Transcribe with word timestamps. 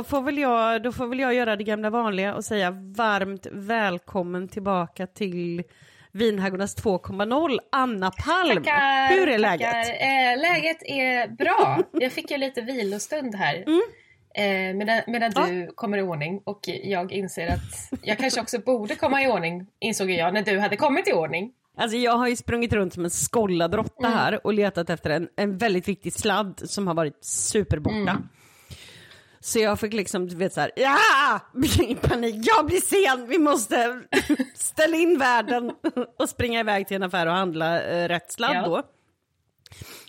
Då 0.00 0.04
får, 0.04 0.22
väl 0.22 0.38
jag, 0.38 0.82
då 0.82 0.92
får 0.92 1.06
väl 1.06 1.18
jag 1.18 1.34
göra 1.34 1.56
det 1.56 1.64
gamla 1.64 1.90
vanliga 1.90 2.34
och 2.34 2.44
säga 2.44 2.70
varmt 2.70 3.46
välkommen 3.52 4.48
tillbaka 4.48 5.06
till 5.06 5.62
Vinhaggornas 6.12 6.76
2.0, 6.84 7.58
Anna 7.72 8.10
Palm. 8.10 8.64
Tackar, 8.64 9.08
Hur 9.16 9.28
är 9.28 9.38
läget? 9.38 9.74
Eh, 9.74 10.42
läget 10.42 10.82
är 10.82 11.28
bra. 11.28 11.78
Jag 12.00 12.12
fick 12.12 12.30
ju 12.30 12.36
lite 12.36 12.60
vilostund 12.60 13.34
här. 13.34 13.64
Mm. 13.66 13.80
Eh, 14.34 14.76
medan 14.76 15.00
medan 15.06 15.30
du 15.30 15.72
kommer 15.74 15.98
i 15.98 16.02
ordning 16.02 16.40
och 16.44 16.60
jag 16.84 17.12
inser 17.12 17.48
att 17.48 17.98
jag 18.02 18.18
kanske 18.18 18.40
också 18.40 18.58
borde 18.58 18.94
komma 18.94 19.22
i 19.22 19.28
ordning, 19.28 19.66
insåg 19.80 20.10
jag 20.10 20.34
när 20.34 20.42
du 20.42 20.58
hade 20.58 20.76
kommit 20.76 21.08
i 21.08 21.12
ordning. 21.12 21.52
Alltså 21.76 21.96
jag 21.96 22.12
har 22.12 22.28
ju 22.28 22.36
sprungit 22.36 22.72
runt 22.72 22.94
som 22.94 23.04
en 23.04 23.10
skollad 23.10 23.74
råtta 23.74 24.06
Mm. 24.06 24.18
här 24.18 24.46
och 24.46 24.54
letat 24.54 24.90
efter 24.90 25.10
en, 25.10 25.28
en 25.36 25.58
väldigt 25.58 25.88
viktig 25.88 26.12
sladd 26.12 26.60
som 26.64 26.86
har 26.86 26.94
varit 26.94 27.24
superborta. 27.24 28.10
Mm. 28.10 28.28
Så 29.42 29.58
jag 29.58 29.80
fick 29.80 29.92
liksom, 29.92 30.28
du 30.28 30.36
vet 30.36 30.52
såhär, 30.54 30.70
ja! 30.76 31.40
I 31.82 31.94
panik, 31.94 32.34
jag 32.38 32.66
blir 32.66 32.80
sen, 32.80 33.26
vi 33.28 33.38
måste 33.38 34.00
ställa 34.54 34.96
in 34.96 35.18
världen 35.18 35.72
och 36.18 36.28
springa 36.28 36.60
iväg 36.60 36.88
till 36.88 36.96
en 36.96 37.02
affär 37.02 37.26
och 37.26 37.32
handla 37.32 37.82
eh, 37.82 38.08
rätt 38.08 38.32
sladd 38.32 38.56
Ja. 38.56 38.62
då. 38.66 38.82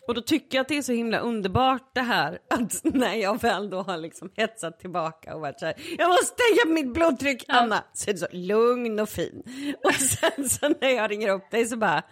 Och 0.07 0.13
då 0.15 0.21
tycker 0.21 0.57
jag 0.57 0.61
att 0.61 0.67
det 0.67 0.77
är 0.77 0.81
så 0.81 0.91
himla 0.91 1.19
underbart 1.19 1.91
det 1.95 2.01
här 2.01 2.39
att 2.49 2.81
när 2.83 3.15
jag 3.15 3.41
väl 3.41 3.69
då 3.69 3.81
har 3.81 3.97
liksom 3.97 4.31
hetsat 4.35 4.79
tillbaka 4.79 5.35
och 5.35 5.41
varit 5.41 5.59
så 5.59 5.65
här, 5.65 5.75
jag 5.97 6.07
måste 6.09 6.25
stänga 6.25 6.73
mitt 6.73 6.93
blodtryck 6.93 7.45
Anna, 7.47 7.83
så 7.93 8.09
är 8.09 8.13
det 8.13 8.19
så 8.19 8.27
lugn 8.31 8.99
och 8.99 9.09
fin. 9.09 9.43
Och 9.83 9.93
sen 9.93 10.49
så 10.49 10.69
när 10.81 10.89
jag 10.89 11.11
ringer 11.11 11.29
upp 11.29 11.51
dig 11.51 11.65
så 11.65 11.77
bara, 11.77 12.03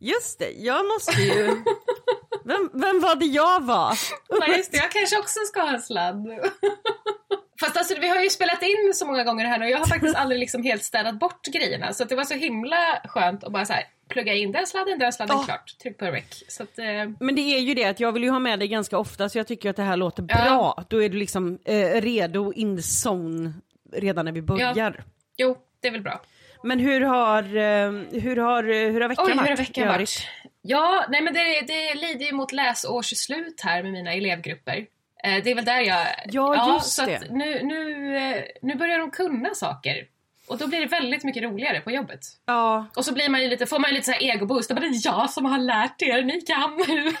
just 0.00 0.38
det, 0.38 0.50
jag 0.50 0.86
måste 0.86 1.22
ju, 1.22 1.44
vem, 2.44 2.70
vem 2.72 3.00
var 3.00 3.14
det 3.16 3.24
jag 3.26 3.60
var? 3.64 3.94
Nej 4.40 4.56
just 4.56 4.72
det, 4.72 4.78
jag 4.78 4.90
kanske 4.90 5.18
också 5.18 5.40
ska 5.46 5.60
ha 5.60 5.70
en 5.74 5.80
sladd. 5.80 6.26
Fast 7.60 7.76
alltså 7.76 7.94
vi 8.00 8.08
har 8.08 8.20
ju 8.22 8.30
spelat 8.30 8.62
in 8.62 8.92
så 8.94 9.06
många 9.06 9.24
gånger 9.24 9.44
här 9.44 9.58
nu 9.58 9.64
och 9.64 9.70
jag 9.70 9.78
har 9.78 9.86
faktiskt 9.86 10.16
aldrig 10.16 10.40
liksom 10.40 10.62
helt 10.62 10.84
städat 10.84 11.18
bort 11.18 11.46
grejerna. 11.46 11.92
Så 11.92 12.04
det 12.04 12.14
var 12.16 12.24
så 12.24 12.34
himla 12.34 12.76
skönt 13.04 13.44
att 13.44 13.52
bara 13.52 13.64
så 13.66 13.72
här, 13.72 13.84
plugga 14.08 14.34
in 14.34 14.52
den 14.52 14.66
sladden, 14.66 14.98
den 14.98 15.12
sladden, 15.12 15.36
Ja. 15.36 15.44
klart. 15.44 15.78
Tryck 15.82 15.98
på 15.98 16.04
rec. 16.04 16.44
Så 16.48 16.62
att, 16.62 16.78
eh, 16.78 16.84
Men 17.20 17.34
det 17.34 17.40
är 17.40 17.58
ju 17.60 17.74
det 17.74 17.84
att 17.84 18.00
jag 18.00 18.12
vill 18.12 18.22
ju 18.22 18.30
ha 18.30 18.38
med 18.38 18.58
dig 18.58 18.68
ganska 18.68 18.98
ofta 18.98 19.28
så 19.28 19.38
jag 19.38 19.46
tycker 19.46 19.70
att 19.70 19.76
det 19.76 19.82
här 19.82 19.96
låter 19.96 20.24
Ja. 20.28 20.44
bra. 20.44 20.84
Då 20.88 21.02
är 21.02 21.08
du 21.08 21.18
liksom 21.18 21.58
eh, 21.64 22.00
redo, 22.00 22.52
in 22.52 22.76
the 22.76 22.82
zone 23.08 23.52
redan 23.92 24.24
när 24.24 24.32
vi 24.32 24.42
börjar. 24.42 25.04
jo, 25.36 25.56
det 25.80 25.88
är 25.88 25.92
väl 25.92 26.02
bra. 26.02 26.20
Men 26.62 26.78
hur 26.78 27.00
har, 27.00 27.42
eh, 27.42 27.90
hur 28.20 28.36
har, 28.36 28.90
hur 28.92 29.00
har 29.00 29.08
veckan 29.08 29.24
Oj, 29.26 29.30
hur 29.32 29.36
varit? 29.38 29.48
har 29.48 29.56
veckan 29.56 29.88
varit? 29.88 30.26
Ja, 30.62 31.06
nej 31.08 31.22
men 31.22 31.34
det, 31.34 31.60
det 31.66 31.94
lider 31.94 32.26
ju 32.26 32.32
mot 32.32 32.52
läsårsslut 32.52 33.60
här 33.60 33.82
med 33.82 33.92
mina 33.92 34.12
elevgrupper. 34.12 34.86
Eh, 35.24 35.42
det 35.44 35.50
är 35.50 35.54
väl 35.54 35.64
där 35.64 35.80
jag... 35.80 36.06
Ja, 36.26 36.74
just 36.74 36.92
så 36.92 37.06
det. 37.06 37.20
Nu, 37.30 37.62
nu, 37.62 38.16
eh, 38.16 38.42
nu 38.62 38.74
börjar 38.74 38.98
de 38.98 39.10
kunna 39.10 39.54
saker. 39.54 40.06
Och 40.48 40.58
då 40.58 40.66
blir 40.66 40.80
det 40.80 40.86
väldigt 40.86 41.24
mycket 41.24 41.42
roligare 41.42 41.80
på 41.80 41.90
jobbet. 41.90 42.20
Ja, 42.46 42.86
Och 42.96 43.04
så 43.04 43.14
blir 43.14 43.28
man 43.28 43.42
ju 43.42 43.48
lite, 43.48 43.66
får 43.66 43.78
man 43.78 43.90
ju 43.90 43.94
lite 43.94 44.06
så 44.06 44.12
här 44.12 44.22
egoboost. 44.22 44.68
Det 44.68 44.74
är 44.74 45.06
jag 45.06 45.30
som 45.30 45.44
har 45.44 45.58
lärt 45.58 46.02
er, 46.02 46.22
ni 46.22 46.40
kan 46.40 46.76
nu. 46.88 47.12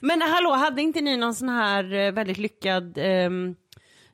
Men 0.00 0.22
hallå, 0.22 0.50
hade 0.50 0.82
inte 0.82 1.00
ni 1.00 1.16
någon 1.16 1.34
sån 1.34 1.48
här 1.48 1.94
eh, 1.94 2.12
väldigt 2.12 2.38
lyckad 2.38 2.98
um, 2.98 3.56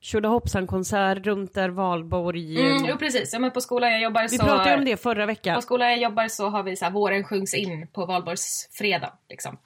Tjolahoppsan-konsert 0.01 1.27
runt 1.27 1.55
där 1.55 1.69
Valborg... 1.69 2.61
Mm, 2.61 2.85
jo 2.89 2.97
precis, 2.97 3.33
ja, 3.33 3.39
men 3.39 3.51
på 3.51 3.61
skolan 3.61 3.91
jag 3.93 4.01
jobbar 4.01 4.23
vi 4.23 4.29
så... 4.29 4.45
pratade 4.45 4.71
ju 4.71 4.77
om 4.79 4.85
det 4.85 4.97
förra 4.97 5.23
På 5.23 5.27
veckan. 5.27 5.63
skolan 5.63 5.89
jag 5.91 5.99
jobbar 5.99 6.29
så 6.29 6.49
har 6.49 6.63
vi 6.63 6.77
så 6.77 6.85
här, 6.85 6.93
våren 6.93 7.25
sjungs 7.25 7.55
in 7.55 7.87
på 7.93 8.07
valborgsfredag. 8.07 9.13
Liksom. 9.29 9.59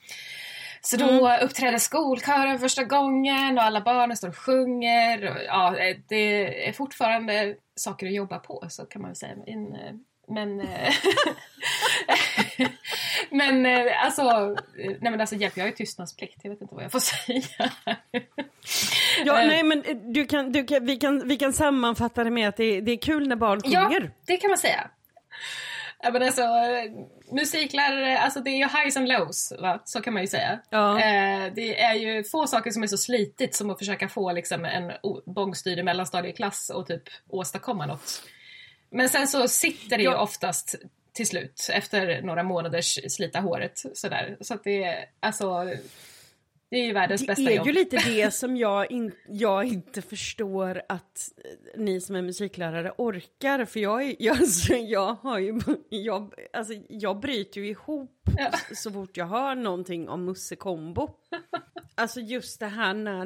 Så 0.80 0.96
då 0.96 1.04
Mm. 1.08 1.44
uppträder 1.44 1.78
skolkören 1.78 2.58
första 2.58 2.84
gången 2.84 3.58
och 3.58 3.64
alla 3.64 3.80
barnen 3.80 4.16
står 4.16 4.28
och 4.28 4.36
sjunger. 4.36 5.30
Och, 5.30 5.36
ja, 5.46 5.76
eh, 5.76 5.96
det 6.08 6.68
är 6.68 6.72
fortfarande 6.72 7.54
saker 7.76 8.06
att 8.06 8.12
jobba 8.14 8.38
på, 8.38 8.66
så 8.68 8.84
kan 8.86 9.02
man 9.02 9.08
väl 9.10 9.16
säga. 9.16 9.32
Men, 9.46 9.74
eh, 9.74 9.92
men, 10.28 10.60
eh, 10.60 10.94
men 13.30 13.66
eh, 13.66 14.04
alltså, 14.04 14.56
nej 14.76 14.98
men 15.00 15.20
alltså 15.20 15.36
hjälp, 15.36 15.56
jag 15.56 15.64
har 15.64 15.68
ju 15.68 15.76
tystnadsplikt. 15.76 16.40
Jag 16.42 16.50
vet 16.50 16.60
inte 16.60 16.74
vad 16.74 16.84
jag 16.84 16.92
får 16.92 17.00
säga. 17.00 17.70
Ja, 19.24 19.40
eh, 19.40 19.46
nej 19.46 19.62
men 19.62 19.82
du 20.12 20.26
kan, 20.26 20.52
du 20.52 20.64
kan, 20.64 20.86
vi, 20.86 20.96
kan, 20.96 21.28
vi 21.28 21.36
kan 21.36 21.52
sammanfatta 21.52 22.24
det 22.24 22.30
med 22.30 22.48
att 22.48 22.56
det, 22.56 22.80
det 22.80 22.92
är 22.92 22.96
kul 22.96 23.28
när 23.28 23.36
barn 23.36 23.60
Ja, 23.64 23.84
sjunger. 23.84 24.10
det 24.26 24.36
kan 24.36 24.50
man 24.50 24.58
säga. 24.58 24.90
Ja, 26.02 26.10
men 26.10 26.22
alltså, 26.22 26.42
musiklärare, 27.32 28.18
alltså 28.18 28.40
det 28.40 28.50
är 28.50 28.58
ju 28.58 28.64
highs 28.64 28.96
and 28.96 29.08
lows, 29.08 29.52
va? 29.60 29.82
så 29.84 30.00
kan 30.00 30.12
man 30.12 30.22
ju 30.22 30.28
säga. 30.28 30.60
Ja. 30.70 31.00
Eh, 31.00 31.52
det 31.54 31.80
är 31.80 31.94
ju 31.94 32.24
få 32.24 32.46
saker 32.46 32.70
som 32.70 32.82
är 32.82 32.86
så 32.86 32.96
slitigt 32.96 33.54
som 33.54 33.70
att 33.70 33.78
försöka 33.78 34.08
få 34.08 34.32
liksom, 34.32 34.64
en 34.64 34.92
bångstyrig 35.26 35.84
mellanstadieklass 35.84 36.70
och 36.70 36.86
typ 36.86 37.02
åstadkomma 37.28 37.86
något. 37.86 38.22
Men 38.94 39.08
sen 39.08 39.28
så 39.28 39.48
sitter 39.48 39.96
det 39.96 40.02
ju 40.02 40.14
oftast 40.14 40.74
till 41.12 41.26
slut 41.26 41.68
efter 41.72 42.22
några 42.22 42.42
månaders 42.42 42.98
slita 43.12 43.40
håret 43.40 43.82
sådär. 43.94 44.36
Så 44.40 44.54
att 44.54 44.64
det 44.64 44.84
är 44.84 45.04
alltså, 45.20 45.70
det 46.74 46.80
är 46.80 46.86
ju 46.86 46.92
världens 46.92 47.20
Det 47.20 47.26
bästa 47.26 47.50
är 47.50 47.56
jobb. 47.56 47.66
ju 47.66 47.72
lite 47.72 47.96
det 47.96 48.30
som 48.34 48.56
jag, 48.56 48.90
in, 48.90 49.12
jag 49.28 49.64
inte 49.64 50.02
förstår 50.02 50.82
att 50.88 51.32
eh, 51.44 51.80
ni 51.80 52.00
som 52.00 52.16
är 52.16 52.22
musiklärare 52.22 52.92
orkar. 52.98 53.64
För 53.64 53.80
jag, 53.80 54.02
är, 54.04 54.16
jag, 54.18 54.36
alltså, 54.36 54.74
jag 54.74 55.14
har 55.22 55.38
ju, 55.38 55.60
jag, 55.88 56.34
alltså, 56.52 56.74
jag 56.88 57.20
bryter 57.20 57.60
ju 57.60 57.68
ihop 57.68 58.10
Ja. 58.38 58.50
så 58.76 58.90
fort 58.92 59.16
jag 59.16 59.26
hör 59.26 59.54
någonting 59.54 60.08
om 60.08 60.24
Musse 60.24 60.56
Combo. 60.56 61.10
Alltså 61.94 62.20
just 62.20 62.60
det 62.60 62.66
här 62.66 62.94
när, 62.94 63.24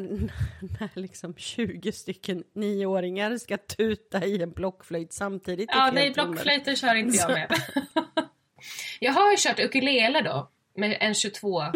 när 0.81 1.01
liksom 1.01 1.35
20 1.37 1.93
stycken 1.93 2.45
nioåringar 2.55 3.37
ska 3.39 3.57
tuta 3.57 4.25
i 4.25 4.43
en 4.43 4.51
blockflöjt 4.53 5.13
samtidigt. 5.13 5.71
Ja, 5.73 5.91
nej, 5.95 6.15
toner. 6.15 6.29
blockflöjter 6.29 6.75
kör 6.75 6.95
inte 6.95 7.17
jag 7.17 7.31
med. 7.31 7.49
jag 9.01 9.13
har 9.13 9.31
ju 9.31 9.37
kört 9.39 9.61
ukulele 9.61 10.21
då, 10.23 10.51
med 10.77 10.97
en 11.01 11.15
22 11.15 11.63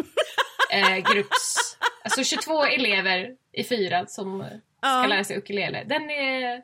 eh, 0.73 1.13
grupps... 1.13 1.77
Alltså 2.03 2.23
22 2.23 2.63
elever 2.63 3.35
i 3.51 3.63
fyra 3.63 4.05
som 4.05 4.39
ska 4.43 4.59
Ja. 4.89 5.05
lära 5.07 5.23
sig 5.23 5.37
ukulele. 5.37 5.83
Den 5.83 6.09
är... 6.09 6.61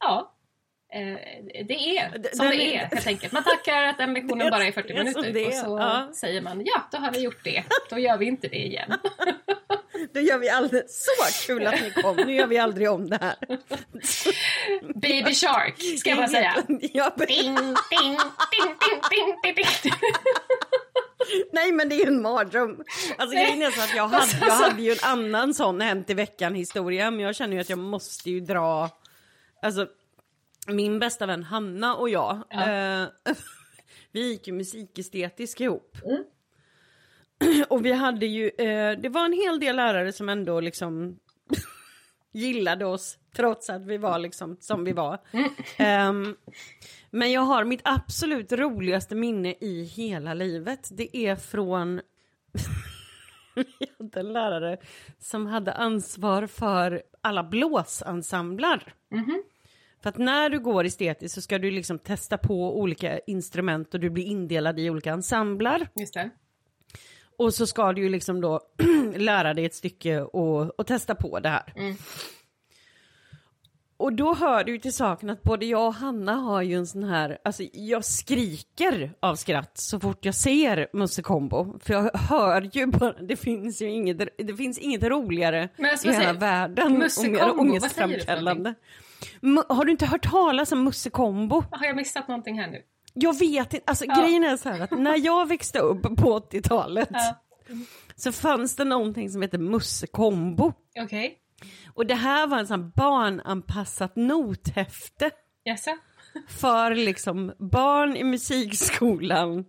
Ja. 0.00 0.32
Eh, 0.92 1.18
det 1.64 1.98
är 1.98 2.18
Den 2.18 2.36
som 2.36 2.46
det 2.48 2.54
är- 2.56 2.74
är 2.74 2.86
helt 2.86 3.06
enkelt. 3.06 3.32
Man 3.32 3.44
tackar 3.44 3.82
att 3.82 3.98
den 3.98 4.14
lektionen 4.14 4.50
bara 4.50 4.64
är 4.66 4.72
40 4.72 4.92
är 4.92 4.96
som 4.96 5.04
minuter 5.04 5.32
det 5.32 5.46
och 5.46 5.52
är, 5.52 5.62
så 5.62 5.78
ja. 5.78 6.10
säger 6.14 6.40
man 6.40 6.62
ja, 6.64 6.88
då 6.92 6.98
har 6.98 7.10
vi 7.12 7.20
gjort 7.20 7.44
det. 7.44 7.64
Då 7.90 7.98
gör 7.98 8.16
vi 8.18 8.26
inte 8.26 8.48
det 8.48 8.66
igen. 8.66 8.92
Då 10.14 10.20
gör 10.20 10.38
vi 10.38 10.48
aldrig, 10.48 10.82
så 10.88 11.46
kul 11.46 11.66
att 11.66 11.80
ni 11.82 11.90
kom, 11.90 12.16
nu 12.16 12.34
gör 12.34 12.46
vi 12.46 12.58
aldrig 12.58 12.90
om 12.90 13.10
det 13.10 13.18
här. 13.20 13.36
Baby 14.94 15.34
Shark, 15.34 15.98
ska 15.98 16.10
jag 16.10 16.18
bara 16.18 16.28
säga. 16.28 16.54
Ding, 16.68 16.78
ding, 16.78 17.56
ding, 17.90 18.16
ding, 19.10 19.54
ding. 19.54 19.92
Nej 21.52 21.71
men 21.82 21.88
det 21.88 21.94
är 21.94 22.06
ju 22.06 22.12
en 22.12 22.22
mardröm. 22.22 22.84
Alltså 23.18 23.36
grejen 23.36 23.62
är 23.62 23.70
så 23.70 23.80
att 23.80 23.96
jag 23.96 24.08
hade, 24.08 24.46
jag 24.46 24.54
hade 24.54 24.82
ju 24.82 24.92
en 24.92 24.98
annan 25.02 25.54
sån 25.54 25.80
Hänt 25.80 26.10
i 26.10 26.14
veckan 26.14 26.54
historia 26.54 27.10
men 27.10 27.20
jag 27.20 27.34
känner 27.36 27.54
ju 27.54 27.60
att 27.60 27.70
jag 27.70 27.78
måste 27.78 28.30
ju 28.30 28.40
dra, 28.40 28.90
alltså 29.62 29.86
min 30.66 30.98
bästa 30.98 31.26
vän 31.26 31.42
Hanna 31.42 31.94
och 31.96 32.08
jag, 32.08 32.42
Ja. 32.50 32.70
eh, 32.70 33.08
vi 34.12 34.28
gick 34.28 34.46
ju 34.46 34.52
musikestetisk 34.52 35.60
ihop. 35.60 35.96
Mm. 36.04 36.24
Och 37.68 37.84
vi 37.86 37.92
hade 37.92 38.26
ju, 38.26 38.48
eh, 38.48 38.98
det 38.98 39.08
var 39.08 39.24
en 39.24 39.32
hel 39.32 39.60
del 39.60 39.76
lärare 39.76 40.12
som 40.12 40.28
ändå 40.28 40.60
liksom 40.60 41.18
gillade 42.32 42.84
oss 42.84 43.18
trots 43.36 43.70
att 43.70 43.86
vi 43.86 43.98
var 43.98 44.18
liksom 44.18 44.56
som 44.60 44.84
vi 44.84 44.92
var. 44.92 45.18
Ehm, 45.76 46.36
men 47.12 47.32
jag 47.32 47.40
har 47.40 47.64
mitt 47.64 47.80
absolut 47.84 48.52
roligaste 48.52 49.14
minne 49.14 49.54
i 49.60 49.84
hela 49.84 50.34
livet. 50.34 50.88
Det 50.92 51.16
är 51.16 51.36
från 51.36 52.00
vi 53.54 53.86
hade 53.98 54.20
en 54.20 54.32
lärare 54.32 54.76
som 55.18 55.46
hade 55.46 55.72
ansvar 55.72 56.46
för 56.46 57.02
alla 57.20 57.44
blåsensemblar. 57.44 58.94
För 60.02 60.08
att 60.08 60.18
när 60.18 60.50
du 60.50 60.60
går 60.60 60.84
estetiskt 60.84 61.34
så 61.34 61.40
ska 61.40 61.58
du 61.58 61.70
liksom 61.70 61.98
testa 61.98 62.38
på 62.38 62.80
olika 62.80 63.18
instrument 63.18 63.94
och 63.94 64.00
du 64.00 64.10
blir 64.10 64.24
indelad 64.24 64.80
i 64.80 64.90
olika 64.90 65.12
ensemblar. 65.12 65.88
Just 65.94 66.14
det. 66.14 66.30
Och 67.38 67.54
så 67.54 67.66
ska 67.66 67.92
du 67.92 68.02
ju 68.02 68.08
liksom 68.08 68.40
då 68.40 68.60
lära 69.16 69.54
dig 69.54 69.64
ett 69.64 69.74
stycke 69.74 70.20
och, 70.20 70.80
och 70.80 70.86
testa 70.86 71.14
på 71.14 71.40
det 71.40 71.48
här. 71.48 71.72
Mm. 71.76 71.96
Och 74.02 74.12
då 74.12 74.34
hör 74.34 74.64
du 74.64 74.72
ju 74.72 74.78
till 74.78 74.92
saken 74.92 75.30
att 75.30 75.42
både 75.42 75.66
jag 75.66 75.86
och 75.86 75.94
Hanna 75.94 76.34
har 76.34 76.62
ju 76.62 76.74
en 76.76 76.86
sån 76.86 77.04
här, 77.04 77.38
alltså 77.44 77.62
jag 77.72 78.04
skriker 78.04 79.12
av 79.20 79.34
skratt 79.34 79.70
så 79.74 80.00
fort 80.00 80.24
jag 80.24 80.34
ser 80.34 80.88
Musse 80.92 81.22
Combo. 81.22 81.78
För 81.78 81.94
jag 81.94 82.10
hör 82.18 82.70
ju 82.72 82.86
bara, 82.86 83.12
det 83.12 83.36
finns 83.36 83.82
ju 83.82 83.90
inget, 83.90 84.18
det 84.38 84.54
finns 84.54 84.78
inget 84.78 85.02
roligare 85.02 85.68
alltså, 85.78 86.08
i 86.08 86.12
hela 86.12 86.22
säger- 86.24 86.34
världen 86.40 86.98
Musse 86.98 87.26
och 87.26 87.32
mer 87.32 87.40
Combo, 87.40 87.62
ångestframkallande. 87.62 88.74
Har 89.68 89.84
du 89.84 89.92
inte 89.92 90.06
hört 90.06 90.30
talas 90.30 90.72
om 90.72 90.84
Musse 90.84 91.10
Combo? 91.10 91.62
Har 91.70 91.86
jag 91.86 91.96
missat 91.96 92.28
någonting 92.28 92.58
här 92.58 92.70
nu? 92.70 92.82
Jag 93.14 93.38
vet 93.38 93.74
inte, 93.74 93.84
alltså 93.86 94.04
Ja. 94.04 94.14
grejen 94.22 94.44
är 94.44 94.56
så 94.56 94.68
här 94.68 94.80
att 94.80 94.90
när 94.98 95.24
jag 95.26 95.48
växte 95.48 95.78
upp 95.78 96.02
på 96.02 96.40
80-talet 96.40 97.08
Ja. 97.12 97.36
så 98.16 98.32
fanns 98.32 98.76
det 98.76 98.84
någonting 98.84 99.30
som 99.30 99.42
heter 99.42 99.58
Mussekombo. 99.58 100.72
Okej. 101.00 101.38
Och 101.94 102.06
det 102.06 102.14
här 102.14 102.46
var 102.46 102.58
en 102.58 102.66
sån 102.66 102.90
barnanpassat 102.90 104.16
nothäfte 104.16 105.30
Jaså? 105.64 105.90
för 106.48 106.94
liksom 106.94 107.52
barn 107.58 108.16
i 108.16 108.24
musikskolan 108.24 109.64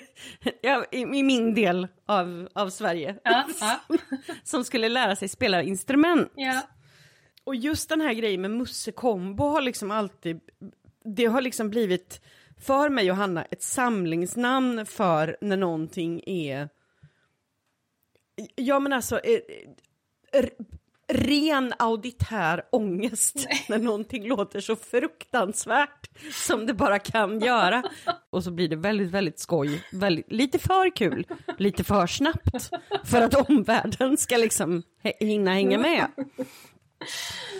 ja, 0.62 0.84
i, 0.92 0.98
i 1.00 1.22
min 1.22 1.54
del 1.54 1.88
av, 2.06 2.48
av 2.54 2.70
Sverige 2.70 3.16
Ja, 3.24 3.44
ja. 3.60 3.80
som 4.44 4.64
skulle 4.64 4.88
lära 4.88 5.16
sig 5.16 5.28
spela 5.28 5.62
instrument. 5.62 6.32
Och 7.44 7.54
just 7.54 7.88
den 7.88 8.00
här 8.00 8.12
grejen 8.12 8.40
med 8.40 8.50
Mussekombo 8.50 9.44
har 9.44 9.60
liksom 9.60 9.90
alltid, 9.90 10.40
det 11.16 11.24
har 11.26 11.40
liksom 11.40 11.70
blivit 11.70 12.20
för 12.60 12.88
mig 12.88 13.10
och 13.10 13.16
Hanna 13.16 13.44
ett 13.44 13.62
samlingsnamn 13.62 14.86
för 14.86 15.36
när 15.40 15.56
någonting 15.56 16.22
är, 16.26 16.68
ja 18.54 18.78
men 18.78 18.92
alltså, 18.92 19.18
eh, 19.18 19.40
r- 20.32 20.50
ren 21.08 21.74
auditär 21.78 22.62
ångest 22.72 23.46
när 23.68 23.78
någonting 23.78 24.28
låter 24.28 24.60
så 24.60 24.76
fruktansvärt 24.76 26.10
som 26.32 26.66
det 26.66 26.74
bara 26.74 26.98
kan 26.98 27.40
göra. 27.40 27.82
Och 28.30 28.44
så 28.44 28.50
blir 28.50 28.68
det 28.68 28.76
väldigt, 28.76 29.10
väldigt 29.10 29.38
skoj, 29.38 29.84
väldigt, 29.92 30.32
lite 30.32 30.58
för 30.58 30.96
kul, 30.96 31.26
lite 31.58 31.84
för 31.84 32.06
snabbt 32.06 32.70
för 33.04 33.22
att 33.22 33.50
omvärlden 33.50 34.16
ska 34.16 34.36
liksom 34.36 34.82
hinna 35.20 35.52
hänga 35.52 35.78
med. 35.78 36.06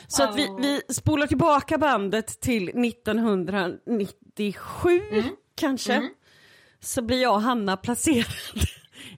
Så 0.09 0.23
att 0.23 0.37
vi, 0.37 0.49
vi 0.61 0.81
spolar 0.95 1.27
tillbaka 1.27 1.79
bandet 1.79 2.41
till 2.41 2.69
1997 2.69 5.00
kanske. 5.55 6.09
Så 6.81 7.03
blir 7.03 7.23
jag 7.23 7.35
och 7.35 7.43
Hanna 7.43 7.77
placerad 7.77 8.27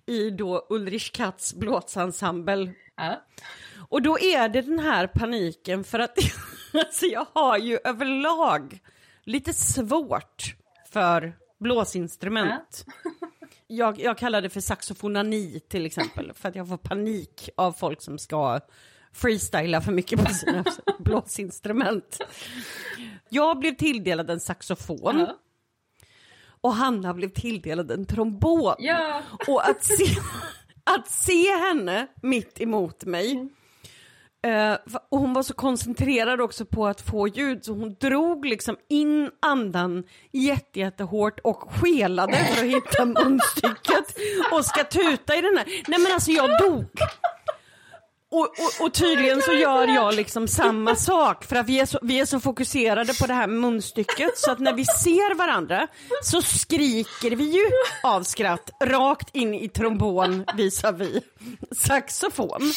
i 0.07 0.31
då 0.31 0.67
Ulrich 0.71 1.11
Katz 1.11 1.55
blåsensemble. 1.55 2.73
ja. 2.97 3.21
Och 3.91 4.03
då 4.03 4.19
är 4.19 4.49
det 4.49 4.63
den 4.63 4.79
här 4.79 5.07
paniken 5.07 5.85
för 5.85 5.99
att 5.99 6.19
alltså 6.75 7.07
jag 7.07 7.27
har 7.33 7.59
ju 7.59 7.79
överlag 7.85 8.79
lite 9.25 9.53
svårt 9.53 10.55
för 10.93 11.33
blåsinstrument. 11.61 12.85
Jag, 13.67 14.01
jag 14.01 14.19
kallar 14.19 14.43
det 14.43 14.51
för 14.51 14.61
saxofonani 14.61 15.61
till 15.69 15.87
exempel, 15.87 16.33
för 16.35 16.49
att 16.49 16.55
jag 16.55 16.69
får 16.69 16.77
panik 16.77 17.49
av 17.57 17.73
folk 17.73 18.03
som 18.03 18.19
ska 18.19 18.61
freestyla 19.13 19.81
för 19.81 19.93
mycket 19.93 20.25
på 20.25 20.35
sina 20.35 20.65
blåsinstrument. 20.99 22.19
Jag 23.29 23.59
blev 23.59 23.75
tilldelad 23.77 24.31
en 24.31 24.41
saxofon 24.41 25.19
Ja. 25.21 25.37
och 26.61 26.73
Hanna 26.75 27.15
blev 27.15 27.29
tilldelad 27.29 27.91
en 27.91 28.07
trombon. 28.07 28.75
ja. 28.79 29.23
Och 29.49 29.69
att 29.69 29.85
se, 29.85 30.05
att 30.85 31.09
se 31.11 31.51
henne 31.57 32.07
mitt 32.23 32.61
emot 32.61 33.05
mig. 33.05 33.49
Eh, 34.43 34.77
och 35.09 35.19
hon 35.19 35.33
var 35.33 35.43
så 35.43 35.55
koncentrerad 35.55 36.41
också 36.41 36.65
på 36.65 36.87
att 36.87 37.01
få 37.01 37.29
ljud 37.29 37.65
så 37.65 37.73
hon 37.73 37.97
drog 38.01 38.45
liksom 38.45 38.77
in 38.89 39.31
andan 39.41 40.05
jätte, 40.33 40.81
jättehårt 40.81 41.41
och 41.41 41.73
skelade 41.73 42.37
för 42.37 42.65
att 42.65 42.71
hitta 42.71 43.05
munstycket 43.05 44.17
och 44.53 44.65
ska 44.65 44.85
tuta 44.85 45.37
i 45.37 45.41
den 45.41 45.57
här. 45.57 45.67
Nej 45.89 46.01
men 46.01 46.13
alltså 46.13 46.31
jag 46.31 46.59
dog. 46.59 46.87
Och, 48.33 48.41
och, 48.41 48.85
och 48.87 48.95
tydligen 48.95 49.43
så 49.43 49.53
gör 49.53 49.89
jag 49.89 50.15
liksom 50.15 50.49
samma 50.49 50.97
sak 50.97 51.45
för 51.45 51.57
att 51.57 51.67
vi 51.67 51.81
är, 51.81 51.87
så, 51.87 51.99
vi 52.03 52.21
är 52.21 52.25
så 52.25 52.41
fokuserade 52.41 53.15
på 53.21 53.27
det 53.27 53.35
här 53.35 53.47
munstycket 53.47 54.39
så 54.39 54.51
att 54.51 54.59
när 54.59 54.73
vi 54.73 54.85
ser 54.85 55.35
varandra 55.35 55.89
så 56.23 56.43
skriker 56.43 57.31
vi 57.31 57.45
ju 57.45 57.65
av 58.03 58.23
skratt 58.23 58.71
rakt 58.85 59.37
in 59.37 59.55
i 59.55 59.69
trombon 59.69 60.45
visavi 60.57 61.21
saxofon. 61.77 62.73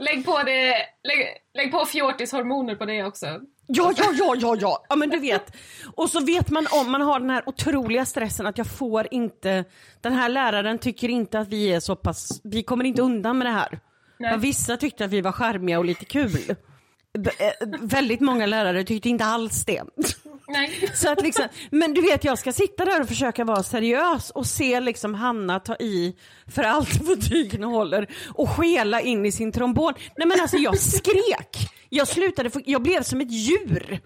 Lägg 0.00 0.24
på 0.24 0.42
det, 0.42 0.74
lägg, 1.04 1.26
lägg 1.54 1.72
på 1.72 1.86
fjortishormoner 1.86 2.74
på 2.74 2.84
det 2.84 3.04
också. 3.04 3.26
Ja, 3.66 3.92
ja, 3.96 4.12
ja, 4.12 4.34
ja, 4.38 4.56
ja, 4.60 4.86
ja, 4.88 4.96
men 4.96 5.10
du 5.10 5.18
vet. 5.18 5.52
Och 5.96 6.10
så 6.10 6.20
vet 6.20 6.50
man 6.50 6.66
om, 6.70 6.90
man 6.90 7.00
har 7.00 7.20
den 7.20 7.30
här 7.30 7.42
otroliga 7.46 8.06
stressen 8.06 8.46
att 8.46 8.58
jag 8.58 8.66
får 8.66 9.08
inte, 9.10 9.64
den 10.00 10.12
här 10.12 10.28
läraren 10.28 10.78
tycker 10.78 11.08
inte 11.08 11.38
att 11.38 11.48
vi 11.48 11.72
är 11.72 11.80
så 11.80 11.96
pass, 11.96 12.40
vi 12.44 12.62
kommer 12.62 12.84
inte 12.84 13.02
undan 13.02 13.38
med 13.38 13.46
det 13.46 13.50
här. 13.50 13.80
Nej. 14.20 14.30
Men 14.30 14.40
vissa 14.40 14.76
tyckte 14.76 15.04
att 15.04 15.10
vi 15.10 15.20
var 15.20 15.32
charmiga 15.32 15.78
och 15.78 15.84
lite 15.84 16.04
kul. 16.04 16.30
B- 17.18 17.30
eh, 17.38 17.68
väldigt 17.80 18.20
många 18.20 18.46
lärare 18.46 18.84
tyckte 18.84 19.08
inte 19.08 19.24
alls 19.24 19.64
det. 19.64 19.82
Nej. 20.50 20.90
Så 20.94 21.12
att 21.12 21.22
liksom, 21.22 21.48
men 21.70 21.94
du 21.94 22.00
vet 22.00 22.24
jag 22.24 22.38
ska 22.38 22.52
sitta 22.52 22.84
där 22.84 23.00
och 23.00 23.08
försöka 23.08 23.44
vara 23.44 23.62
seriös 23.62 24.30
och 24.30 24.46
se 24.46 24.80
liksom 24.80 25.14
Hanna 25.14 25.60
ta 25.60 25.74
i 25.76 26.16
för 26.54 26.62
allt 26.62 27.00
vad 27.02 27.28
tygen 27.30 27.62
håller 27.62 28.06
och 28.34 28.50
skela 28.50 29.00
in 29.00 29.26
i 29.26 29.32
sin 29.32 29.52
trombon. 29.52 29.94
Nej 30.16 30.26
men 30.28 30.40
alltså 30.40 30.56
jag 30.56 30.78
skrek. 30.78 31.56
Jag 31.92 32.08
slutade, 32.08 32.50
få- 32.50 32.60
jag 32.64 32.82
blev 32.82 33.02
som 33.02 33.20
ett 33.20 33.30
djur. 33.30 34.00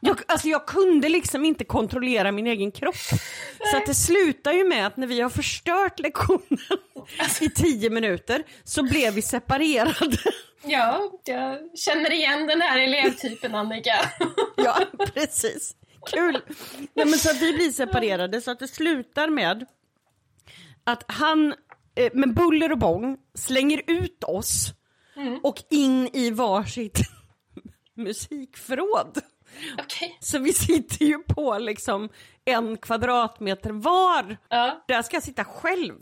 Jag, 0.00 0.20
alltså 0.28 0.48
jag 0.48 0.66
kunde 0.66 1.08
liksom 1.08 1.44
inte 1.44 1.64
kontrollera 1.64 2.32
min 2.32 2.46
egen 2.46 2.70
kropp. 2.72 2.94
Så 3.70 3.76
att 3.76 3.86
det 3.86 3.94
slutar 3.94 4.52
ju 4.52 4.64
med 4.68 4.86
att 4.86 4.96
när 4.96 5.06
vi 5.06 5.20
har 5.20 5.30
förstört 5.30 5.98
lektionen 5.98 6.58
i 7.40 7.50
tio 7.50 7.90
minuter 7.90 8.42
så 8.64 8.82
blev 8.82 9.14
vi 9.14 9.22
separerade. 9.22 10.16
Ja, 10.64 11.10
jag 11.24 11.58
känner 11.78 12.12
igen 12.12 12.46
den 12.46 12.60
här 12.60 12.78
elevtypen 12.78 13.54
Annika. 13.54 13.94
Ja, 14.56 14.78
precis. 15.14 15.72
Kul. 16.06 16.42
Nej, 16.94 17.06
men 17.06 17.18
så 17.18 17.30
att 17.30 17.42
vi 17.42 17.52
blir 17.52 17.70
separerade 17.70 18.40
så 18.40 18.50
att 18.50 18.58
det 18.58 18.68
slutar 18.68 19.28
med 19.28 19.66
att 20.84 21.04
han 21.08 21.54
eh, 21.94 22.12
med 22.14 22.34
buller 22.34 22.72
och 22.72 22.78
bång 22.78 23.16
slänger 23.34 23.82
ut 23.86 24.24
oss 24.24 24.72
och 25.42 25.62
in 25.70 26.08
i 26.12 26.30
varsitt 26.30 26.98
musikförråd. 27.94 29.18
Okej. 29.78 30.16
Så 30.20 30.38
vi 30.38 30.52
sitter 30.52 31.04
ju 31.04 31.18
på 31.18 31.58
liksom 31.58 32.08
en 32.44 32.76
kvadratmeter 32.76 33.70
var. 33.70 34.36
Ja. 34.48 34.84
Där 34.88 35.02
ska 35.02 35.16
jag 35.16 35.22
sitta 35.22 35.44
själv 35.44 35.94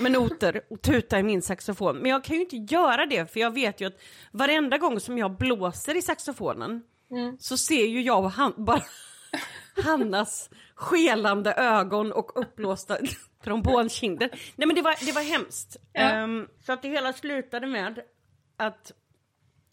med 0.00 0.12
noter 0.12 0.60
och 0.70 0.82
tuta 0.82 1.18
i 1.18 1.22
min 1.22 1.42
saxofon. 1.42 1.96
Men 1.96 2.10
jag 2.10 2.24
kan 2.24 2.36
ju 2.36 2.42
inte 2.42 2.74
göra 2.74 3.06
det 3.06 3.32
för 3.32 3.40
jag 3.40 3.54
vet 3.54 3.80
ju 3.80 3.86
att 3.86 4.00
varenda 4.32 4.78
gång 4.78 5.00
som 5.00 5.18
jag 5.18 5.36
blåser 5.36 5.94
i 5.96 6.02
saxofonen 6.02 6.82
så 7.38 7.56
ser 7.56 7.86
ju 7.86 8.02
jag 8.02 8.24
och 8.24 8.30
han, 8.30 8.54
bara 8.56 8.82
Hannas 9.84 10.50
skelande 10.74 11.54
ögon 11.54 12.12
och 12.12 12.40
uppblåsta 12.40 12.98
trombonkinder. 13.44 14.28
Nej 14.56 14.66
men 14.66 14.76
det 14.76 14.82
var, 14.82 15.06
det 15.06 15.12
var 15.12 15.22
hemskt. 15.22 15.76
Ja. 15.92 16.00
Ehm, 16.00 16.48
så 16.66 16.72
att 16.72 16.82
det 16.82 16.88
hela 16.88 17.12
slutade 17.12 17.66
med 17.66 18.00
att 18.56 18.92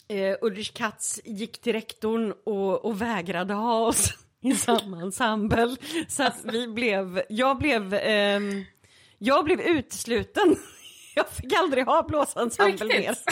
eh, 0.07 0.37
Ulrich 0.41 0.73
Katz 0.73 1.19
gick 1.25 1.61
till 1.61 1.73
rektorn 1.73 2.33
och, 2.45 2.85
och 2.85 3.01
vägrade 3.01 3.53
ha 3.53 3.87
oss 3.87 4.13
i 4.41 4.55
samma 4.55 5.01
ensemble. 5.01 5.75
Så 6.07 6.23
att 6.23 6.45
vi 6.45 6.67
blev, 6.67 7.21
jag 7.29 7.57
blev, 7.57 7.93
ehm, 7.93 8.63
jag 9.17 9.45
blev 9.45 9.61
utesluten. 9.61 10.55
Jag 11.17 11.29
fick 11.29 11.53
aldrig 11.53 11.85
ha 11.85 12.03
blåsensemble 12.03 12.85
mer. 12.85 13.15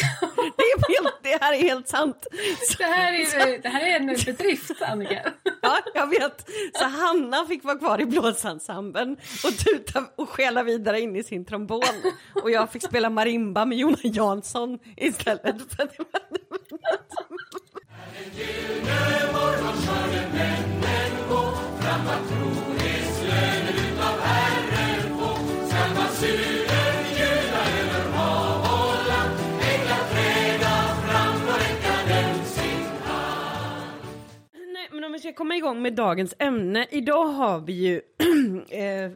Det, 0.57 0.63
är 0.63 1.03
helt, 1.03 1.19
det 1.23 1.41
här 1.41 1.53
är 1.53 1.61
helt 1.61 1.87
sant. 1.87 2.27
Det 2.77 2.83
här, 2.83 3.13
är, 3.13 3.61
det 3.61 3.69
här 3.69 3.81
är 3.81 3.95
en 3.99 4.05
bedrift 4.05 4.81
Annika. 4.81 5.33
ja, 5.61 5.77
jag 5.93 6.07
vet. 6.07 6.49
Så 6.73 6.85
Hanna 6.85 7.45
fick 7.45 7.63
vara 7.63 7.77
kvar 7.77 8.01
i 8.01 8.05
blåsensemblen 8.05 9.17
och 9.43 9.57
tuta 9.57 10.05
och 10.15 10.29
skela 10.29 10.63
vidare 10.63 11.01
in 11.01 11.15
i 11.15 11.23
sin 11.23 11.45
trombon. 11.45 11.83
Och 12.43 12.51
jag 12.51 12.71
fick 12.71 12.83
spela 12.83 13.09
marimba 13.09 13.65
med 13.65 13.77
Jona 13.77 13.97
Jansson 14.03 14.79
istället. 14.97 15.57
För 15.75 15.85
det 15.85 15.97
var, 15.97 16.21
Nej, 18.85 19.19
men 22.05 22.33
om 25.23 26.52
vi 35.13 35.19
ska 35.19 35.33
komma 35.33 35.55
igång 35.55 35.81
med 35.81 35.93
dagens 35.93 36.35
ämne. 36.39 36.87
Idag 36.91 37.25
har 37.25 37.59
vi 37.59 37.73
ju... 37.73 38.01
eh, 38.69 39.11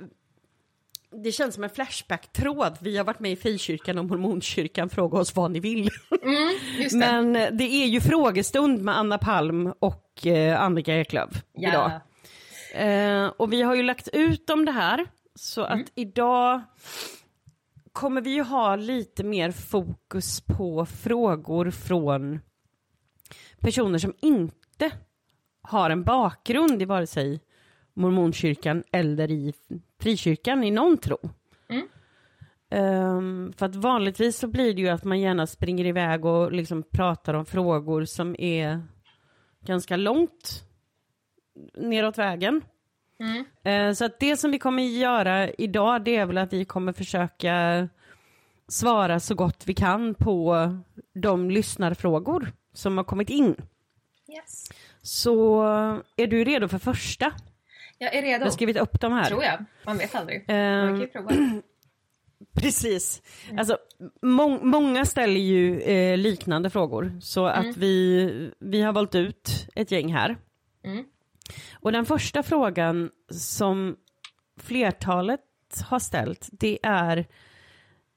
det 1.24 1.32
känns 1.32 1.56
som 1.56 1.64
en 1.64 1.70
Flashback-tråd. 1.70 2.78
Vi 2.82 2.98
har 2.98 3.04
varit 3.06 3.20
med 3.20 3.32
i 3.32 3.36
Frikyrkan 3.36 3.98
och 3.98 4.06
Mormonkyrkan. 4.06 4.90
Fråga 4.90 5.20
oss 5.20 5.36
vad 5.36 5.52
ni 5.52 5.60
vill. 5.60 5.90
Just 6.80 6.92
det. 6.92 6.98
Men 6.98 7.34
det 7.34 7.64
är 7.64 7.86
ju 7.86 8.02
frågestund 8.02 8.82
med 8.82 8.98
Anna 8.98 9.18
Palm 9.18 9.74
och 9.80 10.28
eh, 10.28 10.62
Annika 10.62 10.96
Eklöf 10.96 11.44
idag. 11.58 11.92
ja. 11.92 12.02
Eh, 12.80 13.28
och 13.38 13.54
vi 13.54 13.62
har 13.62 13.76
ju 13.76 13.84
lagt 13.84 14.08
ut 14.08 14.50
om 14.50 14.66
det 14.66 14.72
här. 14.72 15.06
Så 15.36 15.62
att 15.62 15.92
idag 15.96 16.62
kommer 17.92 18.22
vi 18.22 18.30
ju 18.30 18.44
ha 18.44 18.76
lite 18.76 19.24
mer 19.24 19.52
fokus 19.52 20.42
på 20.42 20.86
frågor 20.86 21.72
från 21.72 22.40
personer 23.60 24.00
som 24.00 24.14
inte 24.22 24.92
har 25.68 25.90
en 25.90 26.04
bakgrund 26.04 26.82
i 26.82 26.86
vare 26.86 27.08
sig 27.08 27.40
mormonkyrkan 27.94 28.84
eller 28.92 29.32
i 29.32 29.54
frikyrkan 30.00 30.64
i 30.64 30.72
någon 30.72 30.98
tro. 30.98 31.18
Mm. 31.70 31.88
Um, 32.70 33.54
för 33.54 33.66
att 33.66 33.76
vanligtvis 33.76 34.38
så 34.38 34.48
blir 34.48 34.74
det 34.74 34.82
ju 34.82 34.90
att 34.90 35.04
man 35.04 35.20
gärna 35.20 35.48
springer 35.48 35.86
iväg 35.86 36.26
och 36.26 36.52
liksom 36.52 36.84
pratar 36.84 37.34
om 37.34 37.46
frågor 37.46 38.06
som 38.06 38.36
är 38.40 38.82
ganska 39.66 39.98
långt 39.98 40.64
neråt 41.78 42.18
vägen. 42.18 42.62
Mm. 43.20 43.90
Uh, 43.90 43.94
så 43.94 44.06
att 44.06 44.20
det 44.20 44.38
som 44.38 44.52
vi 44.52 44.60
kommer 44.60 44.84
göra 44.84 45.50
idag 45.50 46.04
det 46.04 46.16
är 46.16 46.26
väl 46.26 46.38
att 46.38 46.54
vi 46.54 46.66
kommer 46.66 46.94
försöka 46.94 47.88
svara 48.68 49.20
så 49.20 49.36
gott 49.36 49.64
vi 49.66 49.74
kan 49.74 50.16
på 50.16 50.70
de 51.14 51.52
lyssnarfrågor 51.52 52.52
som 52.74 52.98
har 52.98 53.04
kommit 53.04 53.30
in. 53.30 53.56
Yes. 54.30 54.70
Så 55.08 55.62
är 56.16 56.28
du 56.28 56.44
redo 56.44 56.68
för 56.68 56.78
första? 56.78 57.34
Jag 57.98 58.16
är 58.16 58.22
redo. 58.22 58.32
Jag 58.32 58.46
har 58.46 58.52
skrivit 58.52 58.78
upp 58.78 59.02
de 59.02 59.14
här. 59.14 59.26
Tror 59.26 59.44
jag. 59.44 59.66
Man 59.86 59.98
vet 59.98 60.16
aldrig. 60.16 60.46
Ehm, 60.48 60.86
Man 60.86 60.90
kan 60.90 61.02
ju 61.02 61.08
prova. 61.08 61.32
Precis. 62.54 63.22
Alltså, 63.58 63.78
må 64.22 64.64
många 64.64 65.06
ställer 65.06 65.40
ju 65.40 65.82
eh, 65.82 66.18
liknande 66.18 66.70
frågor, 66.70 67.20
så 67.22 67.46
att 67.46 67.78
vi, 67.78 68.52
vi 68.60 68.82
har 68.82 68.94
valt 68.94 69.16
ut 69.16 69.70
ett 69.76 69.92
gäng 69.92 70.14
här. 70.14 70.38
Mm. 70.84 71.06
Och 71.74 71.92
den 71.92 72.06
första 72.06 72.44
frågan 72.44 73.12
som 73.32 73.96
flertalet 74.60 75.42
har 75.86 76.00
ställt, 76.00 76.50
det 76.52 76.80
är 76.84 77.26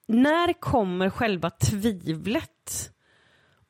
när 0.06 0.52
kommer 0.52 1.10
själva 1.10 1.50
tvivlet? 1.50 2.92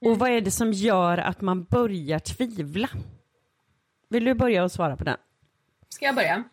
Och 0.00 0.18
vad 0.18 0.30
är 0.30 0.40
det 0.40 0.50
som 0.50 0.72
gör 0.72 1.18
att 1.18 1.40
man 1.40 1.64
börjar 1.64 2.18
tvivla? 2.18 2.88
Vill 4.08 4.24
du 4.24 4.34
börja 4.34 4.64
och 4.64 4.72
svara 4.72 4.96
på 4.96 5.04
den? 5.04 5.16
Ska 5.88 6.04
jag 6.04 6.14
börja? 6.14 6.44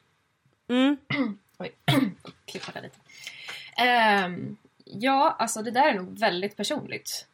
Mm. 0.68 0.98
Oj, 1.58 1.72
klippa 2.46 2.80
lite. 2.82 2.98
Ehm, 3.78 4.58
ja, 4.86 5.36
alltså 5.40 5.62
det 5.62 5.72
där 5.72 5.90
är 5.90 5.94
nog 5.94 6.20
väldigt 6.20 6.58
personligt. 6.58 7.28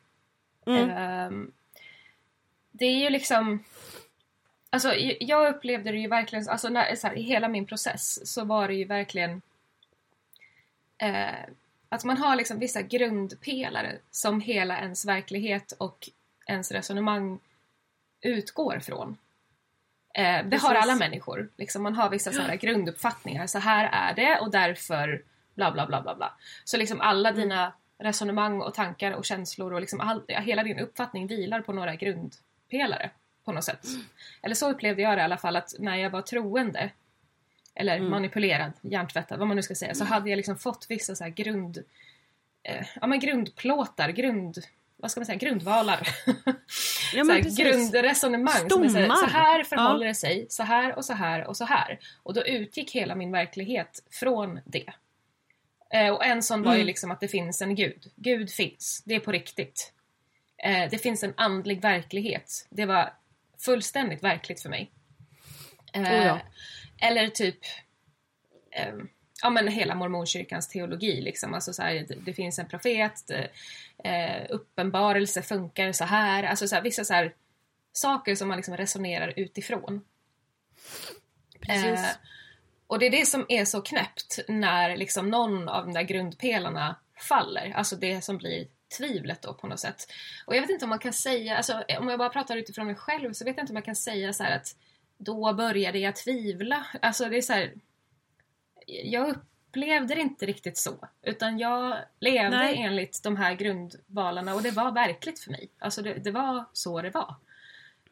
Mm. 0.66 0.90
Ehm, 0.90 1.52
det 2.72 2.86
är 2.86 3.00
ju 3.00 3.10
liksom... 3.10 3.64
Alltså 4.70 4.94
jag 5.20 5.56
upplevde 5.56 5.92
det 5.92 5.98
ju 5.98 6.08
verkligen, 6.08 6.50
alltså 6.50 6.70
när, 6.70 6.96
så 6.96 7.08
här, 7.08 7.16
i 7.16 7.22
hela 7.22 7.48
min 7.48 7.66
process 7.66 8.34
så 8.34 8.46
var 8.46 8.68
det 8.68 8.74
ju 8.74 8.86
verkligen 8.86 9.42
eh, 10.98 11.50
att 11.94 12.04
man 12.04 12.18
har 12.18 12.36
liksom 12.36 12.60
vissa 12.60 12.82
grundpelare 12.82 13.98
som 14.12 14.42
hela 14.42 14.80
ens 14.80 15.06
verklighet 15.06 15.72
och 15.72 16.10
ens 16.48 16.72
resonemang 16.72 17.40
utgår 18.22 18.80
från. 18.80 19.18
Eh, 20.14 20.46
det 20.46 20.58
har 20.58 20.76
alla 20.76 20.96
människor. 20.96 21.50
Liksom 21.58 21.84
man 21.84 21.96
har 21.96 22.10
vissa 22.10 22.32
sådana 22.32 22.56
grunduppfattningar. 22.56 23.48
Så 23.48 23.60
här 23.60 23.90
är 23.92 24.16
det 24.16 24.40
och 24.40 24.52
därför 24.52 25.24
bla 25.56 25.72
bla 25.72 25.88
bla 25.88 26.02
bla 26.02 26.16
bla. 26.16 26.34
Så 26.64 26.78
liksom 26.78 27.02
alla 27.02 27.32
dina 27.32 27.74
resonemang 27.98 28.62
och 28.62 28.74
tankar 28.74 29.12
och 29.12 29.26
känslor 29.26 29.74
och 29.74 29.82
liksom 29.82 30.00
all, 30.00 30.22
hela 30.28 30.64
din 30.64 30.80
uppfattning 30.80 31.28
vilar 31.28 31.62
på 31.62 31.74
några 31.74 31.96
grundpelare 31.96 33.10
på 33.46 33.52
något 33.52 33.64
sätt. 33.64 33.86
Eller 34.42 34.56
så 34.56 34.70
upplevde 34.70 35.02
jag 35.02 35.18
det 35.18 35.22
i 35.22 35.24
alla 35.24 35.38
fall 35.38 35.56
att 35.56 35.74
när 35.80 35.96
jag 35.96 36.10
var 36.10 36.22
troende 36.22 36.90
eller 37.76 38.00
manipulerad, 38.00 38.72
hjärntvättad, 38.82 39.40
vad 39.40 39.48
man 39.48 39.56
nu 39.58 39.64
ska 39.64 39.76
säga, 39.76 39.96
så 39.96 40.04
hade 40.06 40.30
jag 40.30 40.38
liksom 40.38 40.58
fått 40.58 40.86
vissa 40.90 41.16
så 41.16 41.30
grund, 41.36 41.78
eh, 42.64 42.86
ja 43.02 43.08
men 43.08 43.20
grundplåtar, 43.20 44.10
grund, 44.10 44.58
vad 44.98 45.12
ska 45.12 45.20
man 45.20 45.26
säga, 45.26 45.38
grundvalar. 45.38 46.08
Ja, 47.16 47.24
här, 47.24 47.58
grundresonemang. 47.64 48.70
Som 48.70 48.84
är 48.84 48.90
så, 48.90 48.98
här, 48.98 49.06
Stommar. 49.06 49.16
så 49.16 49.26
här 49.26 49.64
förhåller 49.64 50.06
Ja. 50.06 50.08
det 50.08 50.16
sig, 50.16 50.46
så 50.50 50.64
här 50.64 50.96
och 50.96 51.06
så 51.06 51.14
här 51.14 51.48
och 51.48 51.58
så 51.58 51.66
här. 51.66 52.00
Och 52.24 52.34
då 52.34 52.46
utgick 52.46 52.92
hela 52.92 53.16
min 53.16 53.32
verklighet 53.32 54.04
från 54.12 54.60
det. 54.66 54.94
Eh, 55.94 56.10
och 56.10 56.26
en 56.26 56.44
sån 56.44 56.64
var 56.64 56.72
ju 56.72 56.78
Mm. 56.78 56.88
liksom 56.88 57.12
att 57.12 57.20
det 57.20 57.28
finns 57.28 57.62
en 57.62 57.76
gud. 57.76 58.12
Gud 58.16 58.52
finns, 58.52 59.04
det 59.06 59.16
är 59.16 59.20
på 59.20 59.32
riktigt. 59.32 59.94
Eh, 60.58 60.90
det 60.90 60.98
finns 60.98 61.24
en 61.24 61.34
andlig 61.38 61.82
verklighet. 61.82 62.68
Det 62.70 62.86
var 62.86 63.14
fullständigt 63.66 64.24
verkligt 64.24 64.62
för 64.62 64.70
mig. 64.70 64.92
Eh, 65.94 66.02
Oh 66.02 66.26
ja. 66.26 66.40
Eller 67.04 67.30
typ 67.30 67.58
eh, 68.72 68.94
ja, 69.42 69.50
men 69.50 69.68
hela 69.68 69.96
mormonkyrkans 69.96 70.68
teologi. 70.68 71.22
Liksom. 71.22 71.54
Alltså, 71.54 71.74
så 71.74 71.82
här, 71.82 71.94
det, 71.94 72.16
det 72.16 72.34
finns 72.34 72.60
en 72.60 72.68
profet, 72.68 73.32
eh, 74.04 74.46
uppenbarelse 74.50 75.42
funkar 75.42 75.92
så 75.92 76.06
här. 76.06 76.44
Alltså 76.44 76.68
så 76.68 76.76
här, 76.76 76.82
vissa 76.82 77.06
så 77.06 77.14
här, 77.14 77.34
saker 77.94 78.36
som 78.36 78.48
man 78.48 78.58
liksom 78.58 78.78
resonerar 78.78 79.34
utifrån. 79.36 80.02
Precis. 81.60 82.00
Eh, 82.00 82.16
och 82.88 83.00
det 83.00 83.06
är 83.06 83.12
det 83.12 83.26
som 83.26 83.46
är 83.50 83.66
så 83.66 83.82
knäppt 83.82 84.40
när 84.48 84.98
liksom 84.98 85.30
någon 85.30 85.70
av 85.70 85.86
de 85.86 85.94
där 85.94 86.04
grundpelarna 86.04 86.96
faller. 87.30 87.74
Alltså 87.76 87.96
det 87.96 88.22
som 88.22 88.38
blir 88.38 88.68
tvivlet 88.98 89.42
då 89.42 89.54
på 89.54 89.68
något 89.68 89.80
sätt. 89.80 90.08
Och 90.46 90.56
jag 90.56 90.62
vet 90.62 90.70
inte 90.70 90.86
om 90.86 90.90
man 90.90 91.00
kan 91.00 91.14
säga, 91.14 91.58
alltså 91.58 91.84
om 92.00 92.10
jag 92.10 92.20
bara 92.20 92.30
pratar 92.30 92.58
utifrån 92.58 92.86
mig 92.86 92.96
själv 92.96 93.34
så 93.34 93.46
vet 93.46 93.58
jag 93.58 93.64
inte 93.64 93.74
om 93.74 93.78
jag 93.78 93.86
kan 93.86 93.96
säga 93.96 94.34
så 94.34 94.44
här 94.44 94.56
att 94.56 94.76
då 95.24 95.54
började 95.54 96.00
jag 96.00 96.16
tvivla. 96.16 96.86
Alltså 97.02 97.30
det 97.30 97.38
är 97.38 97.42
så 97.42 97.54
här, 97.54 97.74
jag 98.86 99.30
upplevde 99.30 100.16
det 100.16 100.22
inte 100.22 100.46
riktigt 100.46 100.78
så. 100.78 101.08
Utan 101.22 101.58
jag 101.60 101.98
levde 102.20 102.58
Nej. 102.58 102.78
enligt 102.78 103.24
de 103.24 103.38
här 103.38 103.54
grundvalarna 103.54 104.56
och 104.56 104.62
det 104.62 104.72
var 104.72 104.92
verkligt 104.92 105.40
för 105.40 105.52
mig. 105.52 105.70
Alltså 105.80 106.02
det, 106.02 106.14
det 106.14 106.32
var 106.32 106.66
så 106.74 107.02
det 107.02 107.10
var. 107.10 107.36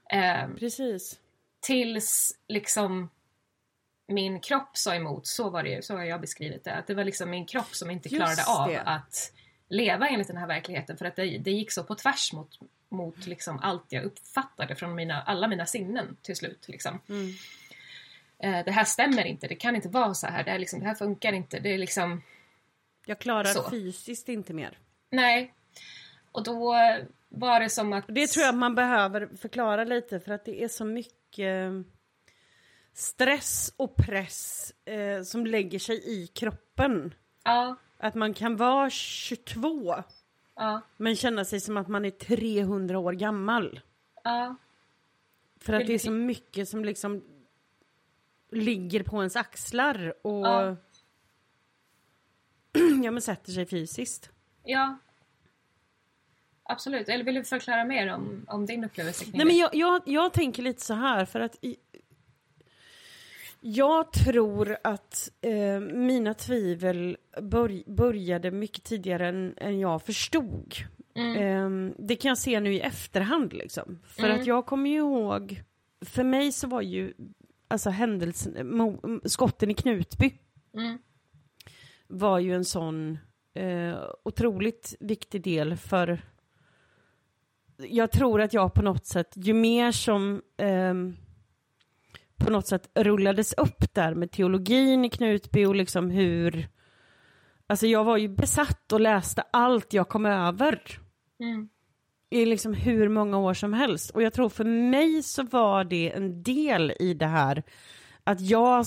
Ehm, 0.10 0.56
Precis. 0.56 1.20
tills 1.60 2.39
liksom 2.48 3.10
min 4.08 4.39
kropp 4.39 4.77
sa 4.77 4.96
emot, 4.96 5.27
så 5.27 5.50
var 5.50 5.63
det 5.63 5.70
ju, 5.70 5.82
så 5.82 5.96
har 5.96 6.03
jag 6.03 6.22
beskrivit 6.22 6.63
det. 6.63 6.74
Att 6.74 6.88
det 6.88 6.94
var 6.94 7.03
liksom 7.03 7.30
min 7.30 7.46
kropp 7.46 7.75
som 7.75 7.91
inte 7.91 8.10
Just 8.10 8.18
klarade 8.18 8.62
av 8.62 8.70
det. 8.70 8.82
att 8.82 9.34
leva 9.70 10.08
enligt 10.08 10.27
den 10.27 10.38
här 10.38 10.48
verkligheten 10.48 10.98
för 10.98 11.06
att 11.06 11.15
det, 11.15 11.38
det 11.38 11.51
gick 11.51 11.72
så 11.72 11.84
på 11.84 11.96
tvärs 11.96 12.34
mot, 12.34 12.60
mot 12.92 13.26
liksom 13.28 13.60
allt 13.60 13.86
jag 13.90 14.04
uppfattade 14.04 14.76
från 14.76 14.96
mina, 14.96 15.22
alla 15.22 15.48
mina 15.48 15.66
sinnen 15.66 16.18
till 16.22 16.36
slut. 16.36 16.68
Liksom. 16.68 17.00
Mm. 17.10 17.30
Eh, 18.40 18.66
det 18.66 18.72
här 18.72 18.84
stämmer 18.84 19.26
inte, 19.26 19.48
det 19.48 19.56
kan 19.56 19.76
inte 19.76 19.90
vara 19.90 20.14
så 20.14 20.28
här, 20.28 20.44
det 20.44 20.52
här, 20.52 20.60
liksom, 20.60 20.80
det 20.80 20.86
här 20.86 20.96
funkar 20.96 21.34
inte. 21.34 21.60
Det 21.60 21.70
är 21.74 21.78
liksom, 21.78 22.22
Jag 23.06 23.20
klarar 23.20 23.44
Så. 23.54 23.70
fysiskt 23.70 24.30
inte 24.30 24.54
mer. 24.54 24.78
nej. 25.10 25.54
Och 26.34 26.44
då 26.44 26.76
var 27.30 27.60
det 27.60 27.70
som 27.70 27.94
att... 27.94 28.06
Det 28.08 28.28
tror 28.28 28.46
jag 28.46 28.56
man 28.56 28.76
behöver 28.76 29.30
förklara 29.42 29.84
lite 29.84 30.20
för 30.20 30.32
att 30.32 30.46
det 30.46 30.64
är 30.64 30.68
så 30.68 30.86
mycket 30.86 31.72
stress 32.94 33.74
och 33.78 33.96
press 33.96 34.72
eh, 34.86 35.24
som 35.24 35.46
lägger 35.46 35.80
sig 35.80 36.22
i 36.22 36.28
kroppen. 36.28 37.14
Ja, 37.44 37.76
Att 37.98 38.16
man 38.16 38.34
kan 38.34 38.58
vara 38.58 38.90
22 38.90 39.96
ja, 40.62 40.82
men 40.98 41.15
känna 41.15 41.46
sig 41.46 41.60
som 41.60 41.77
att 41.77 41.88
man 41.88 42.06
är 42.06 42.10
300 42.10 43.00
år 43.00 43.13
gammal. 43.13 43.80
ja. 44.24 44.56
För 45.60 45.74
att 45.74 45.88
det 45.88 45.94
är 45.94 46.00
så 46.00 46.12
mycket 46.12 46.70
som 46.70 46.86
liksom 46.86 47.24
ligger 48.51 49.03
på 49.03 49.18
ens 49.18 49.36
axlar 49.36 50.13
och 50.22 50.48
Ja. 50.48 50.75
ja, 53.03 53.12
men 53.12 53.22
sätter 53.22 53.51
sig 53.51 53.65
fysiskt. 53.65 54.30
Ja. 54.63 54.98
Absolut. 56.63 57.10
Eller 57.10 57.24
vill 57.24 57.36
du 57.36 57.44
förklara 57.44 57.86
mer 57.86 58.13
om, 58.13 58.46
om 58.48 58.65
din 58.65 58.84
upplevelse 58.84 59.25
Nej, 59.34 59.46
men 59.46 59.58
jag, 59.58 59.75
jag, 59.75 60.01
jag 60.06 60.34
tänker 60.34 60.63
lite 60.63 60.82
så 60.82 60.94
här 60.94 61.25
för 61.25 61.39
att 61.39 61.56
i, 61.62 61.77
jag 63.63 64.12
tror 64.12 64.77
att 64.84 65.30
eh, 65.41 65.80
mina 65.80 66.34
tvivel 66.34 67.18
bör, 67.41 67.91
började 67.96 68.51
mycket 68.51 68.84
tidigare 68.84 69.27
än, 69.27 69.53
än 69.58 69.80
jag 69.80 70.01
förstod. 70.01 70.74
Mm. 71.15 71.36
Eh, 71.88 71.94
det 71.98 72.15
kan 72.15 72.30
jag 72.30 72.38
se 72.38 72.60
nu 72.60 72.74
i 72.74 72.80
efterhand 72.80 73.53
liksom. 73.53 74.00
För 74.06 74.24
Mm. 74.24 74.39
att 74.39 74.46
jag 74.48 74.65
kommer 74.65 74.89
ju 74.89 74.98
ihåg, 74.98 75.62
för 76.06 76.24
mig 76.24 76.51
så 76.51 76.68
var 76.68 76.82
ju 76.82 77.13
alltså 77.68 77.89
händelsen, 77.89 79.22
skotten 79.25 79.72
i 79.72 79.74
Knutby 79.74 80.32
Mm. 80.74 80.98
var 82.08 82.39
ju 82.39 82.53
en 82.56 82.65
sån 82.65 83.18
eh, 83.53 83.96
otroligt 84.24 84.96
viktig 85.00 85.41
del 85.44 85.77
för 85.77 86.22
jag 87.77 88.12
tror 88.12 88.41
att 88.41 88.53
jag 88.53 88.74
på 88.74 88.82
något 88.82 89.06
sätt, 89.06 89.34
ju 89.36 89.53
mer 89.53 89.91
som 89.91 90.41
ehm, 90.58 91.15
på 92.46 92.52
något 92.52 92.68
sätt 92.68 92.90
rullades 92.96 93.54
upp 93.54 93.94
där 93.94 94.14
med 94.14 94.32
teologin 94.32 95.06
i 95.06 95.10
Knutby 95.10 95.66
och 95.66 95.76
liksom 95.76 96.10
hur 96.10 96.68
Alltså 97.68 97.88
jag 97.88 98.04
var 98.04 98.18
ju 98.18 98.28
besatt 98.28 98.92
och 98.94 99.00
läste 99.00 99.44
allt 99.52 99.94
jag 99.94 100.10
kom 100.10 100.26
över 100.26 100.82
Mm. 101.40 101.70
i 102.30 102.46
liksom 102.46 102.74
hur 102.74 103.10
många 103.10 103.38
år 103.38 103.54
som 103.54 103.74
helst. 103.74 104.10
Och 104.10 104.22
jag 104.22 104.34
tror 104.34 104.50
för 104.50 104.64
mig 104.64 105.24
så 105.24 105.44
var 105.44 105.84
det 105.84 106.12
en 106.12 106.44
del 106.44 106.94
i 107.00 107.14
det 107.14 107.26
här 107.26 107.64
att 108.24 108.42
jag, 108.42 108.86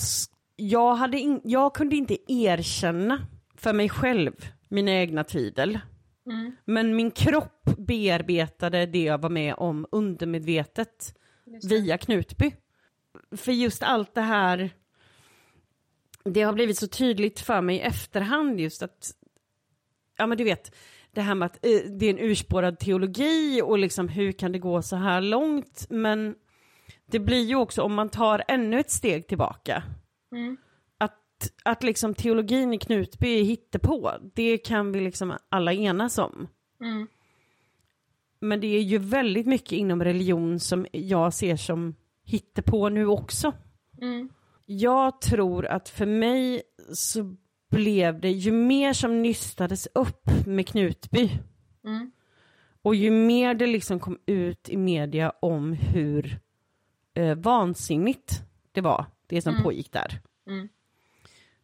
jag, 0.57 0.95
hade 0.95 1.19
in, 1.19 1.41
jag 1.45 1.75
kunde 1.75 1.97
inte 1.97 2.33
erkänna 2.33 3.27
för 3.57 3.73
mig 3.73 3.89
själv 3.89 4.33
mina 4.69 4.91
egna 4.91 5.25
tvivel. 5.25 5.79
Mm. 6.31 6.57
Men 6.65 6.97
min 6.97 7.11
kropp 7.11 7.65
bearbetade 7.79 8.87
det 8.87 9.05
jag 9.05 9.21
var 9.21 9.31
med 9.31 9.55
om 9.59 9.87
undermedvetet 9.93 11.15
via 11.69 11.99
Knutby. 11.99 12.53
För 13.37 13.53
just 13.53 13.83
allt 13.83 14.14
det 14.14 14.21
här, 14.21 14.71
det 16.25 16.43
har 16.43 16.53
blivit 16.53 16.79
så 16.79 16.88
tydligt 16.88 17.41
för 17.41 17.61
mig 17.61 17.76
i 17.76 17.81
efterhand 17.81 18.61
just 18.61 18.83
att 18.83 19.11
ja 20.17 20.26
men 20.26 20.38
du 20.38 20.45
vet, 20.45 20.75
det 21.12 21.21
här 21.21 21.35
med 21.35 21.47
att 21.47 21.67
eh, 21.67 21.91
det 21.91 22.07
är 22.07 22.11
en 22.11 22.19
urspårad 22.31 22.79
teologi 22.79 23.62
och 23.62 23.79
liksom 23.79 24.09
hur 24.09 24.33
kan 24.33 24.53
det 24.53 24.59
gå 24.59 24.83
så 24.83 24.97
här 24.97 25.21
långt? 25.21 25.87
Men 25.91 26.35
det 27.07 27.19
blir 27.19 27.45
ju 27.45 27.57
också, 27.57 27.83
om 27.83 27.95
man 27.95 28.09
tar 28.09 28.45
ännu 28.49 28.81
ett 28.81 28.91
steg 28.91 29.26
tillbaka, 29.26 29.83
Mm. 30.33 30.57
att, 30.99 31.53
att 31.64 31.83
liksom 31.83 32.14
teologin 32.14 32.73
i 32.75 32.79
Knutby 32.79 33.41
är 33.41 33.45
hittepå, 33.45 34.12
det 34.35 34.59
kan 34.59 34.93
vi 34.93 35.00
liksom 35.00 35.35
alla 35.49 35.73
enas 35.73 36.19
om. 36.19 36.49
Mm. 36.81 37.07
Men 38.41 38.61
det 38.61 38.67
är 38.67 38.81
ju 38.81 38.99
väldigt 38.99 39.47
mycket 39.47 39.73
inom 39.73 40.05
religion 40.05 40.61
som 40.61 40.87
jag 40.93 41.35
ser 41.35 41.57
som 41.57 41.95
hittepå 42.25 42.88
nu 42.88 43.07
också. 43.07 43.52
Mm. 44.02 44.28
Jag 44.66 45.21
tror 45.21 45.66
att 45.66 45.88
för 45.88 46.07
mig 46.07 46.62
så 46.95 47.37
blev 47.71 48.21
det, 48.21 48.31
ju 48.31 48.52
mer 48.52 48.93
som 48.93 49.23
nystades 49.23 49.88
upp 49.95 50.47
med 50.47 50.69
Knutby 50.69 51.31
Mm. 51.85 52.11
och 52.83 52.95
ju 52.95 53.11
mer 53.11 53.54
det 53.54 53.66
liksom 53.66 54.00
kom 54.00 54.19
ut 54.26 54.69
i 54.69 54.76
media 54.76 55.33
om 55.40 55.73
hur 55.73 56.38
eh, 57.14 57.35
vansinnigt 57.35 58.43
det 58.73 58.81
var, 58.81 59.07
det 59.26 59.43
som 59.43 59.62
pågick 59.62 59.93
där. 59.93 60.21
Mm. 60.47 60.69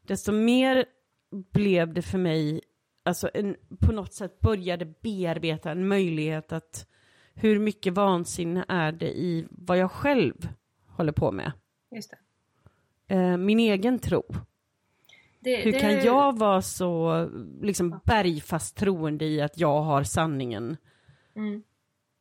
Desto 0.02 0.32
mer 0.32 0.84
blev 1.30 1.94
det 1.94 2.02
för 2.02 2.18
mig, 2.18 2.60
alltså 3.02 3.30
en, 3.34 3.56
på 3.80 3.92
något 3.92 4.14
sätt 4.14 4.40
började 4.40 4.84
bearbeta 4.84 5.70
en 5.70 5.88
möjlighet 5.88 6.52
att 6.52 6.86
hur 7.40 7.58
mycket 7.58 7.92
vansinne 7.92 8.64
är 8.68 8.92
det 8.92 9.18
i 9.18 9.46
vad 9.50 9.78
jag 9.78 9.90
själv 9.90 10.48
håller 10.86 11.12
på 11.12 11.32
med. 11.32 11.52
Just 11.90 12.10
det. 13.08 13.14
Eh, 13.14 13.36
min 13.36 13.58
egen 13.60 13.98
tro. 13.98 14.22
Det, 15.40 15.56
Hur 15.56 15.72
det, 15.72 15.80
kan 15.80 16.00
jag 16.04 16.38
vara 16.38 16.62
så 16.62 17.24
liksom 17.60 18.00
bergfast 18.04 18.76
troende 18.76 19.24
i 19.24 19.40
att 19.40 19.58
jag 19.58 19.82
har 19.82 20.02
sanningen 20.04 20.76
Mm. 21.36 21.62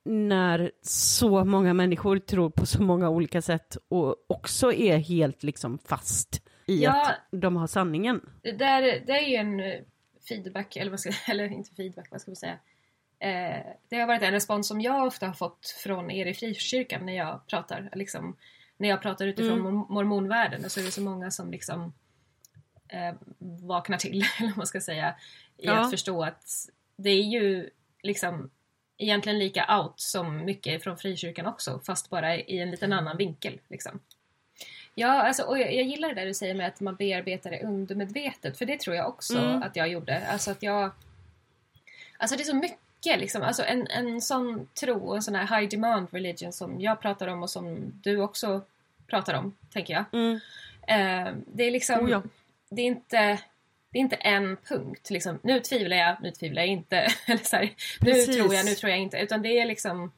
när 0.03 0.71
så 0.81 1.45
många 1.45 1.73
människor 1.73 2.17
tror 2.19 2.49
på 2.49 2.65
så 2.65 2.83
många 2.83 3.09
olika 3.09 3.41
sätt 3.41 3.77
och 3.89 4.15
också 4.27 4.73
är 4.73 4.97
helt 4.97 5.43
liksom 5.43 5.77
fast 5.77 6.41
i 6.65 6.83
Ja. 6.83 7.01
att 7.01 7.41
de 7.41 7.55
har 7.55 7.67
sanningen. 7.67 8.21
Det, 8.41 8.51
där, 8.51 8.81
det 8.81 9.11
är 9.13 9.27
ju 9.29 9.35
en 9.35 9.59
eh, 9.59 9.79
feedback, 10.29 10.75
eller, 10.75 10.91
vad 10.91 10.99
ska, 10.99 11.11
eller 11.31 11.51
inte 11.51 11.75
feedback, 11.75 12.07
vad 12.11 12.21
ska 12.21 12.31
vi 12.31 12.35
säga? 12.35 12.57
Eh, 13.19 13.65
det 13.89 13.95
har 13.99 14.07
varit 14.07 14.21
en 14.21 14.31
respons 14.31 14.67
som 14.67 14.81
jag 14.81 15.07
ofta 15.07 15.27
har 15.27 15.33
fått 15.33 15.67
från 15.83 16.11
er 16.11 16.25
i 16.25 16.33
frikyrkan 16.33 17.05
när 17.05 17.13
jag 17.17 17.47
pratar, 17.47 17.89
liksom, 17.93 18.37
när 18.77 18.89
jag 18.89 19.01
pratar 19.01 19.27
utifrån 19.27 19.59
Mm. 19.59 19.73
mor- 19.75 19.87
mormonvärlden. 19.89 20.69
Så 20.69 20.79
är 20.79 20.83
det 20.83 20.91
så 20.91 21.01
många 21.01 21.31
som 21.31 21.51
liksom 21.51 21.93
eh, 22.87 23.15
vaknar 23.39 23.97
till, 23.97 24.25
eller 24.39 24.47
vad 24.49 24.57
man 24.57 24.67
ska 24.67 24.81
säga, 24.81 25.15
i 25.57 25.65
Ja. 25.65 25.79
att 25.79 25.91
förstå 25.91 26.23
att 26.23 26.45
det 26.95 27.09
är 27.09 27.23
ju 27.23 27.69
liksom 28.03 28.49
egentligen 28.97 29.39
lika 29.39 29.77
out 29.79 29.93
som 29.99 30.45
mycket 30.45 30.83
från 30.83 30.97
frikyrkan 30.97 31.45
också, 31.45 31.81
fast 31.85 32.09
bara 32.09 32.35
i 32.37 32.59
en 32.59 32.71
liten 32.71 32.93
annan 32.93 33.17
vinkel. 33.17 33.59
Liksom. 33.67 33.99
Ja, 34.95 35.07
alltså, 35.27 35.43
och 35.43 35.59
jag, 35.59 35.73
jag 35.75 35.83
gillar 35.85 36.09
det 36.09 36.15
där 36.15 36.25
du 36.25 36.33
säger 36.33 36.53
med 36.55 36.67
att 36.67 36.79
man 36.79 36.95
bearbetar 36.95 37.51
det 37.51 37.63
undermedvetet, 37.63 38.57
för 38.57 38.65
det 38.65 38.79
tror 38.79 38.95
jag 38.95 39.07
också 39.07 39.37
Mm. 39.37 39.63
att 39.63 39.75
jag 39.75 39.89
gjorde. 39.89 40.27
Alltså 40.27 40.51
att 40.51 40.63
jag... 40.63 40.91
Alltså 42.17 42.35
det 42.37 42.43
är 42.43 42.45
så 42.45 42.55
mycket 42.55 42.77
liksom, 43.05 43.41
alltså 43.41 43.63
en, 43.63 43.87
en 43.87 44.21
sån 44.21 44.67
tro, 44.79 45.15
en 45.15 45.21
sån 45.21 45.35
här 45.35 45.59
high 45.59 45.69
demand 45.69 46.07
religion 46.11 46.53
som 46.53 46.81
jag 46.81 47.01
pratar 47.01 47.27
om 47.27 47.43
och 47.43 47.49
som 47.49 47.93
du 48.03 48.21
också 48.21 48.61
pratar 49.07 49.33
om, 49.33 49.55
tänker 49.73 49.93
jag. 49.93 50.05
Mm. 50.13 50.39
Eh, 50.87 51.33
det 51.47 51.63
är 51.63 51.71
liksom, 51.71 52.05
Oh 52.05 52.11
ja. 52.11 52.23
det 52.69 52.81
är 52.81 52.85
inte 52.85 53.39
det 53.91 53.97
är 53.97 54.01
inte 54.01 54.15
en 54.15 54.57
punkt, 54.57 55.09
liksom, 55.09 55.39
nu 55.43 55.59
tvivlar 55.59 55.97
jag, 55.97 56.17
nu 56.21 56.31
tvivlar 56.31 56.61
jag 56.61 56.69
inte. 56.69 57.07
Eller 57.25 57.43
så 57.43 57.55
här, 57.55 57.73
nu 58.01 58.13
tror 58.13 58.53
jag, 58.53 58.65
nu 58.65 58.71
tror 58.71 58.89
jag 58.89 58.99
inte. 58.99 59.17
Utan 59.17 59.41
det 59.41 59.59
är 59.59 59.65
liksom 59.65 60.11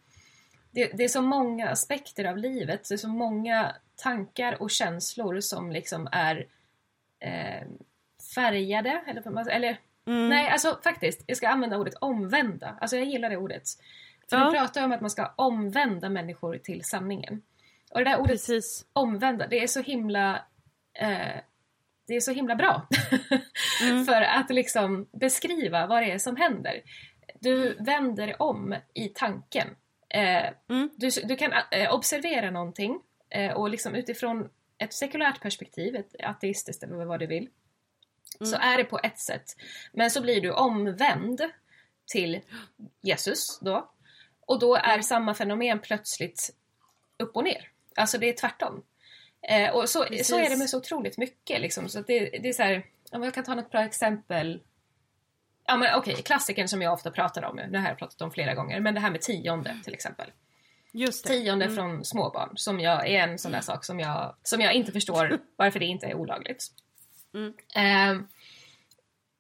det, 0.72 0.92
det 0.94 1.04
är 1.04 1.08
så 1.08 1.22
många 1.22 1.70
aspekter 1.70 2.26
av 2.26 2.38
livet, 2.38 2.90
det 2.90 2.96
är 2.96 2.98
så 2.98 3.08
många 3.08 3.76
tankar 3.96 4.62
och 4.62 4.72
känslor 4.72 5.40
som 5.40 5.72
liksom 5.72 6.10
är 6.12 6.46
eh, 7.20 7.68
färgade. 8.36 9.02
Eller, 9.08 9.50
eller 9.50 9.78
Mm. 10.12 10.30
nej, 10.30 10.50
alltså 10.50 10.80
faktiskt, 10.84 11.24
jag 11.28 11.38
ska 11.38 11.48
använda 11.50 11.78
ordet 11.78 11.94
omvända. 12.02 12.78
Alltså 12.82 12.98
jag 12.98 13.06
gillar 13.06 13.30
det 13.30 13.38
ordet. 13.38 13.64
För 14.30 14.38
Ja. 14.38 14.50
vi 14.50 14.58
pratar 14.58 14.84
om 14.86 14.92
att 14.92 15.02
man 15.02 15.10
ska 15.10 15.34
omvända 15.36 16.10
människor 16.10 16.58
till 16.58 16.84
sanningen. 16.84 17.42
Och 17.92 18.00
det 18.00 18.06
där 18.06 18.18
ordet 18.20 18.32
Precis. 18.32 18.86
omvända, 18.94 19.48
det 19.48 19.64
är 19.64 19.68
så 19.68 19.82
himla 19.82 20.36
eh, 20.94 21.36
det 22.08 22.16
är 22.16 22.20
så 22.20 22.32
himla 22.32 22.56
bra. 22.56 22.88
Mm. 23.84 24.06
För 24.06 24.22
att 24.22 24.50
liksom 24.50 25.08
beskriva 25.12 25.88
vad 25.88 26.04
det 26.04 26.12
är 26.12 26.18
som 26.18 26.36
händer. 26.36 26.82
Du 27.40 27.74
vänder 27.80 28.42
om 28.42 28.76
i 28.94 29.08
tanken. 29.08 29.68
Eh, 30.10 30.50
Mm. 30.70 30.90
du, 30.96 31.10
du 31.24 31.36
kan 31.36 31.52
eh, 31.72 31.94
observera 31.94 32.52
någonting 32.52 33.00
eh, 33.30 33.52
och 33.54 33.70
liksom 33.70 33.96
utifrån 33.96 34.50
ett 34.78 34.94
sekulärt 34.94 35.42
perspektiv, 35.42 35.96
ett 35.96 36.16
ateistiskt 36.24 36.84
eller 36.84 37.06
vad 37.06 37.20
du 37.20 37.28
vill, 37.28 37.50
så 38.46 38.56
är 38.56 38.78
det 38.78 38.84
på 38.84 39.00
ett 39.04 39.20
sätt. 39.20 39.44
Men 39.94 40.12
så 40.12 40.22
blir 40.22 40.42
du 40.42 40.52
omvänd 40.52 41.42
till 42.12 42.42
Jesus 43.02 43.60
då. 43.62 43.92
Och 44.48 44.60
då 44.60 44.76
är 44.76 45.02
samma 45.02 45.34
fenomen 45.34 45.80
plötsligt 45.80 46.50
upp 47.20 47.36
och 47.36 47.44
ner. 47.44 47.70
Alltså 47.96 48.18
det 48.18 48.30
är 48.30 48.34
tvärtom. 48.34 48.84
Eh, 49.48 49.76
och 49.76 49.90
så, 49.90 50.04
Precis. 50.06 50.28
så 50.28 50.40
är 50.40 50.50
det 50.50 50.58
med 50.58 50.70
så 50.70 50.78
otroligt 50.78 51.18
mycket. 51.18 51.62
Liksom. 51.62 51.90
Så 51.90 52.02
det, 52.02 52.20
det 52.20 52.50
är 52.50 52.54
så 52.54 52.64
här, 52.64 52.86
men 53.12 53.24
jag 53.24 53.34
kan 53.34 53.44
ta 53.44 53.56
något 53.56 53.72
bra 53.72 53.82
exempel. 53.84 54.62
Ja 55.66 55.78
men 55.78 55.96
okej, 55.96 56.16
klassikern 56.16 56.68
som 56.68 56.82
jag 56.82 56.94
ofta 56.94 57.12
pratar 57.12 57.44
om, 57.44 57.56
det 57.56 57.62
här 57.78 57.80
har 57.80 57.90
jag 57.90 57.98
pratat 57.98 58.22
om 58.22 58.32
flera 58.32 58.54
gånger, 58.54 58.80
men 58.80 58.94
det 58.94 59.00
här 59.00 59.12
med 59.12 59.22
tionde 59.22 59.80
till 59.84 59.94
exempel. 59.94 60.32
Just 60.94 61.28
det. 61.28 61.34
Tionde 61.34 61.66
Mm. 61.66 61.76
från 61.76 62.06
småbarn, 62.06 62.52
som 62.56 62.80
jag, 62.80 63.08
är 63.10 63.28
en 63.28 63.38
sån 63.40 63.52
där 63.52 63.62
sak 63.62 63.86
som 63.86 64.00
jag, 64.00 64.36
som 64.44 64.62
jag 64.62 64.74
inte 64.74 64.92
förstår 64.92 65.40
varför 65.56 65.80
det 65.80 65.86
inte 65.86 66.06
är 66.06 66.16
olagligt. 66.16 66.68
Mm. 67.34 67.54
Eh, 67.76 68.24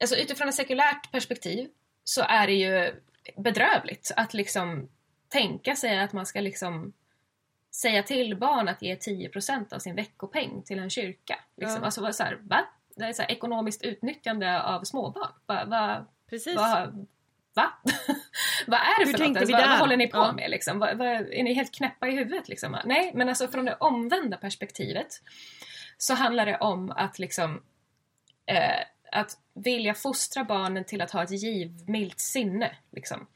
alltså 0.01 0.15
utifrån 0.15 0.49
ett 0.49 0.55
sekulärt 0.55 1.11
perspektiv 1.11 1.69
så 2.03 2.21
är 2.21 2.47
det 2.47 2.53
ju 2.53 2.93
bedrövligt 3.37 4.11
att 4.15 4.33
liksom 4.33 4.89
tänka 5.29 5.75
sig 5.75 5.99
att 5.99 6.13
man 6.13 6.25
ska 6.25 6.41
liksom 6.41 6.93
säga 7.75 8.03
till 8.03 8.37
barn 8.37 8.67
att 8.67 8.81
ge 8.81 8.95
10% 8.95 9.73
av 9.73 9.79
sin 9.79 9.95
veckopeng 9.95 10.63
till 10.63 10.79
en 10.79 10.89
kyrka. 10.89 11.39
Liksom. 11.57 11.77
Ja. 11.77 11.85
Alltså 11.85 12.13
så 12.13 12.23
här, 12.23 12.39
va? 12.41 12.65
Det 12.95 13.05
är 13.05 13.13
så 13.13 13.21
här 13.21 13.31
ekonomiskt 13.31 13.83
utnyttjande 13.83 14.61
av 14.63 14.83
småbarn. 14.83 15.31
Va, 15.45 15.65
va, 15.65 16.05
Precis. 16.29 16.55
va, 16.55 16.87
va? 17.53 17.73
vad 18.67 18.79
är 18.79 18.99
det 18.99 19.11
Hur 19.11 19.17
för 19.17 19.27
något? 19.27 19.51
Vad, 19.51 19.69
vad 19.69 19.79
håller 19.79 19.97
ni 19.97 20.07
på 20.07 20.17
Ja. 20.17 20.31
med? 20.31 20.49
Liksom? 20.49 20.79
Vad, 20.79 20.97
vad, 20.97 21.07
är 21.07 21.43
ni 21.43 21.53
helt 21.53 21.75
knäppa 21.75 22.07
i 22.07 22.11
huvudet? 22.11 22.49
Liksom? 22.49 22.77
Nej, 22.85 23.11
men 23.15 23.29
alltså 23.29 23.47
från 23.47 23.65
det 23.65 23.75
omvända 23.75 24.37
perspektivet 24.37 25.21
så 25.97 26.13
handlar 26.13 26.45
det 26.45 26.57
om 26.57 26.91
att 26.91 27.19
liksom 27.19 27.63
eh, 28.55 28.85
att 29.11 29.37
vilja 29.53 29.93
fostra 29.93 30.43
barnen 30.43 30.83
till 30.83 31.01
att 31.01 31.11
ha 31.11 31.23
ett 31.23 31.31
givmilt 31.31 32.19
sinne. 32.19 32.71
Liksom. 32.91 33.27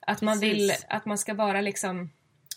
Att 0.00 0.20
man 0.22 0.40
Precis. 0.40 0.54
vill 0.54 0.72
att 0.88 1.04
man 1.06 1.18
ska 1.18 1.34
vara 1.34 1.60
liksom 1.60 2.10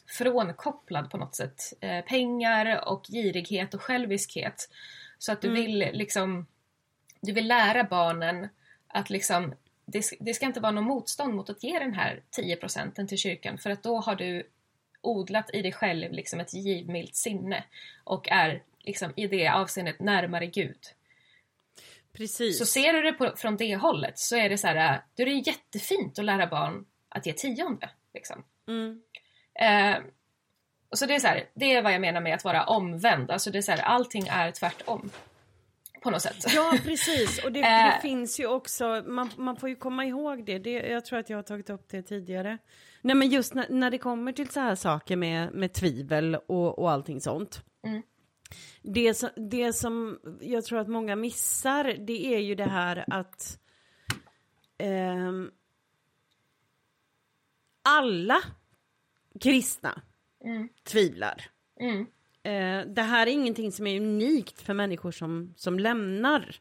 frånkopplad 0.08 1.10
på 1.12 1.18
något 1.18 1.36
sätt. 1.36 1.74
Eh, 1.82 2.06
pengar 2.06 2.88
och 2.88 3.06
girighet 3.08 3.74
och 3.74 3.82
själviskhet. 3.82 4.70
Så 5.18 5.32
att 5.32 5.42
du 5.42 5.48
Mm. 5.48 5.62
vill 5.62 5.90
liksom 5.94 6.46
du 7.22 7.32
vill 7.32 7.48
lära 7.48 7.84
barnen 7.84 8.50
att 8.88 9.10
liksom 9.10 9.54
det, 9.86 10.04
det 10.20 10.34
ska 10.34 10.46
inte 10.46 10.60
vara 10.60 10.72
någon 10.72 10.84
motstånd 10.84 11.34
mot 11.34 11.50
att 11.50 11.64
ge 11.64 11.80
den 11.80 11.94
här 11.94 12.22
10 12.30 12.56
procenten 12.56 13.08
till 13.08 13.18
kyrkan 13.18 13.58
för 13.58 13.70
att 13.70 13.84
då 13.84 13.98
har 14.00 14.16
du 14.16 14.44
odlat 15.02 15.50
i 15.54 15.62
dig 15.62 15.72
själv 15.72 16.12
liksom 16.12 16.40
ett 16.40 16.54
givmilt 16.54 17.16
sinne 17.16 17.64
och 18.04 18.32
är 18.32 18.64
liksom 18.80 19.14
i 19.16 19.28
det 19.28 19.48
avseendet 19.48 20.00
närmare 20.00 20.46
Gud. 20.48 20.80
Precis. 22.18 22.60
Så 22.60 22.66
ser 22.66 22.94
du 22.94 23.02
det 23.02 23.14
på, 23.14 23.34
från 23.36 23.58
det 23.58 23.76
hållet 23.76 24.20
så 24.20 24.36
är 24.36 24.50
det 24.50 24.58
så 24.58 24.68
här, 24.68 25.02
då 25.18 25.24
är 25.24 25.26
det 25.26 25.32
jättefint 25.32 26.20
att 26.20 26.26
lära 26.26 26.48
barn 26.48 26.86
att 27.10 27.26
ge 27.26 27.34
tionde. 27.34 27.90
Liksom. 28.14 28.44
Mm. 28.68 29.02
Eh, 29.60 30.04
och 30.92 30.98
så 30.98 31.06
det 31.06 31.16
är 31.16 31.20
så 31.20 31.28
här, 31.28 31.44
det 31.56 31.74
är 31.74 31.82
vad 31.82 31.94
jag 31.94 32.02
menar 32.02 32.22
med 32.22 32.36
att 32.36 32.44
vara 32.44 32.64
omvänd. 32.64 33.32
Alltså 33.32 33.52
det 33.52 33.58
är 33.58 33.62
så 33.62 33.72
här, 33.72 33.82
allting 33.82 34.28
är 34.30 34.52
tvärtom. 34.52 35.10
På 36.02 36.12
något 36.12 36.22
sätt. 36.22 36.46
Ja, 36.56 36.78
precis. 36.84 37.44
Och 37.44 37.52
det, 37.52 37.60
Eh. 37.60 37.86
det 37.96 38.00
finns 38.02 38.40
ju 38.40 38.48
också, 38.48 39.04
man, 39.06 39.30
man 39.38 39.56
får 39.56 39.70
ju 39.70 39.76
komma 39.76 40.06
ihåg 40.06 40.46
det. 40.46 40.60
det. 40.60 40.72
Jag 40.72 41.06
tror 41.06 41.20
att 41.20 41.30
jag 41.30 41.38
har 41.38 41.44
tagit 41.44 41.70
upp 41.70 41.90
det 41.90 42.02
tidigare. 42.02 42.58
Nej, 43.02 43.16
men 43.16 43.30
just 43.30 43.54
när, 43.54 43.66
när 43.70 43.92
det 43.92 43.98
kommer 43.98 44.32
till 44.32 44.50
så 44.50 44.60
här 44.60 44.76
saker 44.76 45.16
med, 45.16 45.54
med 45.54 45.74
tvivel 45.74 46.36
och, 46.36 46.80
och 46.80 46.92
allting 46.92 47.22
sånt. 47.22 47.62
Mm. 47.88 48.02
Det, 48.82 49.14
som, 49.14 49.30
det 49.36 49.74
som 49.74 50.20
jag 50.42 50.66
tror 50.66 50.80
att 50.80 50.88
många 50.88 51.16
missar, 51.16 51.84
det 51.84 52.36
är 52.36 52.40
ju 52.40 52.56
det 52.56 52.70
här 52.70 53.06
att 53.08 53.60
ehm, 54.78 55.52
alla 57.84 58.42
kristna 59.40 60.02
Mm. 60.46 60.70
tvivlar. 60.84 61.50
Mm. 61.80 62.06
Eh, 62.44 62.94
det 62.94 63.02
här 63.02 63.28
är 63.28 63.32
ingenting 63.32 63.72
som 63.72 63.88
är 63.88 64.02
unikt 64.02 64.62
för 64.62 64.74
människor 64.74 65.12
som, 65.12 65.54
som 65.58 65.80
lämnar. 65.80 66.56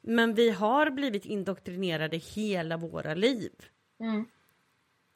Men 0.00 0.34
vi 0.34 0.50
har 0.50 0.90
blivit 0.90 1.24
indoktrinerade 1.24 2.16
hela 2.16 2.76
våra 2.76 3.14
liv. 3.14 3.52
Mm. 4.00 4.24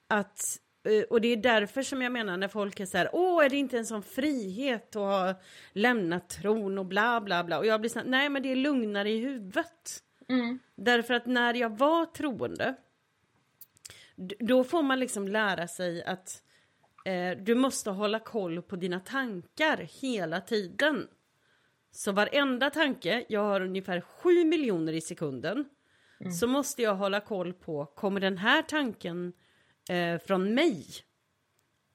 Att, 0.08 0.40
eh, 0.40 0.63
och 1.10 1.20
det 1.20 1.28
är 1.28 1.36
därför 1.36 1.82
som 1.82 2.02
jag 2.02 2.12
menar 2.12 2.36
när 2.36 2.48
folk 2.48 2.80
är 2.80 2.86
så 2.86 2.98
här, 2.98 3.08
åh 3.12 3.44
är 3.44 3.48
det 3.48 3.56
inte 3.56 3.78
en 3.78 3.86
sån 3.86 4.02
frihet 4.02 4.96
att 4.96 5.02
ha 5.02 5.34
lämnat 5.72 6.28
tron 6.28 6.78
och 6.78 6.86
bla 6.86 7.20
bla 7.20 7.44
bla. 7.44 7.58
Och 7.58 7.66
jag 7.66 7.80
blir 7.80 7.90
så 7.90 7.98
här, 7.98 8.06
nej 8.06 8.28
men 8.28 8.42
det 8.42 8.52
är 8.52 8.56
lugnare 8.56 9.10
i 9.10 9.18
huvudet. 9.18 10.02
Mm. 10.28 10.58
Därför 10.76 11.14
att 11.14 11.26
när 11.26 11.54
jag 11.54 11.78
var 11.78 12.06
troende, 12.06 12.74
då 14.38 14.64
får 14.64 14.82
man 14.82 15.00
liksom 15.00 15.28
lära 15.28 15.68
sig 15.68 16.04
att 16.04 16.42
eh, 17.04 17.38
du 17.38 17.54
måste 17.54 17.90
hålla 17.90 18.18
koll 18.18 18.62
på 18.62 18.76
dina 18.76 19.00
tankar 19.00 19.88
hela 20.00 20.40
tiden. 20.40 21.08
Så 21.90 22.12
varenda 22.12 22.70
tanke, 22.70 23.24
jag 23.28 23.40
har 23.40 23.60
ungefär 23.60 24.00
7 24.00 24.44
miljoner 24.44 24.92
i 24.92 25.00
sekunden, 25.00 25.64
så 26.40 26.46
måste 26.46 26.82
jag 26.82 26.94
hålla 26.94 27.20
koll 27.20 27.52
på, 27.52 27.86
kommer 27.86 28.20
den 28.20 28.38
här 28.38 28.62
tanken 28.62 29.32
eh, 29.88 30.18
från 30.18 30.54
mig? 30.54 30.86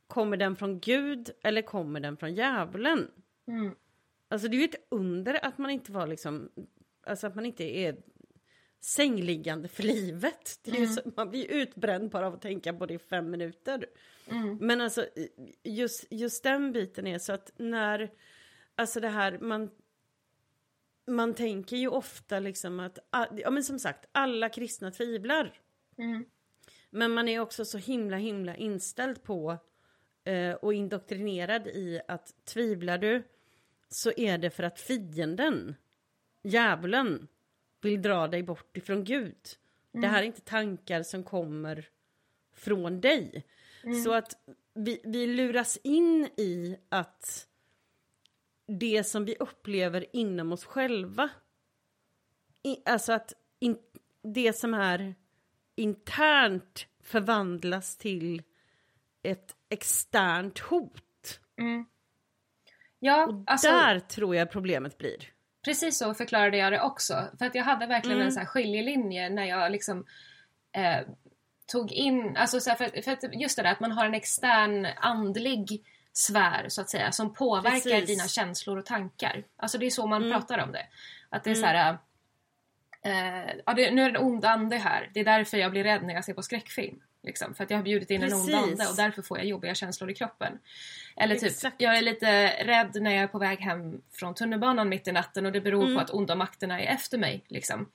Kommer 0.08 0.38
den 0.38 0.56
från 0.56 0.80
Gud 0.80 1.30
eller 1.44 1.62
kommer 1.62 2.00
den 2.00 2.18
från 2.18 2.36
djävulen? 2.36 3.12
Mm. 3.48 3.76
Alltså 4.28 4.48
det 4.48 4.56
är 4.56 4.60
ju 4.60 4.66
ett 4.66 4.88
under 4.90 5.46
att 5.46 5.58
man 5.58 5.72
inte 5.72 5.92
var 5.92 6.08
liksom, 6.08 6.50
alltså 7.08 7.28
att 7.28 7.36
man 7.36 7.46
inte 7.46 7.64
är 7.64 7.98
sängliggande 8.82 9.68
för 9.68 9.84
livet. 9.84 10.60
Det 10.64 10.72
är 10.72 10.76
ju 10.76 10.88
så, 10.88 11.02
man 11.16 11.30
blir 11.30 11.52
utbränd 11.52 12.10
bara 12.10 12.28
av 12.28 12.34
att 12.34 12.42
tänka 12.42 12.74
på 12.74 12.86
det 12.86 12.94
i 12.94 13.00
fem 13.00 13.30
minuter. 13.30 13.86
Men 14.60 14.82
alltså 14.82 15.06
just, 15.64 16.06
just 16.10 16.44
den 16.44 16.72
biten 16.72 17.08
är 17.08 17.20
så 17.20 17.34
att 17.34 17.52
när, 17.58 18.12
alltså 18.76 19.00
det 19.00 19.08
här, 19.08 19.40
man, 19.40 19.70
man 21.08 21.34
tänker 21.34 21.78
ju 21.78 21.88
ofta 21.88 22.40
liksom 22.40 22.80
att, 22.80 23.00
ja 23.32 23.52
men 23.52 23.64
som 23.64 23.80
sagt, 23.80 24.06
alla 24.12 24.50
kristna 24.50 24.92
tvivlar. 24.92 25.54
Mm. 25.98 26.26
Men 26.90 27.12
man 27.12 27.28
är 27.28 27.40
också 27.40 27.66
så 27.66 27.78
himla 27.78 28.18
himla 28.18 28.56
inställd 28.56 29.24
på 29.24 29.58
eh, 30.24 30.54
och 30.54 30.74
indoktrinerad 30.74 31.68
i 31.68 32.02
att 32.08 32.46
tvivlar 32.46 32.98
du 32.98 33.24
så 33.90 34.12
är 34.18 34.38
det 34.38 34.50
för 34.50 34.64
att 34.64 34.80
fienden, 34.80 35.76
djävulen, 36.44 37.28
vill 37.82 38.02
dra 38.02 38.28
dig 38.28 38.44
bort 38.44 38.78
ifrån 38.78 39.04
Gud. 39.04 39.38
Det 39.92 40.08
här 40.08 40.22
är 40.22 40.26
inte 40.26 40.42
tankar 40.42 41.04
som 41.04 41.24
kommer 41.24 41.90
från 42.54 43.02
dig. 43.02 43.46
Så 44.04 44.14
att 44.14 44.34
vi, 44.74 45.02
vi 45.04 45.28
luras 45.28 45.80
in 45.84 46.30
i 46.38 46.78
att 46.90 47.48
det 48.66 49.04
som 49.04 49.26
vi 49.26 49.36
upplever 49.40 50.16
inom 50.16 50.52
oss 50.52 50.66
själva, 50.66 51.30
i, 52.64 52.78
alltså 52.86 53.14
att 53.14 53.34
in, 53.60 53.78
det 54.22 54.54
som 54.54 54.74
är 54.74 55.16
internt 55.80 56.86
förvandlas 57.04 57.98
till 57.98 58.42
ett 59.24 59.56
externt 59.70 60.60
hot. 60.60 61.40
Ja, 63.00 63.26
Och 63.28 63.44
alltså, 63.46 63.68
där 63.72 64.00
tror 64.00 64.36
jag 64.36 64.52
problemet 64.52 64.98
blir. 64.98 65.18
precis 65.66 65.98
så 65.98 66.14
förklarade 66.14 66.58
jag 66.58 66.72
det 66.74 66.82
också. 66.82 67.28
För 67.40 67.46
att 67.46 67.56
jag 67.56 67.64
hade 67.64 67.86
verkligen 67.86 68.18
Mm. 68.18 68.28
en 68.28 68.34
så 68.34 68.40
här 68.40 68.48
skiljelinje 68.48 69.30
när 69.30 69.46
jag 69.46 69.72
liksom 69.72 70.06
eh, 70.72 71.00
tog 71.72 71.92
in, 71.92 72.38
alltså 72.38 72.60
så 72.60 72.72
för, 72.76 73.02
för 73.02 73.12
att 73.12 73.24
just 73.42 73.58
det 73.58 73.64
där 73.64 73.72
att 73.72 73.80
man 73.80 73.92
har 73.92 74.06
en 74.06 74.14
extern 74.14 74.88
andlig 74.98 75.86
sfär 76.14 76.66
så 76.70 76.82
att 76.82 76.90
säga 76.90 77.12
som 77.12 77.34
påverkar 77.34 77.72
Precis. 77.72 77.92
Mm. 77.94 78.06
dina 78.06 78.28
känslor 78.28 78.78
och 78.78 78.86
tankar. 78.86 79.44
Alltså 79.58 79.78
det 79.78 79.86
är 79.86 79.90
så 79.90 80.08
man 80.08 80.32
pratar 80.32 80.64
om 80.64 80.72
det. 80.72 80.86
Att 81.30 81.44
det 81.44 81.52
är 81.52 81.56
så 81.56 81.66
här 81.66 81.98
eh, 83.06 83.54
ja, 83.66 83.74
det, 83.74 83.92
nu 83.92 84.02
är 84.02 84.12
det 84.12 84.18
en 84.20 84.26
ond 84.26 84.46
ande 84.46 84.76
här. 84.78 85.10
Det 85.14 85.20
är 85.20 85.26
därför 85.26 85.58
jag 85.58 85.72
blir 85.72 85.84
rädd 85.84 86.04
när 86.04 86.14
jag 86.14 86.26
ser 86.26 86.34
på 86.34 86.42
skräckfilm. 86.42 87.00
Liksom, 87.24 87.54
för 87.56 87.64
att 87.64 87.70
jag 87.70 87.78
har 87.78 87.84
bjudit 87.84 88.10
in 88.12 88.24
en 88.24 88.34
ond 88.34 88.46
Precis. 88.46 88.56
ande 88.64 88.88
och 88.88 88.96
därför 88.96 89.22
får 89.22 89.38
jag 89.38 89.48
jobbiga 89.48 89.76
känslor 89.76 90.10
i 90.10 90.14
kroppen. 90.14 90.60
Eller 91.18 91.36
typ, 91.36 91.50
Exakt. 91.52 91.76
jag 91.82 91.98
är 91.98 92.02
lite 92.02 92.48
rädd 92.66 93.02
när 93.02 93.12
jag 93.12 93.24
är 93.24 93.28
på 93.28 93.40
väg 93.40 93.60
hem 93.60 94.02
från 94.12 94.34
tunnelbanan 94.36 94.90
mitt 94.90 95.08
i 95.08 95.12
natten 95.12 95.46
och 95.46 95.52
det 95.52 95.62
beror 95.62 95.84
Mm. 95.84 95.96
på 95.96 96.02
att 96.02 96.10
onda 96.10 96.36
makterna 96.36 96.82
är 96.82 96.94
efter 96.94 97.18
mig. 97.18 97.44
Liksom. 97.48 97.90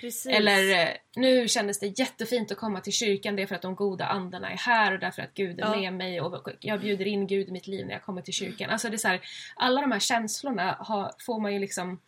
Precis. 0.00 0.26
Eller 0.26 0.80
eh, 0.82 0.88
nu 1.16 1.48
kändes 1.48 1.80
det 1.80 1.86
jättefint 1.98 2.52
att 2.52 2.58
komma 2.58 2.80
till 2.80 2.92
kyrkan, 2.92 3.36
det 3.36 3.42
är 3.42 3.46
för 3.46 3.54
att 3.54 3.62
de 3.62 3.74
goda 3.74 4.06
andarna 4.06 4.50
är 4.50 4.56
här 4.56 4.92
och 4.92 4.98
därför 4.98 5.22
att 5.22 5.34
Gud 5.34 5.60
är 5.60 5.64
Ja. 5.64 5.76
med 5.80 5.92
mig 5.92 6.20
och 6.20 6.48
jag 6.60 6.80
bjuder 6.80 7.06
in 7.06 7.26
Gud 7.26 7.48
i 7.48 7.52
mitt 7.52 7.66
liv 7.66 7.86
när 7.86 7.92
jag 7.92 8.02
kommer 8.02 8.22
till 8.22 8.34
kyrkan. 8.34 8.70
Alltså 8.70 8.88
det 8.88 8.96
är 8.96 8.98
så 8.98 9.08
här, 9.08 9.20
alla 9.56 9.80
de 9.80 9.92
här 9.92 9.98
känslorna 10.00 10.76
har, 10.78 11.12
får 11.26 11.40
man 11.40 11.52
ju 11.52 11.58
liksom 11.58 12.00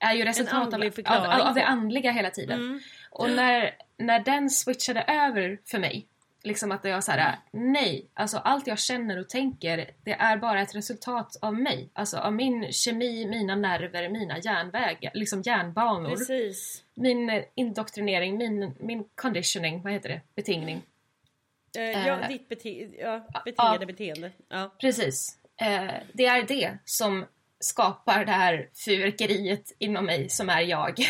är 0.00 0.14
ju 0.14 0.24
resultat 0.24 0.74
av, 0.74 0.82
av, 1.06 1.40
av, 1.40 1.54
det 1.54 1.64
andliga 1.64 2.10
hela 2.10 2.30
tiden. 2.30 2.60
Mm. 2.60 2.80
Och 3.10 3.30
när, 3.30 3.74
när 3.96 4.20
den 4.20 4.50
switchade 4.50 5.02
över 5.02 5.58
för 5.64 5.78
mig, 5.78 6.06
liksom 6.42 6.72
att 6.72 6.84
jag 6.84 7.04
så 7.04 7.12
här, 7.12 7.38
nej, 7.52 8.10
alltså 8.14 8.38
allt 8.38 8.66
jag 8.66 8.78
känner 8.78 9.18
och 9.18 9.28
tänker, 9.28 9.90
det 10.04 10.12
är 10.12 10.36
bara 10.36 10.60
ett 10.60 10.74
resultat 10.74 11.36
av 11.40 11.54
mig. 11.54 11.90
Alltså 11.92 12.18
av 12.18 12.32
min 12.32 12.72
kemi, 12.72 13.26
mina 13.26 13.56
nerver, 13.56 14.08
mina 14.08 14.38
järnvägar, 14.38 15.10
liksom 15.14 15.42
järnbanor. 15.42 16.10
Precis. 16.10 16.84
Min 16.94 17.44
indoktrinering, 17.54 18.36
min, 18.36 18.74
min 18.80 19.04
conditioning, 19.14 19.82
vad 19.82 19.92
heter 19.92 20.08
det? 20.08 20.20
Betingning. 20.34 20.82
Eh, 21.76 22.06
ja, 22.06 22.20
Eh, 22.20 22.28
ditt 22.28 22.48
bete 22.48 22.88
ja, 22.98 23.26
betingade 23.44 23.78
ja. 23.80 23.86
beteende. 23.86 24.30
Ja. 24.48 24.74
Precis. 24.80 25.38
Eh, 25.60 25.94
det 26.12 26.26
är 26.26 26.42
det 26.42 26.78
som 26.84 27.24
skapar 27.60 28.24
det 28.24 28.32
här 28.32 28.68
fyrverkeriet 28.84 29.72
inom 29.78 30.04
mig 30.06 30.28
som 30.28 30.48
är 30.48 30.60
jag. 30.60 30.98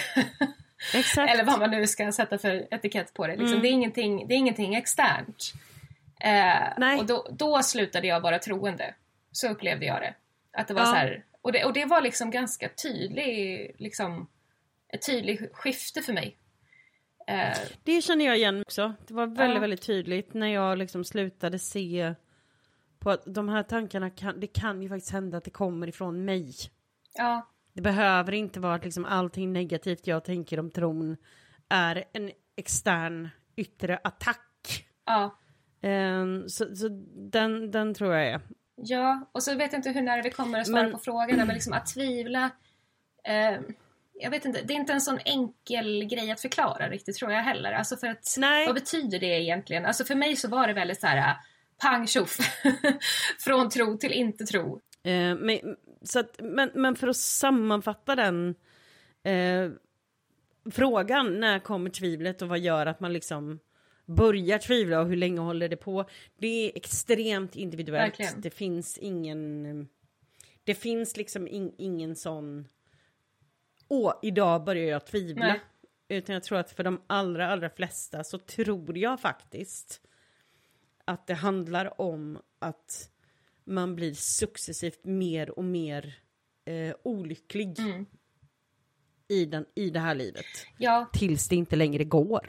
Eller 1.18 1.44
vad 1.44 1.58
man 1.60 1.70
nu 1.70 1.86
ska 1.86 2.12
sätta 2.12 2.38
för 2.38 2.66
etikett 2.74 3.14
på 3.14 3.26
det. 3.26 3.32
Liksom. 3.32 3.48
Mm. 3.48 3.62
Det, 3.62 3.68
är 3.68 3.72
ingenting, 3.72 4.28
det 4.28 4.34
är 4.34 4.38
ingenting 4.38 4.74
externt. 4.74 5.52
Eh, 6.20 6.62
Nej. 6.76 6.98
och 6.98 7.06
då, 7.06 7.26
då 7.30 7.62
slutade 7.62 8.06
jag 8.06 8.20
vara 8.20 8.38
troende. 8.38 8.94
Så 9.32 9.48
upplevde 9.48 9.86
jag 9.86 10.00
det. 10.02 10.14
Att 10.52 10.68
det 10.68 10.74
var 10.74 10.80
Ja. 10.80 10.86
så 10.86 10.94
här, 10.94 11.24
och, 11.42 11.52
det, 11.52 11.64
och 11.64 11.72
det 11.72 11.84
var 11.84 12.00
liksom 12.00 12.30
ganska 12.30 12.68
tydlig, 12.68 13.70
liksom, 13.78 14.26
ett 14.92 15.06
tydligt 15.06 15.50
skifte 15.52 16.02
för 16.02 16.12
mig. 16.12 16.36
Eh, 17.26 17.58
Det 17.84 18.02
känner 18.02 18.24
jag 18.24 18.36
igen 18.36 18.60
också. 18.60 18.94
Det 19.06 19.14
var 19.14 19.26
väldigt, 19.26 19.54
Ja. 19.54 19.60
väldigt 19.60 19.82
tydligt 19.82 20.34
när 20.34 20.46
jag 20.48 20.78
liksom 20.78 21.04
slutade 21.04 21.58
se 21.58 22.14
på 22.98 23.10
att 23.10 23.22
de 23.26 23.48
här 23.48 23.62
tankarna 23.62 24.10
kan, 24.10 24.40
det 24.40 24.46
kan 24.46 24.82
ju 24.82 24.88
faktiskt 24.88 25.12
hända 25.12 25.38
att 25.38 25.44
det 25.44 25.50
kommer 25.50 25.86
ifrån 25.86 26.24
mig. 26.24 26.54
ja, 27.14 27.48
Det 27.72 27.82
behöver 27.82 28.32
inte 28.32 28.60
vara 28.60 28.74
att 28.74 28.84
liksom 28.84 29.04
allting 29.04 29.52
negativt 29.52 30.06
jag 30.06 30.24
tänker 30.24 30.60
om 30.60 30.70
tron 30.70 31.16
är 31.68 32.04
en 32.12 32.30
extern 32.56 33.28
yttre 33.56 33.98
attack. 34.04 34.86
ja. 35.06 35.38
Ehm, 35.82 36.48
så 36.48 36.76
så 36.76 36.88
den, 37.30 37.70
den 37.70 37.94
tror 37.94 38.14
jag 38.14 38.26
är. 38.26 38.40
Ja, 38.76 39.28
och 39.32 39.42
så 39.42 39.54
vet 39.54 39.72
jag 39.72 39.78
inte 39.78 39.90
hur 39.90 40.02
nära 40.02 40.22
vi 40.22 40.30
kommer 40.30 40.60
att 40.60 40.66
svara 40.66 40.82
Men- 40.82 40.92
på 40.92 40.98
frågan, 40.98 41.36
men 41.36 41.48
liksom 41.48 41.72
att 41.72 41.86
tvivla. 41.86 42.50
Eh, 43.24 43.60
jag 44.20 44.30
vet 44.30 44.44
inte, 44.44 44.62
det 44.62 44.72
är 44.72 44.76
inte 44.76 44.92
en 44.92 45.00
sån 45.00 45.18
enkel 45.24 46.04
grej 46.04 46.30
att 46.30 46.40
förklara 46.40 46.88
riktigt 46.88 47.16
tror 47.16 47.32
jag 47.32 47.42
heller. 47.42 47.72
Alltså 47.72 47.96
för 47.96 48.06
att, 48.06 48.34
Nej. 48.38 48.66
vad 48.66 48.74
betyder 48.74 49.18
det 49.18 49.26
egentligen? 49.42 49.86
Alltså 49.86 50.04
för 50.04 50.14
mig 50.14 50.36
så 50.36 50.48
var 50.48 50.66
det 50.66 50.72
väldigt 50.72 51.00
så 51.00 51.06
här 51.06 51.36
pang 51.78 52.06
tjoff. 52.06 52.38
Från 53.38 53.70
tro 53.70 53.96
till 53.96 54.12
inte 54.12 54.44
tro. 54.44 54.80
Eh, 55.02 55.34
men, 55.34 55.76
så 56.02 56.20
att, 56.20 56.40
men, 56.42 56.70
men 56.74 56.96
för 56.96 57.08
att 57.08 57.16
sammanfatta 57.16 58.16
den 58.16 58.54
eh, 59.22 59.70
frågan, 60.70 61.40
när 61.40 61.58
kommer 61.58 61.90
tvivlet 61.90 62.42
och 62.42 62.48
vad 62.48 62.58
gör 62.58 62.86
att 62.86 63.00
man 63.00 63.12
liksom 63.12 63.58
börjar 64.06 64.58
tvivla 64.58 65.00
och 65.00 65.08
hur 65.08 65.16
länge 65.16 65.40
håller 65.40 65.68
det 65.68 65.76
på? 65.76 66.08
Det 66.38 66.46
är 66.66 66.76
extremt 66.76 67.56
individuellt. 67.56 68.20
Verkligen. 68.20 68.40
Det 68.40 68.50
finns 68.50 68.98
ingen... 68.98 69.88
Det 70.64 70.74
finns 70.74 71.16
liksom 71.16 71.48
in, 71.48 71.74
ingen 71.78 72.16
sån... 72.16 72.68
Åh, 73.88 74.14
idag 74.22 74.64
börjar 74.64 74.84
jag 74.84 75.06
tvivla. 75.06 75.46
Nej. 75.46 75.60
Utan 76.08 76.32
jag 76.32 76.42
tror 76.42 76.58
att 76.58 76.70
för 76.70 76.84
de 76.84 77.02
allra, 77.06 77.50
allra 77.50 77.70
flesta 77.70 78.24
så 78.24 78.38
tror 78.38 78.98
jag 78.98 79.20
faktiskt 79.20 80.00
att 81.08 81.26
det 81.26 81.34
handlar 81.34 82.00
om 82.00 82.38
att 82.58 83.08
man 83.64 83.96
blir 83.96 84.14
successivt 84.14 85.04
mer 85.04 85.58
och 85.58 85.64
mer 85.64 86.14
eh, 86.64 86.94
olycklig 87.04 87.78
Mm. 87.78 88.06
i, 89.28 89.44
den, 89.44 89.66
i 89.74 89.90
det 89.90 90.00
här 90.00 90.14
livet. 90.14 90.44
Ja, 90.78 91.10
Tills 91.12 91.48
det 91.48 91.56
inte 91.56 91.76
längre 91.76 92.04
går. 92.04 92.48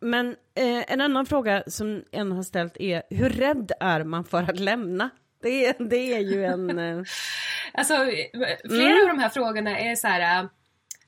Men 0.00 0.28
eh, 0.54 0.92
en 0.92 1.00
annan 1.00 1.26
fråga 1.26 1.62
som 1.66 2.04
en 2.12 2.32
har 2.32 2.42
ställt 2.42 2.76
är 2.76 3.02
hur 3.10 3.30
rädd 3.30 3.72
är 3.80 4.04
man 4.04 4.24
för 4.24 4.42
att 4.42 4.60
lämna? 4.60 5.10
Det 5.42 5.66
är, 5.66 5.84
det 5.88 6.14
är 6.14 6.20
ju 6.20 6.44
en... 6.44 6.78
Eh, 6.78 7.02
alltså 7.72 7.94
flera 8.68 8.90
Mm. 8.90 9.02
av 9.02 9.16
de 9.16 9.18
här 9.18 9.28
frågorna 9.28 9.78
är 9.78 9.94
så 9.94 10.06
här. 10.08 10.42
äh, 10.44 10.48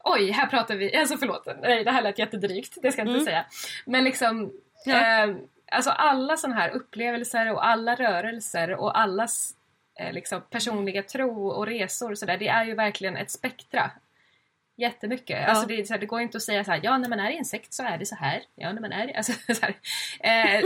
Oj, 0.05 0.31
här 0.31 0.47
pratar 0.47 0.77
vi, 0.77 0.97
alltså 0.97 1.17
förlåt, 1.17 1.47
nej 1.63 1.85
det 1.85 1.91
här 1.91 2.03
lät 2.03 2.19
jättedrygt, 2.19 2.79
det 2.83 2.93
ska 2.93 3.01
jag 3.01 3.07
inte 3.09 3.15
Mm. 3.15 3.25
säga. 3.25 3.47
Men 3.87 4.05
liksom, 4.05 4.53
Ja. 4.85 5.25
eh, 5.25 5.37
alltså 5.71 5.91
alla 5.91 6.37
sådana 6.37 6.61
här 6.61 6.71
upplevelser 6.71 7.53
och 7.53 7.67
alla 7.67 7.95
rörelser 7.95 8.75
och 8.75 8.99
allas 8.99 9.55
eh, 10.01 10.13
liksom, 10.13 10.43
personliga 10.51 11.03
tro 11.03 11.49
och 11.49 11.67
resor 11.67 12.11
och 12.11 12.19
sådär, 12.19 12.37
det 12.39 12.49
är 12.49 12.65
ju 12.65 12.75
verkligen 12.75 13.17
ett 13.17 13.31
spektra. 13.31 13.91
Jättemycket. 14.77 15.49
Alltså 15.49 15.67
det, 15.67 15.81
är 15.81 15.85
så 15.85 15.93
här, 15.93 16.01
det 16.01 16.07
går 16.07 16.21
inte 16.21 16.37
att 16.37 16.43
säga 16.43 16.65
så 16.65 16.71
här, 16.71 16.81
ja 16.83 16.99
när 16.99 17.09
man 17.09 17.21
är 17.21 17.31
i 17.31 17.37
en 17.37 17.45
sekt 17.45 17.73
så 17.73 17.83
är 17.83 17.99
det 17.99 18.07
så 18.07 18.15
här. 18.15 18.43
Ja 18.55 18.73
när 18.73 18.81
man 18.81 18.93
är 18.93 19.17
alltså, 19.17 19.33
så 19.55 19.61
här, 19.63 19.75
eh, 20.21 20.63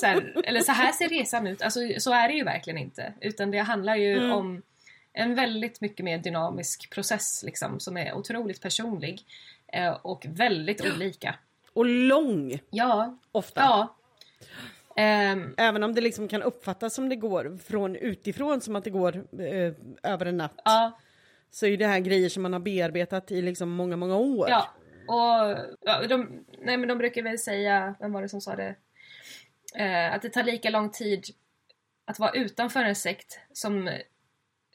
så 0.00 0.06
här, 0.06 0.42
Eller 0.44 0.60
så 0.60 0.72
här 0.72 0.92
ser 0.92 1.08
resan 1.08 1.46
ut. 1.46 1.62
Alltså 1.62 1.80
så 1.98 2.12
är 2.12 2.28
det 2.28 2.34
ju 2.34 2.44
verkligen 2.44 2.78
inte. 2.78 3.12
Utan 3.20 3.50
det 3.50 3.58
handlar 3.58 3.96
ju 3.96 4.16
Mm. 4.16 4.32
om 4.32 4.62
en 5.12 5.34
väldigt 5.34 5.80
mycket 5.80 6.04
mer 6.04 6.18
dynamisk 6.18 6.90
process 6.90 7.42
liksom 7.42 7.80
som 7.80 7.96
är 7.96 8.12
otroligt 8.14 8.60
personlig. 8.62 9.24
Eh, 9.72 9.90
och 10.02 10.26
väldigt 10.28 10.80
olika. 10.94 11.34
Och 11.72 11.86
lång 11.86 12.58
Ja, 12.70 13.18
ofta. 13.32 13.60
ja. 13.60 13.95
Ehm, 14.96 15.54
Även 15.56 15.82
om 15.82 15.94
det 15.94 16.00
liksom 16.00 16.28
kan 16.28 16.42
uppfattas 16.42 16.94
som 16.94 17.08
det 17.08 17.16
går 17.16 17.58
från 17.64 17.96
utifrån 17.96 18.60
som 18.60 18.76
att 18.76 18.84
det 18.84 18.90
går 18.90 19.16
eh, 19.16 19.72
över 20.02 20.26
en 20.26 20.36
natt. 20.36 20.60
ja, 20.64 20.98
Så 21.50 21.66
är 21.66 21.76
det 21.76 21.86
här 21.86 22.00
grejer 22.00 22.28
som 22.28 22.42
man 22.42 22.52
har 22.52 22.60
bearbetat 22.60 23.30
i 23.30 23.42
liksom 23.42 23.70
många, 23.70 23.96
många 23.96 24.16
år. 24.16 24.48
Ja, 24.50 24.68
och 25.08 25.58
ja, 25.80 26.06
de, 26.08 26.44
nej, 26.58 26.76
men 26.76 26.88
de 26.88 26.98
brukar 26.98 27.22
väl 27.22 27.38
säga, 27.38 27.94
vem 28.00 28.12
var 28.12 28.22
det 28.22 28.28
som 28.28 28.40
sa 28.40 28.56
det? 28.56 28.74
Eh, 29.76 30.14
att 30.14 30.22
det 30.22 30.28
tar 30.28 30.42
lika 30.42 30.70
lång 30.70 30.90
tid 30.90 31.24
att 32.04 32.18
vara 32.18 32.30
utanför 32.32 32.80
en 32.80 32.94
sekt 32.94 33.38
som, 33.52 33.90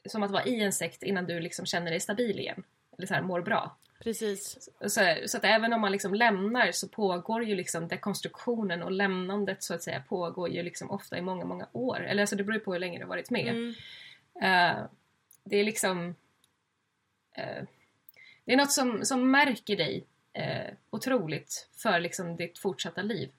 som 0.06 0.22
att 0.22 0.30
vara 0.30 0.44
i 0.44 0.60
en 0.60 0.72
sekt 0.72 1.02
innan 1.02 1.26
du 1.26 1.40
liksom 1.40 1.66
känner 1.66 1.90
dig 1.90 2.00
stabil 2.00 2.38
igen. 2.38 2.62
Eller 2.98 3.06
så 3.06 3.14
här, 3.14 3.22
mår 3.22 3.40
bra. 3.40 3.76
Precis. 4.02 4.70
Så, 4.80 5.16
så 5.26 5.36
att 5.36 5.44
även 5.44 5.72
om 5.72 5.80
man 5.80 5.92
liksom 5.92 6.14
lämnar 6.14 6.72
så 6.72 6.88
pågår 6.88 7.44
ju 7.44 7.54
liksom 7.54 7.88
dekonstruktionen 7.88 8.82
och 8.82 8.92
lämnandet 8.92 9.62
så 9.62 9.74
att 9.74 9.82
säga 9.82 10.02
pågår 10.08 10.48
ju 10.48 10.62
liksom 10.62 10.90
ofta 10.90 11.18
i 11.18 11.22
många, 11.22 11.44
många 11.44 11.68
år. 11.72 12.00
Eller 12.00 12.22
alltså 12.22 12.36
det 12.36 12.44
beror 12.44 12.54
ju 12.54 12.64
på 12.64 12.72
hur 12.72 12.80
länge 12.80 12.98
du 12.98 13.04
har 13.04 13.08
varit 13.08 13.30
med. 13.30 13.48
Mm. 13.48 13.74
Eh, 14.42 14.84
det 15.44 15.56
är 15.56 15.64
liksom... 15.64 16.14
eh, 17.36 17.64
det 18.44 18.52
är 18.52 18.56
något 18.56 18.72
som, 18.72 19.04
som 19.04 19.30
märker 19.30 19.76
dig 19.76 20.06
uh, 20.38 20.74
otroligt 20.90 21.68
för 21.76 22.00
liksom 22.00 22.36
ditt 22.36 22.58
fortsatta 22.58 23.02
liv. 23.02 23.30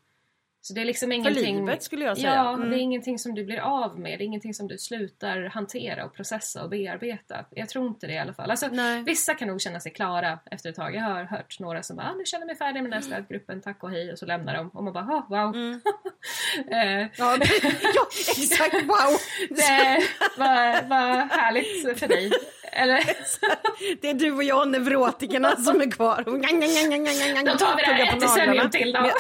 Så 0.66 0.74
det 0.74 0.82
är 0.82 0.86
liksom 0.86 1.08
För 1.10 1.14
ingenting... 1.16 1.66
livet 1.66 1.84
skulle 1.84 2.06
jag 2.06 2.18
säga. 2.18 2.36
Ja, 2.36 2.54
Mm. 2.54 2.70
det 2.70 2.76
är 2.76 2.80
ingenting 2.80 3.20
som 3.20 3.36
du 3.36 3.44
blir 3.46 3.60
av 3.60 4.00
med. 4.00 4.20
Det 4.20 4.24
är 4.24 4.26
ingenting 4.26 4.54
som 4.54 4.68
du 4.68 4.78
slutar 4.78 5.42
hantera 5.42 6.06
och 6.06 6.14
processa 6.16 6.64
och 6.64 6.70
bearbeta. 6.70 7.46
Jag 7.50 7.70
tror 7.70 7.88
inte 7.88 8.08
det 8.08 8.14
i 8.14 8.18
alla 8.18 8.34
fall. 8.34 8.52
Alltså, 8.52 8.68
Nej. 8.72 9.04
Vissa 9.04 9.34
kan 9.34 9.48
nog 9.48 9.62
känna 9.62 9.80
sig 9.80 9.92
klara 9.94 10.40
efter 10.52 10.70
ett 10.70 10.76
tag. 10.76 10.96
Jag 10.96 11.02
har 11.02 11.24
hört 11.24 11.60
några 11.60 11.84
som 11.84 11.96
bara 11.98 12.08
ah, 12.10 12.14
nu 12.14 12.26
känner 12.26 12.42
jag 12.42 12.48
mig 12.48 12.56
färdig 12.56 12.82
med 12.84 12.92
den 12.92 12.94
här 12.94 13.02
stödgruppen, 13.10 13.62
tack 13.62 13.84
och 13.84 13.90
hej 13.92 14.12
och 14.12 14.20
så 14.20 14.26
lämnar 14.26 14.56
de 14.58 14.70
och 14.70 14.84
man 14.84 14.94
bara 14.94 15.04
ah, 15.04 15.26
wow. 15.30 15.56
Mm. 15.56 15.82
Eh, 16.72 17.08
Ja, 17.18 17.38
ja, 17.38 18.08
exakt, 18.38 18.74
wow! 18.84 19.18
det 19.50 20.04
var, 20.38 20.88
var 20.90 21.38
härligt 21.42 22.00
för 22.00 22.08
dig. 22.08 22.32
Eller? 22.76 23.00
Det 24.02 24.10
är 24.10 24.14
du 24.14 24.32
och 24.32 24.44
jag 24.44 24.68
neurotikerna 24.68 25.56
som 25.56 25.82
är 25.82 25.92
kvar. 25.92 26.24
Då 27.46 27.58
tar 27.58 27.76
vi 27.76 27.82
det 27.82 27.88
här 27.88 28.20
decennium 28.20 28.70
till 28.70 28.92
då. 28.92 29.12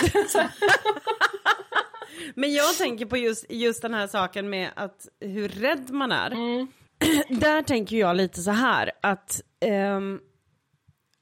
Men 2.35 2.53
jag 2.53 2.77
tänker 2.77 3.05
på 3.05 3.17
just, 3.17 3.45
just 3.49 3.81
den 3.81 3.93
här 3.93 4.07
saken 4.07 4.49
med 4.49 4.69
att 4.75 5.07
hur 5.19 5.49
rädd 5.49 5.91
man 5.91 6.11
är. 6.11 6.31
Mm. 6.31 6.67
Där 7.39 7.61
tänker 7.61 7.97
jag 7.97 8.15
lite 8.15 8.41
så 8.41 8.51
här 8.51 8.91
att 9.01 9.41
ehm, 9.59 10.19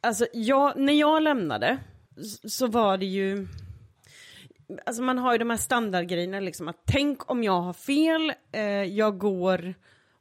alltså 0.02 0.28
jag, 0.34 0.78
när 0.78 0.94
jag 0.94 1.24
lämnade 1.24 1.78
så 2.48 2.68
var 2.68 2.98
det 2.98 3.06
ju 3.06 3.48
Alltså 4.86 5.02
man 5.02 5.18
har 5.18 5.32
ju 5.32 5.38
de 5.38 5.50
här 5.50 5.58
standardgrejerna 5.58 6.40
liksom 6.40 6.68
att 6.68 6.82
tänk 6.86 7.32
om 7.32 7.44
jag 7.44 7.62
har 7.62 7.74
fel, 7.74 8.34
eh, 8.52 8.64
jag 8.84 9.18
går 9.18 9.74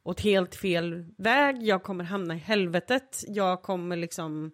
åt 0.03 0.21
helt 0.21 0.55
fel 0.55 1.05
väg, 1.17 1.63
jag 1.63 1.83
kommer 1.83 2.03
hamna 2.03 2.35
i 2.35 2.37
helvetet, 2.37 3.23
jag 3.27 3.61
kommer 3.61 3.95
liksom 3.95 4.51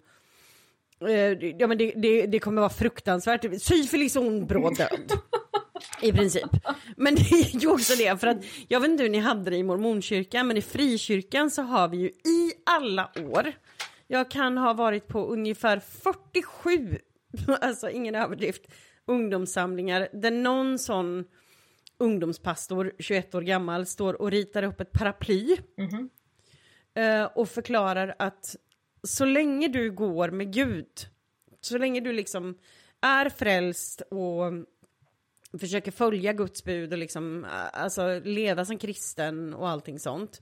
eh, 1.02 1.50
ja 1.60 1.68
men 1.68 1.78
det, 1.78 1.94
det, 1.96 2.26
det 2.26 2.40
kommer 2.40 2.62
vara 2.62 2.70
fruktansvärt, 2.70 3.62
syfilis 3.62 4.16
ond 4.16 4.48
bråd 4.48 4.78
död. 4.78 5.12
I 6.02 6.12
princip. 6.12 6.50
Men 6.98 7.16
det 7.16 7.22
är 7.22 7.60
ju 7.60 7.68
också 7.68 7.94
det, 7.98 8.18
för 8.18 8.28
att 8.28 8.46
jag 8.68 8.80
vet 8.80 8.90
inte 8.90 9.04
hur 9.04 9.10
ni 9.10 9.20
hade 9.20 9.50
det 9.50 9.58
i 9.58 9.64
mormonkyrkan, 9.64 10.48
men 10.48 10.58
i 10.58 10.62
frikyrkan 10.62 11.52
så 11.52 11.62
har 11.62 11.88
vi 11.88 11.98
ju 11.98 12.08
i 12.08 12.52
alla 12.66 13.12
år, 13.16 13.52
jag 14.08 14.32
kan 14.32 14.58
ha 14.58 14.74
varit 14.74 15.08
på 15.08 15.26
ungefär 15.26 15.80
47, 15.80 16.98
alltså 17.62 17.90
ingen 17.90 18.16
överdrift, 18.16 18.62
ungdomssamlingar 19.06 20.08
där 20.14 20.32
någon 20.32 20.80
sån 20.80 21.26
ungdomspastor, 21.98 22.94
21 23.00 23.36
år 23.36 23.42
gammal, 23.42 23.86
står 23.86 24.22
och 24.22 24.32
ritar 24.32 24.64
upp 24.64 24.82
ett 24.82 24.92
paraply 24.92 25.58
Mhm. 25.78 26.10
eh, 26.94 27.24
och 27.26 27.50
förklarar 27.50 28.16
att 28.20 28.56
så 29.04 29.26
länge 29.26 29.68
du 29.68 29.92
går 29.92 30.30
med 30.32 30.54
Gud, 30.54 30.88
så 31.62 31.78
länge 31.78 32.00
du 32.00 32.14
liksom 32.14 32.58
är 33.02 33.30
frälst 33.30 34.02
och 34.02 34.54
försöker 35.60 35.92
följa 35.92 36.34
Guds 36.34 36.64
bud 36.64 36.92
och 36.94 36.98
liksom, 37.00 37.46
alltså 37.74 38.20
leva 38.24 38.66
som 38.66 38.78
kristen 38.78 39.54
och 39.54 39.70
allting 39.70 40.00
sånt, 40.00 40.42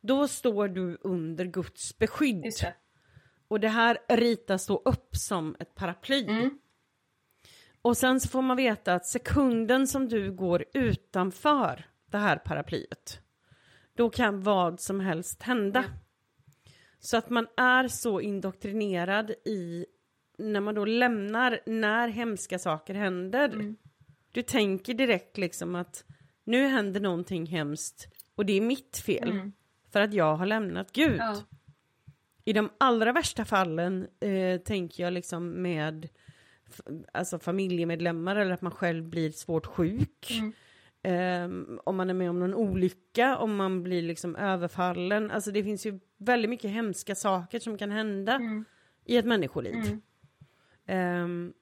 då 0.00 0.28
står 0.28 0.68
du 0.68 0.98
under 1.00 1.44
Guds 1.44 1.98
beskydd. 1.98 2.42
Det. 2.42 2.74
Och 3.48 3.60
det 3.60 3.68
här 3.68 3.98
ritas 4.08 4.66
då 4.66 4.82
upp 4.84 5.16
som 5.16 5.56
ett 5.60 5.74
paraply. 5.74 6.24
Mm. 6.24 6.58
Och 7.88 7.96
sen 7.96 8.20
så 8.20 8.28
får 8.28 8.42
man 8.42 8.56
veta 8.56 8.94
att 8.94 9.06
sekunden 9.06 9.86
som 9.86 10.08
du 10.08 10.32
går 10.32 10.64
utanför 10.74 11.86
det 12.10 12.18
här 12.18 12.36
paraplyet, 12.36 13.20
då 13.94 14.10
kan 14.10 14.42
vad 14.42 14.80
som 14.80 15.00
helst 15.00 15.42
hända. 15.42 15.84
Så 17.00 17.16
att 17.16 17.30
man 17.30 17.46
är 17.56 17.88
så 17.88 18.20
indoktrinerad 18.20 19.30
i, 19.30 19.86
när 20.38 20.60
man 20.60 20.74
då 20.74 20.84
lämnar, 20.84 21.60
när 21.66 22.08
hemska 22.08 22.58
saker 22.58 22.94
händer. 22.94 23.48
Mm. 23.48 23.76
Du 24.32 24.42
tänker 24.42 24.94
direkt 24.94 25.38
liksom 25.38 25.74
att 25.74 26.04
nu 26.44 26.66
händer 26.66 27.00
någonting 27.00 27.46
hemskt 27.46 28.08
och 28.34 28.46
det 28.46 28.52
är 28.52 28.60
mitt 28.60 28.98
fel. 28.98 29.30
Mm. 29.30 29.52
För 29.92 30.00
att 30.00 30.14
jag 30.14 30.36
har 30.36 30.46
lämnat 30.46 30.92
Gud. 30.92 31.18
Ja. 31.18 31.36
I 32.44 32.52
de 32.52 32.70
allra 32.78 33.12
värsta 33.12 33.44
fallen 33.44 34.08
eh, 34.20 34.60
tänker 34.60 35.02
jag 35.02 35.12
liksom 35.12 35.62
med 35.62 36.08
alltså 37.12 37.38
familjemedlemmar 37.38 38.36
eller 38.36 38.50
att 38.52 38.62
man 38.62 38.72
själv 38.72 39.04
blir 39.04 39.30
svårt 39.30 39.66
sjuk. 39.66 40.30
Mm. 40.40 40.52
Eh, 41.02 41.78
om 41.84 41.96
man 41.96 42.10
är 42.10 42.14
med 42.14 42.30
om 42.30 42.38
någon 42.38 42.54
olycka, 42.54 43.36
om 43.36 43.56
man 43.56 43.82
blir 43.82 44.02
liksom 44.02 44.36
överfallen. 44.36 45.30
Alltså 45.30 45.50
det 45.50 45.64
finns 45.64 45.86
ju 45.86 46.00
väldigt 46.16 46.50
mycket 46.50 46.70
hemska 46.70 47.14
saker 47.14 47.58
som 47.58 47.78
kan 47.78 47.90
hända 47.90 48.34
Mm. 48.34 48.64
i 49.04 49.16
ett 49.16 49.24
människoliv. 49.26 49.74
Mm. 49.74 50.00
Ehm, 50.86 51.52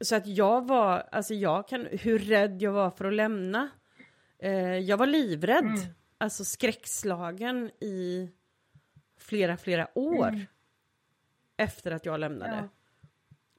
så 0.00 0.16
att 0.16 0.26
jag 0.26 0.66
var, 0.68 0.98
alltså 1.12 1.34
jag 1.34 1.68
kan, 1.68 1.86
hur 1.90 2.18
rädd 2.18 2.62
jag 2.62 2.72
var 2.72 2.90
för 2.90 3.04
att 3.04 3.14
lämna. 3.14 3.68
Eh, 4.38 4.78
jag 4.78 4.96
var 4.96 5.06
livrädd, 5.06 5.64
Mm. 5.64 5.80
alltså 6.18 6.44
skräckslagen 6.44 7.70
i 7.80 8.30
flera, 9.18 9.56
flera 9.56 9.98
år 9.98 10.28
Mm. 10.28 10.40
efter 11.56 11.90
att 11.90 12.06
jag 12.06 12.20
lämnade. 12.20 12.56
Ja. 12.56 12.68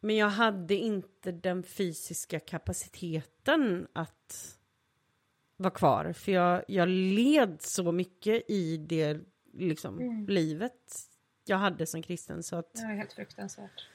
Men 0.05 0.15
jag 0.15 0.29
hade 0.29 0.75
inte 0.75 1.31
den 1.31 1.63
fysiska 1.63 2.39
kapaciteten 2.39 3.87
att 3.93 4.57
vara 5.57 5.71
kvar, 5.71 6.13
för 6.13 6.31
jag, 6.31 6.63
jag 6.67 6.89
led 6.89 7.61
så 7.61 7.91
mycket 7.91 8.49
i 8.49 8.77
det 8.77 9.19
liksom, 9.53 9.99
Mm. 9.99 10.25
livet 10.27 11.07
jag 11.45 11.57
hade 11.57 11.85
som 11.85 12.01
kristen. 12.01 12.43
Så 12.43 12.55
att, 12.55 12.73
Det 12.73 12.81
var 12.83 12.93
helt 12.93 13.13
fruktansvärt. 13.13 13.85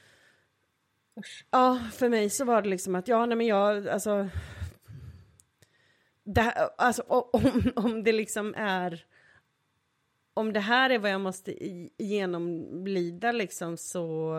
Usch. 1.19 1.45
Ja, 1.51 1.79
för 1.93 2.09
mig 2.09 2.29
så 2.29 2.45
var 2.45 2.61
det 2.61 2.69
liksom 2.69 2.95
att, 2.95 3.07
ja, 3.07 3.25
nej 3.25 3.37
men 3.37 3.47
jag, 3.47 3.87
alltså... 3.87 4.29
Det 6.23 6.41
här, 6.41 6.69
alltså 6.77 7.01
om, 7.07 7.71
om 7.75 8.03
det 8.03 8.11
liksom 8.11 8.53
är... 8.57 9.05
Om 10.33 10.53
det 10.53 10.59
här 10.59 10.89
är 10.89 10.99
vad 10.99 11.11
jag 11.11 11.21
måste 11.21 11.55
genomlida 11.97 13.31
liksom 13.31 13.77
så... 13.77 14.35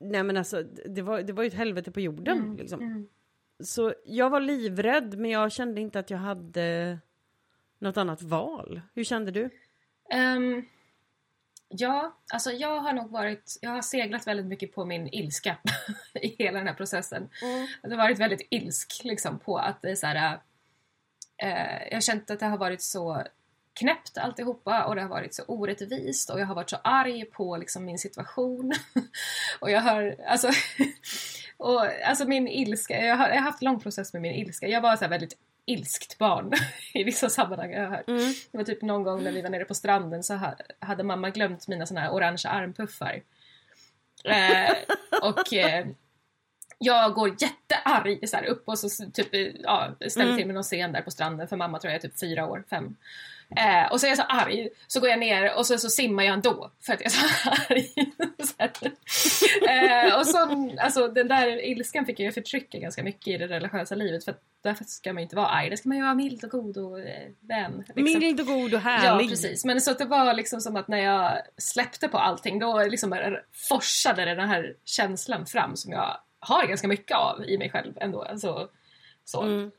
Nej 0.00 0.22
men 0.22 0.36
alltså, 0.36 0.62
det 0.62 1.02
var, 1.02 1.22
det 1.22 1.32
var 1.32 1.42
ju 1.42 1.46
ett 1.46 1.54
helvete 1.54 1.90
på 1.90 2.00
jorden 2.00 2.38
Mm. 2.38 2.56
liksom. 2.56 2.80
Mm. 2.82 3.08
Så 3.64 3.94
jag 4.04 4.30
var 4.30 4.40
livrädd, 4.40 5.18
men 5.18 5.30
jag 5.30 5.52
kände 5.52 5.80
inte 5.80 5.98
att 5.98 6.10
jag 6.10 6.18
hade 6.18 6.98
något 7.78 7.96
annat 7.96 8.22
val. 8.22 8.80
Hur 8.94 9.04
kände 9.04 9.30
du? 9.30 9.50
Ehm, 10.10 10.64
ja, 11.68 12.18
alltså 12.32 12.50
jag 12.50 12.80
har 12.80 12.92
nog 12.92 13.10
varit, 13.10 13.58
jag 13.60 13.70
har 13.70 13.82
seglat 13.82 14.26
väldigt 14.26 14.46
mycket 14.46 14.74
på 14.74 14.84
min 14.84 15.08
ilska 15.12 15.56
i 16.14 16.28
hela 16.28 16.58
den 16.58 16.66
här 16.68 16.74
processen. 16.74 17.28
Jag 17.82 17.90
har 17.90 17.96
varit 17.96 18.18
väldigt 18.18 18.46
ilsk 18.50 19.00
liksom 19.04 19.38
på 19.38 19.58
att 19.58 19.82
det 19.82 19.90
är 19.90 19.94
så 19.94 20.06
här. 20.06 20.40
Eh, 21.42 21.88
jag 21.88 21.96
har 21.96 22.00
känt 22.00 22.30
att 22.30 22.40
det 22.40 22.46
har 22.46 22.58
varit 22.58 22.82
så 22.82 23.22
knäppt 23.78 24.18
alltihopa 24.18 24.84
och 24.84 24.94
det 24.94 25.02
har 25.02 25.08
varit 25.08 25.34
så 25.34 25.42
orättvist 25.46 26.30
och 26.30 26.40
jag 26.40 26.46
har 26.46 26.54
varit 26.54 26.70
så 26.70 26.76
arg 26.84 27.24
på 27.24 27.56
liksom 27.56 27.84
min 27.84 27.98
situation. 27.98 28.72
och 29.60 29.70
jag 29.70 29.80
har, 29.80 30.16
alltså, 30.26 30.50
och, 31.56 31.86
alltså 32.04 32.24
min 32.24 32.48
ilska, 32.48 33.04
jag 33.06 33.16
har, 33.16 33.28
jag 33.28 33.34
har 33.34 33.42
haft 33.42 33.62
lång 33.62 33.80
process 33.80 34.12
med 34.12 34.22
min 34.22 34.34
ilska. 34.34 34.68
Jag 34.68 34.80
var 34.80 34.96
så 34.96 35.08
väldigt 35.08 35.36
ilskt 35.66 36.18
barn 36.18 36.52
i 36.94 37.04
vissa 37.04 37.28
sammanhang 37.30 37.72
jag 37.72 37.80
har 37.80 37.96
hört. 37.96 38.08
Mm. 38.08 38.32
Det 38.52 38.58
var 38.58 38.64
typ 38.64 38.82
någon 38.82 39.02
gång 39.02 39.22
när 39.24 39.32
vi 39.32 39.42
var 39.42 39.50
nere 39.50 39.64
på 39.64 39.74
stranden 39.74 40.22
så 40.22 40.34
ha- 40.34 40.56
hade 40.80 41.02
mamma 41.04 41.30
glömt 41.30 41.68
mina 41.68 41.86
såna 41.86 42.00
här 42.00 42.12
orangea 42.12 42.50
armpuffar. 42.50 43.22
Eh, 44.24 44.74
och 45.22 45.52
eh, 45.54 45.86
jag 46.78 47.14
går 47.14 47.28
jättearg 47.28 48.28
så 48.28 48.36
här, 48.36 48.44
upp 48.44 48.68
och 48.68 48.78
så 48.78 49.10
typ, 49.10 49.28
ja, 49.62 49.94
ställer 50.08 50.26
Mm. 50.26 50.36
till 50.36 50.46
med 50.46 50.54
någon 50.54 50.62
scen 50.64 50.92
där 50.92 51.02
på 51.02 51.10
stranden 51.10 51.48
för 51.48 51.56
mamma 51.56 51.78
tror 51.78 51.92
jag 51.92 52.04
är 52.04 52.08
typ 52.08 52.20
fyra 52.20 52.46
år, 52.46 52.64
fem. 52.70 52.96
Eh, 53.56 53.92
och 53.92 54.00
så 54.00 54.06
är 54.06 54.10
jag 54.10 54.18
så 54.18 54.24
arg, 54.24 54.68
så 54.86 55.00
går 55.00 55.08
jag 55.08 55.18
ner 55.18 55.54
och 55.56 55.66
så, 55.66 55.78
så 55.78 55.90
simmar 55.90 56.24
jag 56.24 56.34
ändå 56.34 56.72
för 56.86 56.92
att 56.92 57.00
jag 57.00 57.06
är 57.06 57.10
så 57.10 57.50
arg. 57.74 57.88
så 58.38 58.62
eh, 59.68 60.18
och 60.18 60.26
så, 60.26 60.70
alltså, 60.80 61.08
den 61.08 61.28
där 61.28 61.64
ilskan 61.64 62.06
fick 62.06 62.20
jag 62.20 62.24
ju 62.24 62.32
förtrycka 62.32 62.78
ganska 62.78 63.02
mycket 63.02 63.28
i 63.28 63.38
det 63.38 63.46
religiösa 63.46 63.94
livet 63.94 64.24
för 64.24 64.32
att 64.32 64.42
därför 64.62 64.84
ska 64.84 65.12
man 65.12 65.20
ju 65.20 65.22
inte 65.22 65.36
vara 65.36 65.46
arg, 65.46 65.70
det 65.70 65.76
ska 65.76 65.88
man 65.88 65.98
ju 65.98 66.02
vara 66.02 66.14
mild 66.14 66.44
och 66.44 66.50
god 66.50 66.76
och 66.78 67.00
eh, 67.00 67.28
vän. 67.40 67.84
liksom. 67.94 68.20
Mild 68.20 68.40
och 68.40 68.46
god 68.46 68.74
och 68.74 68.80
Ja 68.80 68.90
härlig. 68.90 69.28
precis, 69.28 69.64
men 69.64 69.80
så 69.80 69.92
det 69.92 70.04
var 70.04 70.34
liksom 70.34 70.60
som 70.60 70.76
att 70.76 70.88
när 70.88 70.98
jag 70.98 71.42
släppte 71.56 72.08
på 72.08 72.18
allting 72.18 72.58
då 72.58 72.82
liksom 72.82 73.36
forsade 73.68 74.24
den 74.24 74.48
här 74.48 74.74
känslan 74.84 75.46
fram 75.46 75.76
som 75.76 75.92
jag 75.92 76.20
har 76.40 76.66
ganska 76.66 76.88
mycket 76.88 77.16
av 77.16 77.44
i 77.44 77.58
mig 77.58 77.70
själv 77.70 77.92
ändå. 78.00 78.22
Alltså, 78.22 78.68
så. 79.24 79.42
Mm. 79.42 79.70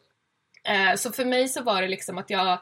Eh, 0.64 0.96
så 0.96 1.12
för 1.12 1.26
mig 1.26 1.48
så 1.48 1.64
var 1.64 1.82
det 1.82 1.88
liksom 1.88 2.18
att 2.18 2.30
jag, 2.30 2.60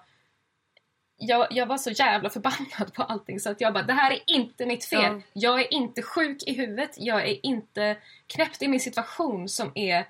jag 1.18 1.48
jag 1.52 1.66
var 1.66 1.78
så 1.78 1.92
jävla 1.92 2.30
förbannad 2.30 2.94
på 2.94 3.04
allting 3.04 3.40
så 3.40 3.50
att 3.50 3.62
jag 3.62 3.74
bara 3.74 3.84
det 3.84 3.94
här 3.94 4.12
är 4.12 4.20
inte 4.26 4.66
mitt 4.66 4.86
fel. 4.86 5.02
Ja. 5.02 5.22
Jag 5.34 5.60
är 5.62 5.74
inte 5.74 6.02
sjuk 6.02 6.44
i 6.48 6.54
huvudet. 6.54 6.92
Jag 6.98 7.30
är 7.30 7.46
inte 7.46 7.98
knäppt 8.28 8.62
i 8.62 8.68
min 8.68 8.80
situation 8.80 9.50
som 9.50 9.72
är 9.76 10.06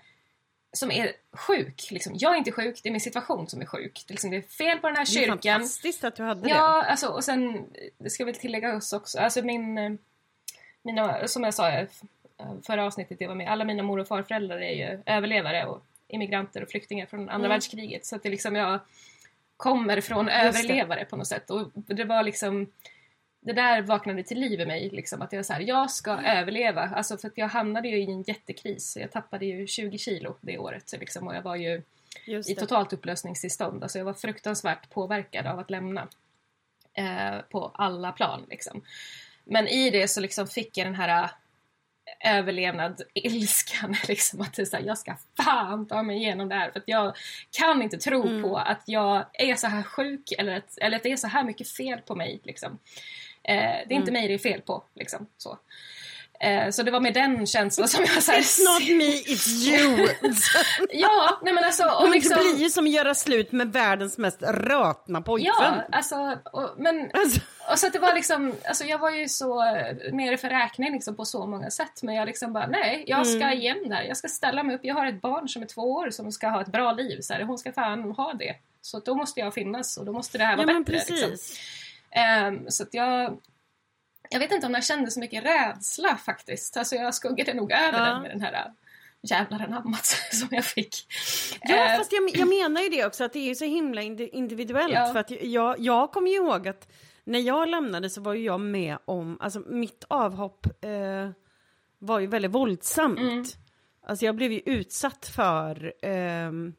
som 0.73 0.91
är 0.91 1.11
sjuk. 1.31 1.87
Liksom. 1.91 2.13
Jag 2.15 2.33
är 2.33 2.37
inte 2.37 2.51
sjuk, 2.51 2.79
det 2.83 2.89
är 2.89 2.91
min 2.91 3.01
situation 3.01 3.47
som 3.47 3.61
är 3.61 3.65
sjuk. 3.65 4.03
Det 4.07 4.11
är, 4.11 4.13
liksom, 4.13 4.29
det 4.31 4.37
är 4.37 4.41
fel 4.41 4.77
på 4.79 4.87
den 4.87 4.95
här 4.97 5.05
Det 5.05 5.11
är 5.11 5.25
kyrkan. 5.25 5.39
fantastiskt 5.59 6.03
att 6.03 6.15
du 6.15 6.23
hade 6.23 6.49
Ja, 6.49 6.83
alltså, 6.83 7.07
och 7.07 7.23
sen, 7.23 7.65
det 7.97 8.09
ska 8.09 8.25
väl 8.25 8.35
tilläggas 8.35 8.93
också, 8.93 9.19
alltså 9.19 9.41
min, 9.41 9.77
eh, 9.77 9.91
mina, 10.83 11.27
som 11.27 11.43
jag 11.43 11.53
sa 11.53 11.71
i 11.79 11.87
förra 12.67 12.85
avsnittet 12.85 13.21
jag 13.21 13.27
var 13.27 13.35
med, 13.35 13.51
alla 13.51 13.63
mina 13.65 13.83
mor 13.83 13.99
och 13.99 14.07
farföräldrar 14.07 14.61
är 14.61 14.73
ju 14.73 15.01
överlevare 15.05 15.65
och 15.65 15.83
immigranter 16.07 16.63
och 16.63 16.69
flyktingar 16.69 17.05
från 17.05 17.19
andra 17.19 17.35
Mm. 17.35 17.49
världskriget. 17.49 18.05
Så 18.05 18.15
att 18.15 18.23
det 18.23 18.29
liksom, 18.29 18.55
jag 18.55 18.79
kommer 19.57 20.01
från 20.01 20.29
överlevare 20.29 21.05
på 21.05 21.15
något 21.15 21.27
sätt. 21.27 21.49
Och 21.49 21.71
det 21.73 22.03
var 22.03 22.23
liksom, 22.23 22.71
det 23.39 23.53
där 23.53 23.81
vaknade 23.81 24.23
till 24.23 24.39
liv 24.39 24.61
i 24.61 24.65
mig, 24.65 24.89
liksom, 24.89 25.21
att 25.21 25.33
jag 25.33 25.45
så 25.45 25.53
här, 25.53 25.61
jag 25.61 25.91
ska 25.91 26.11
Mm. 26.11 26.25
överleva. 26.37 26.81
Alltså 26.81 27.17
för 27.17 27.27
att 27.27 27.37
jag 27.37 27.47
hamnade 27.47 27.87
ju 27.87 27.97
i 27.97 28.03
en 28.11 28.21
jättekris. 28.21 28.97
Jag 29.01 29.11
tappade 29.11 29.45
ju 29.45 29.67
20 29.67 29.97
kilo 29.97 30.35
det 30.41 30.57
året. 30.57 30.93
Liksom, 30.99 31.27
och 31.27 31.35
jag 31.35 31.41
var 31.41 31.55
ju 31.55 31.81
i 32.25 32.55
totalt 32.55 32.93
upplösningstillstånd. 32.93 33.83
Alltså 33.83 33.97
jag 33.97 34.05
var 34.05 34.13
fruktansvärt 34.13 34.89
påverkad 34.89 35.47
av 35.47 35.59
att 35.59 35.69
lämna. 35.69 36.07
Eh, 36.93 37.39
på 37.49 37.71
alla 37.73 38.11
plan 38.11 38.45
liksom. 38.49 38.81
Men 39.43 39.67
i 39.67 39.89
det 39.89 40.07
så 40.07 40.21
liksom 40.21 40.47
fick 40.47 40.77
jag 40.77 40.87
den 40.87 40.95
här 40.95 41.29
överlevnad 42.19 43.01
ilskan 43.13 43.95
liksom 44.07 44.41
att 44.41 44.53
det 44.53 44.61
är 44.61 44.65
så 44.65 44.77
här, 44.77 44.83
jag 44.83 44.97
ska 44.97 45.15
fan 45.43 45.87
ta 45.87 46.03
mig 46.03 46.17
igenom 46.17 46.49
det 46.49 46.55
här 46.55 46.71
för 46.71 46.79
att 46.79 46.87
jag 46.87 47.15
kan 47.51 47.81
inte 47.81 47.97
tro 47.97 48.27
Mm. 48.27 48.43
på 48.43 48.57
att 48.57 48.81
jag 48.85 49.25
är 49.33 49.55
så 49.55 49.67
här 49.67 49.83
sjuk 49.83 50.31
eller 50.37 50.57
att, 50.57 50.77
eller 50.77 50.97
att 50.97 51.03
det 51.03 51.11
är 51.11 51.17
så 51.17 51.27
här 51.27 51.43
mycket 51.43 51.69
fel 51.69 51.99
på 52.01 52.15
mig 52.15 52.39
liksom. 52.43 52.79
Eh, 53.43 53.55
det 53.87 53.93
är 53.93 53.93
inte 53.93 54.11
Mm. 54.11 54.13
mig 54.13 54.27
det 54.27 54.33
är 54.33 54.37
fel 54.37 54.61
på 54.61 54.83
liksom 54.95 55.27
så. 55.37 55.57
Eh, 56.39 56.69
så 56.69 56.83
det 56.83 56.91
var 56.91 56.99
med 56.99 57.13
den 57.13 57.45
känslan 57.45 57.87
som 57.87 58.03
jag 58.03 58.23
så 58.23 58.31
här, 58.31 58.39
It's 58.39 58.59
not 58.63 58.97
me, 58.97 59.03
it's 59.33 59.47
you! 59.67 60.07
Ja, 60.89 61.39
nej 61.43 61.53
men 61.53 61.63
alltså 61.63 61.83
och 61.83 62.09
liksom, 62.09 62.37
Det 62.37 62.43
blir 62.43 62.63
ju 62.63 62.69
som 62.69 62.85
att 62.85 62.91
göra 62.91 63.15
slut 63.15 63.51
med 63.51 63.73
världens 63.73 64.17
mest 64.17 64.41
rötna 64.41 65.21
pojkvän. 65.21 65.53
Ja, 65.59 65.83
alltså, 65.91 66.37
och, 66.51 66.69
men 66.77 67.11
Alltså, 67.13 67.39
och 67.71 67.79
så 67.79 67.87
att 67.87 67.93
det 67.93 67.99
var 67.99 68.13
liksom, 68.13 68.53
alltså 68.65 68.83
jag 68.83 68.97
var 68.97 69.11
ju 69.11 69.27
så 69.29 69.63
eh, 69.63 70.13
nere 70.13 70.37
för 70.37 70.49
räkning 70.49 70.93
liksom 70.93 71.15
på 71.15 71.25
så 71.25 71.47
många 71.47 71.71
sätt 71.71 72.03
men 72.03 72.15
jag 72.15 72.25
liksom 72.25 72.53
bara 72.53 72.67
nej, 72.67 73.03
jag 73.07 73.27
ska 73.27 73.37
Mm. 73.37 73.57
igen 73.59 73.89
där, 73.89 74.01
jag 74.01 74.17
ska 74.17 74.27
ställa 74.27 74.63
mig 74.63 74.75
upp, 74.75 74.81
jag 74.83 74.95
har 74.95 75.05
ett 75.05 75.21
barn 75.21 75.49
som 75.49 75.61
är 75.61 75.65
två 75.67 75.81
år 75.91 76.09
som 76.09 76.31
ska 76.31 76.47
ha 76.47 76.61
ett 76.61 76.71
bra 76.71 76.91
liv 76.91 77.21
så 77.21 77.33
här, 77.33 77.43
hon 77.43 77.57
ska 77.57 77.71
fan 77.71 78.11
ha 78.11 78.33
det. 78.33 78.55
Så 78.81 78.99
då 78.99 79.15
måste 79.15 79.39
jag 79.39 79.53
finnas 79.53 79.97
och 79.97 80.05
då 80.05 80.13
måste 80.13 80.37
det 80.37 80.43
här 80.43 80.51
ja 80.51 80.57
vara 80.57 80.73
men 80.73 80.83
bättre. 80.83 81.15
Liksom. 81.15 81.31
Ehm, 82.11 82.71
så 82.71 82.83
att 82.83 82.93
jag 82.93 83.37
jag 84.29 84.39
vet 84.39 84.51
inte 84.51 84.67
om 84.67 84.73
jag 84.73 84.83
kände 84.83 85.11
så 85.11 85.19
mycket 85.19 85.45
rädsla 85.45 86.17
faktiskt. 86.17 86.77
Alltså 86.77 86.95
jag 86.95 87.13
skuggade 87.15 87.53
nog 87.53 87.71
över 87.71 87.99
Ja. 87.99 88.05
den 88.05 88.21
med 88.21 88.31
den 88.31 88.41
här 88.41 88.53
äh, 88.53 88.71
jävlar 89.21 89.59
anammat 89.63 90.05
som 90.31 90.47
jag 90.51 90.65
fick. 90.65 90.95
Ja 91.61 91.75
Ehm, 91.75 91.97
fast 91.97 92.11
jag, 92.13 92.29
jag 92.35 92.47
menar 92.47 92.81
ju 92.81 92.89
det 92.89 93.05
också 93.05 93.23
att 93.23 93.33
det 93.33 93.39
är 93.39 93.47
ju 93.47 93.55
så 93.55 93.65
himla 93.65 94.01
indi- 94.01 94.29
individuellt 94.33 94.93
Ja. 94.93 95.13
för 95.13 95.19
att 95.19 95.31
jag, 95.31 95.79
jag 95.79 96.11
kommer 96.11 96.29
ju 96.31 96.35
ihåg 96.35 96.67
att 96.67 96.87
när 97.23 97.39
jag 97.39 97.69
lämnade 97.69 98.09
så 98.09 98.21
var 98.21 98.33
ju 98.33 98.43
jag 98.45 98.59
med 98.59 98.97
om, 99.05 99.37
alltså 99.41 99.59
mitt 99.59 100.03
avhopp 100.07 100.65
eh, 100.85 101.29
var 101.99 102.19
ju 102.19 102.27
väldigt 102.27 102.51
våldsamt. 102.51 103.19
Mm. 103.19 103.43
Alltså 104.07 104.25
jag 104.25 104.35
blev 104.35 104.51
ju 104.51 104.59
utsatt 104.65 105.31
för 105.35 105.93
ehm, 106.01 106.73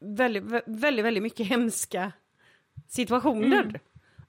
väldigt, 0.00 0.44
vä- 0.44 0.62
väldigt, 0.66 1.04
väldigt 1.04 1.22
mycket 1.22 1.46
hemska 1.46 2.12
situationer. 2.88 3.60
Mm. 3.62 3.78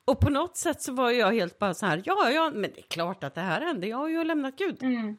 Och 0.09 0.19
på 0.19 0.29
något 0.29 0.57
sätt 0.57 0.81
så 0.81 0.93
var 0.93 1.11
jag 1.11 1.31
helt 1.33 1.59
bara 1.59 1.73
så 1.73 1.85
här, 1.85 2.01
ja, 2.05 2.29
ja, 2.31 2.51
men 2.53 2.61
det 2.61 2.79
är 2.79 2.87
klart 2.87 3.23
att 3.23 3.35
det 3.35 3.41
här 3.41 3.61
hände, 3.61 3.87
jag 3.87 3.97
har 3.97 4.07
ju 4.07 4.23
lämnat 4.23 4.55
Gud. 4.55 4.83
mm, 4.83 5.17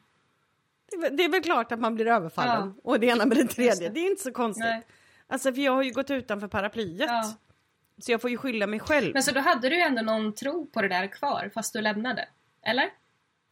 Det 0.91 0.95
är, 0.95 1.01
väl- 1.01 1.17
det 1.17 1.23
är 1.23 1.29
väl 1.29 1.41
klart 1.43 1.71
att 1.71 1.79
man 1.79 1.95
blir 1.95 2.07
överfallen. 2.07 2.73
Och 2.83 2.99
det 2.99 3.07
ena 3.07 3.25
med 3.25 3.37
det 3.37 3.47
tredje. 3.47 3.75
det. 3.87 3.89
Det. 3.93 3.99
är 3.99 4.09
inte 4.09 4.23
så 4.23 4.31
konstigt. 4.31 4.63
nej. 4.65 4.81
Alltså 5.27 5.53
för 5.53 5.61
jag 5.61 5.71
har 5.71 5.83
ju 5.83 5.91
gått 5.91 6.11
utanför 6.11 6.47
paraplyet. 6.47 7.09
Ja. 7.09 7.33
Så 8.01 8.11
jag 8.11 8.21
får 8.21 8.29
ju 8.29 8.37
skylla 8.37 8.67
mig 8.67 8.79
själv. 8.79 9.13
Men 9.13 9.23
så 9.23 9.31
då 9.31 9.39
hade 9.39 9.69
du 9.69 9.75
ju 9.75 9.81
ändå 9.81 10.01
någon 10.01 10.33
tro 10.33 10.65
på 10.65 10.81
det 10.81 10.87
där 10.87 11.07
kvar 11.07 11.51
fast 11.53 11.73
du 11.73 11.81
lämnade? 11.81 12.27
Eller? 12.65 12.89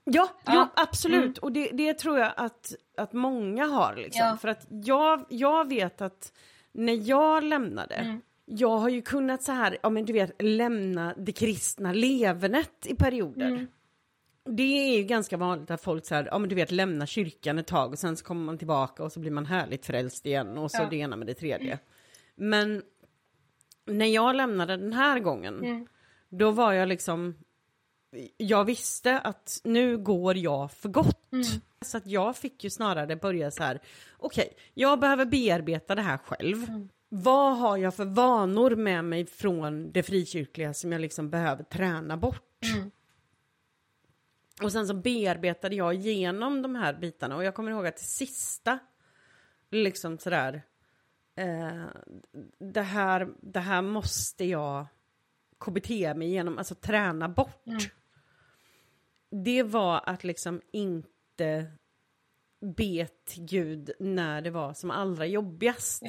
Ja, 0.03 0.29
Ja. 0.45 0.53
ja 0.53 0.69
absolut. 0.75 1.23
Mm. 1.23 1.33
Och 1.41 1.51
det, 1.51 1.69
det 1.73 1.93
tror 1.93 2.19
jag 2.19 2.31
att, 2.37 2.73
att 2.97 3.13
många 3.13 3.65
har. 3.65 3.95
Liksom. 3.95 4.25
Ja. 4.25 4.37
För 4.37 4.47
att 4.47 4.65
jag, 4.69 5.25
jag 5.29 5.67
vet 5.69 6.01
att 6.01 6.33
när 6.71 7.09
jag 7.09 7.43
lämnade, 7.43 7.95
Mm. 7.95 8.21
Jag 8.51 8.77
har 8.77 8.89
ju 8.89 9.01
kunnat 9.01 9.43
så 9.43 9.51
här, 9.51 9.77
ja 9.83 9.89
men 9.89 10.05
du 10.05 10.13
vet, 10.13 10.41
lämna 10.41 11.13
det 11.17 11.31
kristna 11.31 11.93
levernet 11.93 12.85
i 12.85 12.95
perioder. 12.95 13.47
Mm. 13.47 13.67
Det 14.45 14.63
är 14.93 14.97
ju 14.97 15.03
ganska 15.03 15.37
vanligt 15.37 15.71
att 15.71 15.81
folk 15.81 16.05
så 16.05 16.15
här, 16.15 16.25
ja 16.31 16.39
men 16.39 16.49
du 16.49 16.55
vet, 16.55 16.71
lämnar 16.71 17.05
kyrkan 17.05 17.59
ett 17.59 17.67
tag 17.67 17.91
och 17.91 17.99
sen 17.99 18.17
så 18.17 18.25
kommer 18.25 18.45
man 18.45 18.57
tillbaka 18.57 19.03
och 19.03 19.11
så 19.11 19.19
blir 19.19 19.31
man 19.31 19.45
härligt 19.45 19.85
frälst 19.85 20.25
igen 20.25 20.57
och 20.57 20.71
så 20.71 20.77
Ja. 20.81 20.87
det 20.89 20.95
ena 20.95 21.15
med 21.15 21.27
det 21.27 21.33
tredje. 21.33 21.79
Men 22.35 22.83
när 23.85 24.05
jag 24.05 24.35
lämnade 24.35 24.77
den 24.77 24.93
här 24.93 25.19
gången, 25.19 25.63
Mm. 25.63 25.87
då 26.29 26.51
var 26.51 26.73
jag 26.73 26.87
liksom, 26.89 27.35
jag 28.37 28.65
visste 28.65 29.19
att 29.19 29.61
nu 29.63 29.97
går 29.97 30.37
jag 30.37 30.71
för 30.71 30.89
gott. 30.89 31.31
Mm. 31.31 31.45
Så 31.85 31.97
att 31.97 32.07
jag 32.07 32.37
fick 32.37 32.63
ju 32.63 32.69
snarare 32.69 33.15
börja 33.15 33.51
så 33.51 33.63
här, 33.63 33.79
okej, 34.17 34.53
jag 34.73 34.99
behöver 34.99 35.25
bearbeta 35.25 35.95
det 35.95 36.01
här 36.01 36.17
själv. 36.17 36.63
Mm. 36.69 36.89
Vad 37.09 37.57
har 37.57 37.77
jag 37.77 37.95
för 37.95 38.05
vanor 38.05 38.75
med 38.75 39.05
mig 39.05 39.25
från 39.25 39.91
det 39.91 40.03
frikyrkliga 40.03 40.73
som 40.73 40.91
jag 40.91 41.01
liksom 41.01 41.29
behöver 41.29 41.63
träna 41.63 42.17
bort? 42.17 42.63
Mm. 42.75 42.91
Och 44.61 44.71
sen 44.71 44.87
så 44.87 44.93
bearbetade 44.93 45.75
jag 45.75 45.95
igenom 45.95 46.61
de 46.61 46.75
här 46.75 46.93
bitarna 46.93 47.35
och 47.35 47.43
jag 47.43 47.55
kommer 47.55 47.71
ihåg 47.71 47.87
att 47.87 47.97
det 47.97 48.03
sista, 48.03 48.79
liksom 49.69 50.17
sådär, 50.17 50.61
eh, 51.35 51.83
det, 52.59 52.81
här, 52.81 53.29
det 53.41 53.59
här 53.59 53.81
måste 53.81 54.45
jag 54.45 54.85
KBT 55.57 55.89
mig 55.89 56.27
igenom, 56.27 56.57
alltså 56.57 56.75
träna 56.75 57.29
bort. 57.29 57.67
Mm. 57.67 57.79
Det 59.45 59.63
var 59.63 60.01
att 60.05 60.23
liksom 60.23 60.61
inte 60.71 61.71
be 62.59 63.07
till 63.25 63.45
Gud 63.45 63.91
när 63.99 64.41
det 64.41 64.49
var 64.49 64.73
som 64.73 64.91
allra 64.91 65.25
jobbigast. 65.25 66.03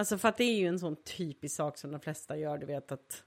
Alltså 0.00 0.18
för 0.18 0.28
att 0.28 0.36
det 0.36 0.44
är 0.44 0.56
ju 0.58 0.66
en 0.66 0.78
sån 0.78 0.96
typisk 0.96 1.56
sak 1.56 1.78
som 1.78 1.90
de 1.90 2.00
flesta 2.00 2.36
gör, 2.36 2.58
du 2.58 2.66
vet 2.66 2.92
att 2.92 3.22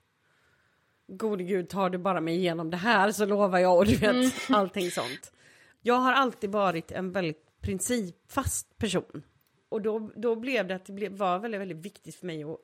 Gode 1.07 1.43
gud, 1.43 1.69
tar 1.69 1.89
du 1.89 1.97
bara 1.97 2.21
mig 2.21 2.35
igenom 2.35 2.69
det 2.69 2.77
här 2.77 3.11
så 3.11 3.25
lovar 3.25 3.59
jag 3.59 3.77
och 3.77 3.85
du 3.85 3.95
vet 3.95 4.11
Mm. 4.15 4.29
allting 4.49 4.91
sånt. 4.91 5.33
Jag 5.81 5.95
har 5.95 6.13
alltid 6.13 6.51
varit 6.51 6.91
en 6.91 7.11
väldigt 7.11 7.61
principfast 7.61 8.77
person. 8.77 9.23
Och 9.69 9.81
då, 9.81 10.11
då 10.15 10.35
blev 10.35 10.67
det 10.67 10.75
att 10.75 10.85
det 10.85 10.93
blev, 10.93 11.11
var 11.11 11.39
väldigt, 11.39 11.61
väldigt 11.61 11.77
viktigt 11.77 12.15
för 12.15 12.25
mig 12.25 12.43
att, 12.43 12.57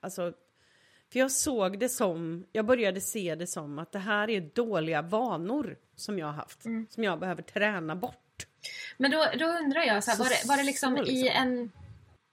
alltså, 0.00 0.32
för 1.12 1.18
jag 1.18 1.30
såg 1.30 1.78
det 1.78 1.88
som, 1.88 2.44
jag 2.52 2.66
började 2.66 3.00
se 3.00 3.34
det 3.34 3.46
som 3.46 3.78
att 3.78 3.92
det 3.92 3.98
här 3.98 4.30
är 4.30 4.40
dåliga 4.40 5.02
vanor 5.02 5.76
som 5.96 6.18
jag 6.18 6.26
har 6.26 6.32
haft, 6.32 6.64
Mm. 6.64 6.86
som 6.90 7.04
jag 7.04 7.18
behöver 7.20 7.42
träna 7.42 7.96
bort. 7.96 8.46
Men 8.98 9.10
då, 9.10 9.26
då 9.38 9.44
undrar 9.46 9.82
jag, 9.82 10.04
så 10.04 10.10
här, 10.10 10.18
var, 10.18 10.28
det, 10.28 10.48
var 10.48 10.56
det 10.56 10.62
liksom 10.62 10.96
i 10.96 11.00
liksom. 11.00 11.42
en... 11.42 11.70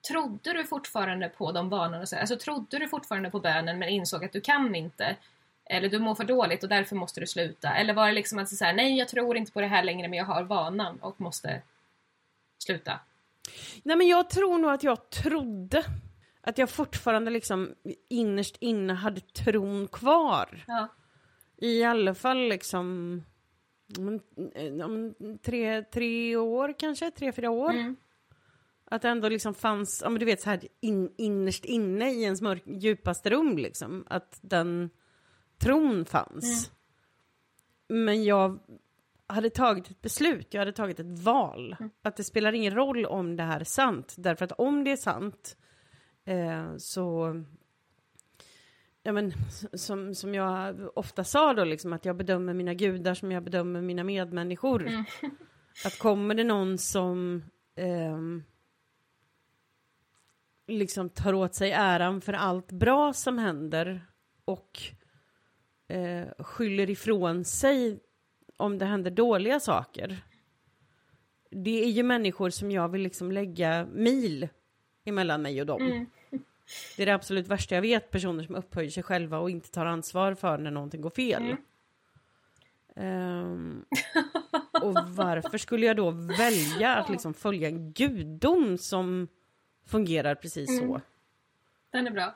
Trodde 0.07 0.53
du 0.53 0.63
fortfarande 0.63 1.29
på 1.29 1.51
de 1.51 1.69
vanorna? 1.69 2.05
Alltså 2.19 2.37
trodde 2.37 2.79
du 2.79 2.87
fortfarande 2.87 3.29
på 3.29 3.39
bönen 3.39 3.79
men 3.79 3.89
insåg 3.89 4.25
att 4.25 4.31
du 4.31 4.41
kan 4.41 4.75
inte? 4.75 5.15
Eller 5.65 5.89
du 5.89 5.99
mår 5.99 6.15
för 6.15 6.23
dåligt 6.23 6.63
och 6.63 6.69
därför 6.69 6.95
måste 6.95 7.19
du 7.19 7.27
sluta? 7.27 7.73
Eller 7.73 7.93
var 7.93 8.07
det 8.07 8.13
liksom 8.13 8.39
att 8.39 8.49
så 8.49 8.65
här, 8.65 8.73
nej 8.73 8.97
jag 8.97 9.07
tror 9.07 9.37
inte 9.37 9.51
på 9.51 9.61
det 9.61 9.67
här 9.67 9.83
längre 9.83 10.07
men 10.07 10.19
jag 10.19 10.25
har 10.25 10.43
vanan 10.43 10.99
och 10.99 11.21
måste 11.21 11.61
sluta? 12.57 12.99
Nej 13.83 13.97
men 13.97 14.07
jag 14.07 14.29
tror 14.29 14.57
nog 14.57 14.71
att 14.71 14.83
jag 14.83 15.09
trodde 15.09 15.83
att 16.41 16.57
jag 16.57 16.69
fortfarande 16.69 17.31
liksom 17.31 17.75
innerst 18.09 18.57
inne 18.59 18.93
hade 18.93 19.21
tron 19.21 19.87
kvar. 19.87 20.63
Ja. 20.67 20.87
I 21.57 21.83
alla 21.83 22.15
fall 22.15 22.37
liksom 22.37 23.21
om, 23.97 24.19
om, 24.83 25.13
tre, 25.43 25.83
tre 25.83 26.35
år 26.35 26.73
kanske, 26.79 27.11
tre, 27.11 27.31
fyra 27.31 27.49
år. 27.49 27.69
Mm. 27.69 27.95
Att 28.89 29.01
det 29.01 29.09
ändå 29.09 29.29
liksom 29.29 29.53
fanns, 29.53 30.01
ja 30.03 30.09
men 30.09 30.19
du 30.19 30.25
vet 30.25 30.41
så 30.41 30.49
här 30.49 30.59
in, 30.79 31.13
innerst 31.17 31.65
inne 31.65 32.11
i 32.11 32.23
ens 32.23 32.41
mörk, 32.41 32.63
djupaste 32.65 33.29
rum 33.29 33.57
liksom. 33.57 34.05
Att 34.09 34.39
den 34.41 34.89
tron 35.57 36.05
fanns. 36.05 36.71
Men 37.89 38.23
jag 38.23 38.59
hade 39.27 39.49
tagit 39.49 39.91
ett 39.91 40.01
beslut, 40.01 40.53
jag 40.53 40.61
hade 40.61 40.71
tagit 40.71 40.99
ett 40.99 41.19
val. 41.19 41.75
Att 42.01 42.15
det 42.15 42.23
spelar 42.23 42.53
ingen 42.53 42.75
roll 42.75 43.05
om 43.05 43.35
det 43.35 43.43
här 43.43 43.59
är 43.59 43.63
sant. 43.63 44.15
Därför 44.17 44.45
att 44.45 44.51
om 44.51 44.83
det 44.83 44.91
är 44.91 44.97
sant 44.97 45.57
eh, 46.25 46.77
så... 46.77 47.35
Ja, 49.03 49.11
men, 49.11 49.33
som, 49.73 50.15
som 50.15 50.35
jag 50.35 50.75
ofta 50.97 51.23
sa 51.23 51.53
då, 51.53 51.63
liksom, 51.63 51.93
att 51.93 52.05
jag 52.05 52.17
bedömer 52.17 52.53
mina 52.53 52.73
gudar 52.73 53.13
som 53.13 53.31
jag 53.31 53.43
bedömer 53.43 53.81
mina 53.81 54.03
medmänniskor. 54.03 54.89
Att 55.85 55.99
kommer 55.99 56.35
det 56.35 56.43
någon 56.43 56.77
som 56.77 57.43
ehm, 57.75 58.43
liksom 60.67 61.09
tar 61.09 61.33
åt 61.33 61.55
sig 61.55 61.71
äran 61.71 62.21
för 62.21 62.33
allt 62.33 62.71
bra 62.71 63.13
som 63.13 63.37
händer 63.37 64.01
och 64.45 64.79
eh, 65.87 66.27
skyller 66.39 66.89
ifrån 66.89 67.45
sig 67.45 67.99
om 68.57 68.77
det 68.77 68.85
händer 68.85 69.11
dåliga 69.11 69.59
saker. 69.59 70.17
Det 71.49 71.83
är 71.83 71.89
ju 71.89 72.03
människor 72.03 72.49
som 72.49 72.71
jag 72.71 72.89
vill 72.89 73.01
liksom 73.01 73.31
lägga 73.31 73.87
mil 73.93 74.47
emellan 75.05 75.41
mig 75.41 75.61
och 75.61 75.67
dem. 75.67 75.81
Mm. 75.81 76.05
Det 76.97 77.01
är 77.01 77.05
det 77.05 77.13
absolut 77.13 77.47
värsta 77.47 77.75
jag 77.75 77.81
vet, 77.81 78.11
personer 78.11 78.43
som 78.43 78.55
upphöjer 78.55 78.89
sig 78.89 79.03
själva 79.03 79.39
och 79.39 79.49
inte 79.49 79.71
tar 79.71 79.85
ansvar 79.85 80.33
för 80.33 80.57
när 80.57 80.71
någonting 80.71 81.01
går 81.01 81.09
fel. 81.09 81.43
Mm. 81.43 81.57
Ehm, 82.95 83.85
och 84.81 84.95
varför 85.09 85.57
skulle 85.57 85.85
jag 85.85 85.95
då 85.95 86.11
välja 86.11 86.95
att 86.95 87.09
liksom 87.09 87.33
följa 87.33 87.67
en 87.67 87.93
gudom 87.93 88.77
som 88.77 89.27
fungerar 89.87 90.35
precis 90.35 90.77
så? 90.77 90.83
Mm. 90.83 91.01
Den 91.91 92.07
är 92.07 92.11
bra. 92.11 92.35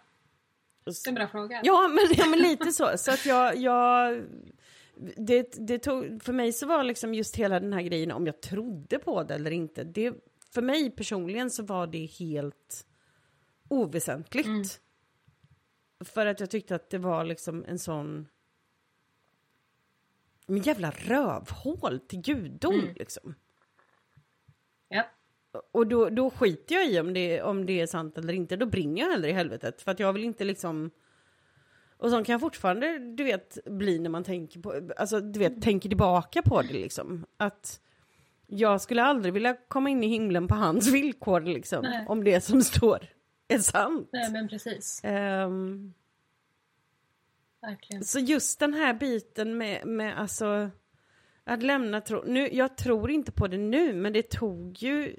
Det 0.85 0.91
är 0.91 1.09
en 1.09 1.15
bra 1.15 1.27
fråga. 1.27 1.61
Ja 1.63 1.87
men, 1.87 2.17
ja, 2.17 2.25
men 2.25 2.39
lite 2.39 2.71
så. 2.71 2.97
Så 2.97 3.11
att 3.11 3.25
jag... 3.25 3.57
jag 3.57 4.23
det, 5.17 5.67
det 5.67 5.79
tog, 5.79 6.23
för 6.23 6.33
mig 6.33 6.53
så 6.53 6.65
var 6.65 6.83
liksom 6.83 7.13
just 7.13 7.35
hela 7.35 7.59
den 7.59 7.73
här 7.73 7.81
grejen 7.81 8.11
om 8.11 8.25
jag 8.25 8.41
trodde 8.41 8.99
på 8.99 9.23
det 9.23 9.35
eller 9.35 9.51
inte. 9.51 9.83
Det, 9.83 10.13
för 10.53 10.61
mig 10.61 10.91
personligen 10.91 11.49
så 11.51 11.63
var 11.63 11.87
det 11.87 12.05
helt 12.05 12.87
oväsentligt. 13.67 14.47
Mm. 14.47 14.63
För 16.05 16.25
att 16.25 16.39
jag 16.39 16.49
tyckte 16.49 16.75
att 16.75 16.89
det 16.89 16.97
var 16.97 17.25
liksom 17.25 17.65
en 17.67 17.79
sån... 17.79 18.27
Men 20.45 20.61
jävla 20.61 20.91
rövhål 20.91 21.99
till 21.99 22.21
gudom 22.21 22.79
Mm. 22.79 22.93
liksom. 22.95 23.35
Ja. 24.87 25.03
Och 25.71 25.87
då, 25.87 26.09
då 26.09 26.29
skiter 26.29 26.75
jag 26.75 26.89
i 26.89 26.99
om 26.99 27.13
det, 27.13 27.41
om 27.41 27.65
det 27.65 27.81
är 27.81 27.87
sant 27.87 28.17
eller 28.17 28.33
inte. 28.33 28.55
Då 28.55 28.65
brinner 28.65 29.01
jag 29.01 29.09
hellre 29.09 29.29
i 29.29 29.33
helvetet. 29.33 29.81
För 29.81 29.91
att 29.91 29.99
jag 29.99 30.13
vill 30.13 30.23
inte 30.23 30.43
liksom... 30.43 30.91
Och 31.97 32.09
så 32.09 32.23
kan 32.23 32.33
jag 32.33 32.41
fortfarande, 32.41 32.99
du 32.99 33.23
vet, 33.23 33.57
bli 33.65 33.99
när 33.99 34.09
man 34.09 34.23
tänker 34.23 34.59
på... 34.59 34.89
Alltså, 34.97 35.19
du 35.19 35.39
vet, 35.39 35.61
tänker 35.61 35.89
tillbaka 35.89 36.41
på 36.41 36.61
det 36.61 36.73
liksom. 36.73 37.25
Att 37.37 37.79
jag 38.47 38.81
skulle 38.81 39.03
aldrig 39.03 39.33
vilja 39.33 39.57
komma 39.67 39.89
in 39.89 40.03
i 40.03 40.07
himlen 40.07 40.47
på 40.47 40.55
hans 40.55 40.87
villkor 40.93 41.41
liksom. 41.41 41.81
Nej. 41.83 42.05
Om 42.07 42.23
det 42.23 42.41
som 42.41 42.61
står 42.61 43.07
är 43.47 43.59
sant. 43.59 44.09
Nej 44.11 44.31
men 44.31 44.47
precis. 44.47 45.01
Ehm, 45.03 45.93
Verkligen. 47.61 48.03
så 48.03 48.19
just 48.19 48.59
den 48.59 48.73
här 48.73 48.93
biten 48.93 49.57
med, 49.57 49.87
med 49.87 50.19
alltså... 50.19 50.69
Att 51.43 51.63
lämna 51.63 52.01
tro... 52.01 52.23
Nu, 52.25 52.49
jag 52.51 52.77
tror 52.77 53.11
inte 53.11 53.31
på 53.31 53.47
det 53.47 53.57
nu, 53.57 53.93
men 53.93 54.13
det 54.13 54.29
tog 54.29 54.77
ju... 54.77 55.15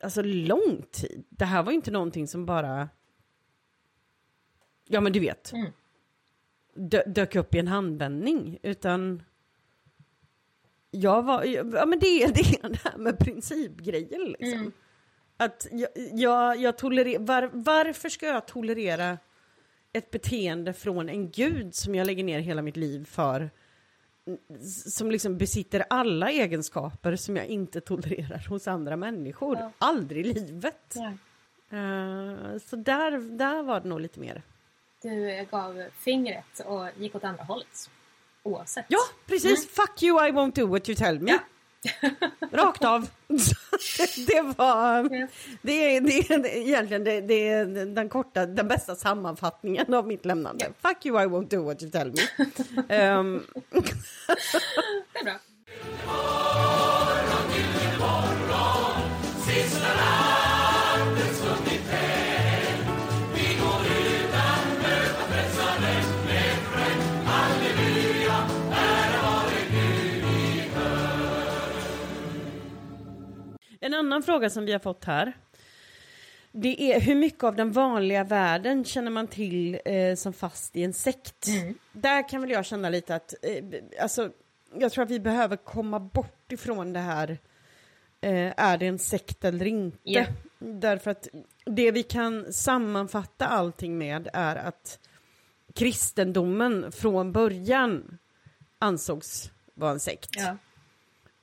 Alltså 0.00 0.22
lång 0.22 0.82
tid. 0.90 1.24
Det 1.28 1.44
här 1.44 1.62
var 1.62 1.72
ju 1.72 1.76
inte 1.76 1.90
någonting 1.90 2.28
som 2.28 2.46
bara... 2.46 2.88
Ja, 4.88 5.00
men 5.00 5.12
du 5.12 5.20
vet. 5.20 5.52
Mm. 5.52 5.72
Dö, 6.74 7.02
dök 7.06 7.36
upp 7.36 7.54
i 7.54 7.58
en 7.58 7.68
handvändning, 7.68 8.58
utan... 8.62 9.22
Jag 10.90 11.22
var... 11.22 11.44
Ja, 11.44 11.86
men 11.86 11.98
det 11.98 12.22
är 12.22 12.28
det, 12.62 12.68
det 12.68 12.80
här 12.84 12.98
med 12.98 13.18
principgrejen 13.18 14.24
liksom. 14.24 14.58
Mm. 14.58 14.72
Att 15.36 15.66
jag, 15.72 15.88
jag, 16.12 16.56
jag 16.56 16.78
tolererar... 16.78 17.18
Var, 17.18 17.50
varför 17.52 18.08
ska 18.08 18.26
jag 18.26 18.46
tolerera 18.46 19.18
ett 19.92 20.10
beteende 20.10 20.72
från 20.72 21.08
en 21.08 21.30
gud 21.30 21.74
som 21.74 21.94
jag 21.94 22.06
lägger 22.06 22.24
ner 22.24 22.38
hela 22.38 22.62
mitt 22.62 22.76
liv 22.76 23.04
för? 23.04 23.50
Som 24.86 25.10
liksom 25.10 25.38
besitter 25.38 25.84
alla 25.90 26.30
egenskaper 26.30 27.16
som 27.16 27.36
jag 27.36 27.46
inte 27.46 27.80
tolererar 27.80 28.48
hos 28.48 28.68
andra 28.68 28.96
människor. 28.96 29.56
Ja. 29.56 29.70
Aldrig 29.78 30.26
i 30.26 30.34
livet. 30.34 30.94
Ja. 30.94 31.12
Eh, 31.78 32.58
så 32.58 32.76
där, 32.76 33.36
där 33.38 33.62
var 33.62 33.80
det 33.80 33.88
nog 33.88 34.00
lite 34.00 34.20
mer. 34.20 34.42
Du 35.02 35.46
gav 35.50 35.84
fingret 35.98 36.60
och 36.66 36.88
gick 36.98 37.14
åt 37.14 37.24
andra 37.24 37.44
hållet. 37.44 37.90
Oavsett. 38.42 38.86
Ja, 38.88 38.98
precis. 39.26 39.68
Fuck 39.68 40.02
you, 40.02 40.28
I 40.28 40.30
won't 40.30 40.54
do 40.54 40.66
what 40.66 40.88
you 40.88 40.96
tell 40.96 41.20
me. 41.20 41.38
Rakt 42.52 42.84
av. 42.84 43.08
det 44.26 44.40
var... 44.56 45.08
Det 45.62 45.96
är, 45.96 46.00
det 46.00 46.30
är, 46.30 46.38
det 46.38 46.58
egentligen 46.58 47.04
det, 47.04 47.20
det 47.20 47.48
är 47.48 47.86
den 47.86 48.08
korta, 48.08 48.46
den 48.46 48.68
bästa 48.68 48.94
sammanfattningen 48.96 49.94
av 49.94 50.06
mitt 50.06 50.24
lämnande. 50.24 50.66
Fuck 50.82 51.06
you, 51.06 51.22
I 51.22 51.26
won't 51.26 51.48
do 51.48 51.62
what 51.62 51.82
you 51.82 51.90
tell 51.90 52.12
me. 52.12 52.22
Ehm, 52.88 53.42
Det 53.70 55.20
är 55.20 55.24
bra. 55.24 55.34
En 73.94 74.06
annan 74.06 74.22
fråga 74.22 74.50
som 74.50 74.64
vi 74.64 74.72
har 74.72 74.78
fått 74.78 75.04
här. 75.04 75.32
Det 76.52 76.92
är 76.92 77.00
hur 77.00 77.14
mycket 77.14 77.44
av 77.44 77.56
den 77.56 77.72
vanliga 77.72 78.24
världen 78.24 78.84
känner 78.84 79.10
man 79.10 79.26
till 79.26 79.80
eh, 79.84 80.14
som 80.14 80.32
fast 80.32 80.76
i 80.76 80.82
en 80.82 80.92
sekt? 80.92 81.46
Där 81.92 82.28
kan 82.28 82.40
väl 82.40 82.50
jag 82.50 82.64
känna 82.64 82.88
lite 82.88 83.14
att, 83.14 83.34
eh, 83.42 83.64
alltså, 84.00 84.30
jag 84.74 84.92
tror 84.92 85.04
att 85.04 85.10
vi 85.10 85.20
behöver 85.20 85.56
komma 85.56 86.00
bort 86.00 86.52
ifrån 86.52 86.92
det 86.92 87.00
här, 87.00 87.38
eh, 88.20 88.52
är 88.56 88.78
det 88.78 88.86
en 88.86 88.98
sekt 88.98 89.44
eller 89.44 89.66
inte? 89.66 89.98
Ja. 90.02 90.24
Därför 90.58 91.10
att 91.10 91.28
det 91.64 91.90
vi 91.90 92.02
kan 92.02 92.52
sammanfatta 92.52 93.46
allting 93.46 93.98
med 93.98 94.28
är 94.32 94.56
att 94.56 94.98
kristendomen 95.74 96.92
från 96.92 97.32
början 97.32 98.18
ansågs 98.78 99.50
vara 99.74 99.90
en 99.90 100.00
sekt. 100.00 100.30
Ja. 100.30 100.56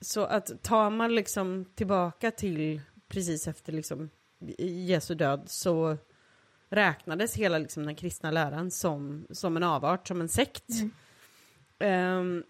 Så 0.02 0.24
att 0.24 0.62
tar 0.62 0.90
man 0.90 1.14
liksom 1.14 1.64
tillbaka 1.74 2.30
till 2.30 2.80
precis 3.08 3.48
efter 3.48 3.72
liksom 3.72 4.10
Jesu 4.58 5.14
död 5.14 5.42
så 5.46 5.96
räknades 6.68 7.36
hela 7.36 7.58
liksom 7.58 7.86
den 7.86 7.94
kristna 7.94 8.30
läran 8.30 8.70
som, 8.70 9.26
som 9.30 9.56
en 9.56 9.62
avart, 9.62 10.08
som 10.08 10.20
en 10.20 10.28
sekt. 10.28 10.68
Ehm, 11.78 12.44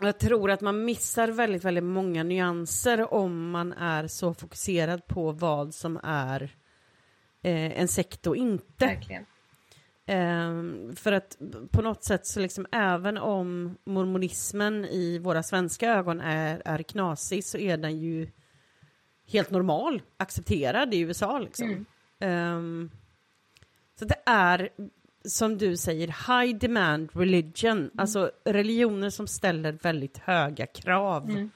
jag 0.00 0.18
tror 0.18 0.50
att 0.50 0.60
man 0.60 0.84
missar 0.84 1.28
väldigt, 1.28 1.64
väldigt 1.64 1.84
många 1.84 2.22
nyanser 2.22 3.14
om 3.14 3.50
man 3.50 3.72
är 3.72 4.06
så 4.06 4.34
fokuserad 4.34 5.06
på 5.06 5.32
vad 5.32 5.74
som 5.74 6.00
är 6.02 6.42
eh, 7.42 7.80
en 7.80 7.88
sekt 7.88 8.26
och 8.26 8.36
inte. 8.36 8.86
Verkligen. 8.86 9.24
Ehm, 10.10 10.96
för 10.96 11.12
att 11.12 11.38
på 11.70 11.82
något 11.82 12.04
sätt 12.04 12.26
så 12.26 12.40
liksom 12.40 12.66
även 12.72 13.18
om 13.18 13.76
mormonismen 13.84 14.84
i 14.84 15.18
våra 15.18 15.42
svenska 15.42 15.90
ögon 15.94 16.20
är, 16.20 16.62
är 16.64 16.82
knasig 16.82 17.44
så 17.44 17.58
är 17.58 17.76
den 17.76 17.98
ju 18.00 18.28
helt 19.26 19.50
normal, 19.50 20.02
accepterad 20.16 20.94
i 20.94 21.00
USA 21.00 21.38
liksom. 21.38 21.68
Mm. 21.68 21.86
Ehm, 22.20 22.90
så 23.98 24.04
det 24.04 24.22
är 24.26 24.68
som 25.24 25.58
du 25.58 25.76
säger 25.76 26.06
high 26.06 26.58
demand 26.58 27.10
religion, 27.14 27.90
alltså 27.98 28.30
religioner 28.44 29.10
som 29.10 29.26
ställer 29.26 29.72
väldigt 29.72 30.18
höga 30.18 30.66
krav 30.66 31.30
Mm. 31.30 31.50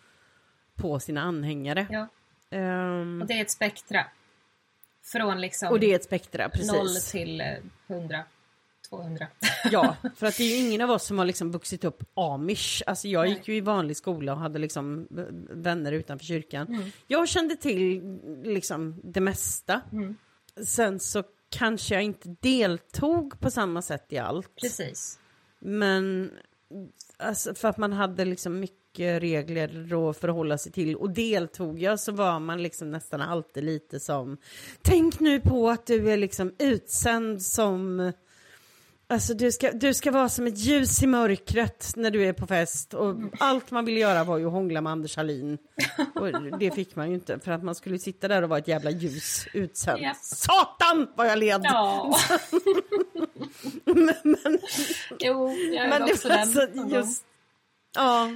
på 0.75 1.01
sina 1.01 1.21
anhängare. 1.23 1.87
Ja. 1.91 2.07
Ehm, 2.51 3.23
Och 3.23 3.29
det 3.29 3.35
är 3.35 3.43
ett 3.43 3.51
spektra. 3.51 4.05
Från 5.13 5.41
liksom 5.41 5.69
och 5.69 5.81
det 5.81 5.93
är 5.93 5.97
ett 5.97 6.05
spektra, 6.05 6.49
precis. 6.49 6.73
noll 6.73 6.95
till 7.11 7.41
eh, 7.41 7.47
hundra. 7.87 8.25
200. 8.93 9.27
Ja, 9.71 9.97
för 10.17 10.27
att 10.27 10.37
det 10.37 10.43
är 10.43 10.49
ju 10.49 10.67
ingen 10.67 10.81
av 10.81 10.91
oss 10.91 11.05
som 11.05 11.19
har 11.19 11.25
liksom 11.25 11.51
vuxit 11.51 11.85
upp 11.85 12.03
amish. 12.15 12.83
Alltså 12.87 13.09
jag 13.09 13.29
gick 13.29 13.49
ju 13.49 13.57
i 13.57 13.61
vanlig 13.61 13.97
skola 13.97 14.33
och 14.33 14.39
hade 14.39 14.59
liksom 14.59 15.07
vänner 15.51 15.93
utanför 15.93 16.27
kyrkan. 16.27 16.67
Mm. 16.67 16.91
Jag 17.07 17.29
kände 17.29 17.57
till 17.57 18.03
liksom 18.45 19.01
det 19.05 19.21
mesta. 19.21 19.81
Mm. 19.93 20.17
Sen 20.67 21.01
så 21.01 21.23
kanske 21.51 21.95
jag 21.95 22.03
inte 22.03 22.37
deltog 22.41 23.41
på 23.41 23.51
samma 23.51 23.83
sätt 23.83 24.13
i 24.13 24.19
allt. 24.19 24.57
Precis. 24.61 25.19
Men 25.59 26.31
alltså, 27.17 27.55
för 27.55 27.69
att 27.69 27.77
man 27.77 27.93
hade 27.93 28.25
liksom 28.25 28.61
mycket 28.61 29.23
regler 29.23 30.09
att 30.11 30.17
förhålla 30.17 30.59
sig 30.59 30.73
till. 30.73 30.97
Och 30.97 31.11
deltog 31.11 31.83
jag 31.83 32.01
så 32.01 32.13
var 32.13 32.41
man 32.41 32.63
liksom 32.63 32.91
nästan 32.91 33.21
alltid 33.21 33.65
lite 33.65 34.01
som 34.01 34.37
Tänk 34.83 35.21
nu 35.21 35.41
på 35.41 35.71
att 35.71 35.87
du 35.87 36.11
är 36.11 36.17
liksom 36.17 36.55
utsänd 36.59 37.43
som 37.43 38.13
Alltså 39.07 39.35
du 39.35 39.53
ska, 39.53 39.73
du 39.73 39.95
ska 39.95 40.11
vara 40.11 40.29
som 40.29 40.47
ett 40.47 40.59
ljus 40.59 41.03
i 41.03 41.07
mörkret 41.07 41.93
när 41.97 42.11
du 42.11 42.25
är 42.25 42.33
på 42.33 42.47
fest 42.47 42.95
och 42.95 43.17
allt 43.39 43.71
man 43.71 43.85
ville 43.85 44.01
göra 44.01 44.25
var 44.25 44.39
ju 44.39 44.47
att 44.47 44.53
hångla 44.53 44.81
med 44.81 44.93
Anders 44.93 45.17
Hallin. 45.17 45.59
Och 46.15 46.59
det 46.59 46.71
fick 46.71 46.97
man 46.97 47.09
ju 47.09 47.15
inte 47.15 47.39
för 47.39 47.53
att 47.53 47.63
man 47.63 47.75
skulle 47.75 47.99
sitta 47.99 48.29
där 48.29 48.43
och 48.43 48.49
vara 48.49 48.59
ett 48.59 48.69
jävla 48.69 48.91
ljus 48.91 49.47
utsänd. 49.53 50.03
Japp. 50.03 50.17
Satan 50.17 51.09
vad 51.15 51.27
jag 51.27 51.39
led! 51.39 51.61
Ja. 51.65 52.17
men, 53.85 54.15
men, 54.23 54.59
jo, 55.19 55.51
jag 55.51 55.89
men 55.89 56.07
det 56.07 56.13
också 56.13 56.29
var 56.29 56.37
den. 56.37 56.47
så 56.47 56.97
just... 56.97 57.25
Ja, 57.95 58.31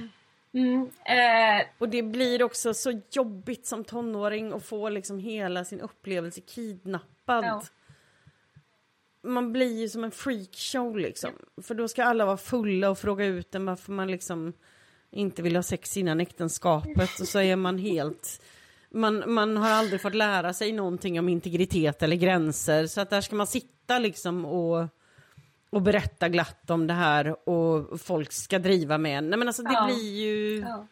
Mm. 0.53 0.89
Eh, 1.05 1.65
och 1.77 1.89
det 1.89 2.03
blir 2.03 2.43
också 2.43 2.73
så 2.73 3.01
jobbigt 3.11 3.65
som 3.65 3.83
tonåring 3.83 4.53
att 4.53 4.65
få 4.65 4.89
liksom 4.89 5.19
hela 5.19 5.65
sin 5.65 5.81
upplevelse 5.81 6.41
kidnappad. 6.41 7.45
Ja. 7.45 7.63
Man 9.27 9.53
blir 9.53 9.79
ju 9.79 9.89
som 9.89 10.03
en 10.03 10.11
freakshow 10.11 10.97
liksom. 10.97 11.29
För 11.61 11.75
då 11.75 11.87
ska 11.87 12.03
alla 12.03 12.25
vara 12.25 12.37
fulla 12.37 12.89
och 12.89 12.97
fråga 12.97 13.25
ut 13.25 13.55
en 13.55 13.65
varför 13.65 13.91
man 13.91 14.07
liksom 14.11 14.53
inte 15.11 15.41
vill 15.41 15.55
ha 15.55 15.63
sex 15.63 15.97
innan 15.97 16.19
äktenskapet 16.19 17.19
och 17.19 17.27
så 17.27 17.39
är 17.39 17.55
man 17.55 17.77
helt... 17.77 18.41
Man, 18.89 19.33
man 19.33 19.57
har 19.57 19.69
aldrig 19.69 20.01
fått 20.01 20.15
lära 20.15 20.53
sig 20.53 20.71
någonting 20.71 21.19
om 21.19 21.29
integritet 21.29 22.03
eller 22.03 22.15
gränser 22.15 22.87
så 22.87 23.01
att 23.01 23.09
där 23.09 23.21
ska 23.21 23.35
man 23.35 23.47
sitta 23.47 23.99
liksom 23.99 24.45
och, 24.45 24.85
och 25.69 25.81
berätta 25.81 26.29
glatt 26.29 26.69
om 26.69 26.87
det 26.87 26.93
här 26.93 27.49
och 27.49 28.01
folk 28.01 28.31
ska 28.31 28.59
driva 28.59 28.97
med 28.97 29.17
en. 29.17 29.29
Nej 29.29 29.39
men 29.39 29.47
alltså 29.47 29.63
det 29.63 29.73
Ja. 29.73 29.85
blir 29.85 30.15
ju... 30.25 30.59
ja. 30.59 30.87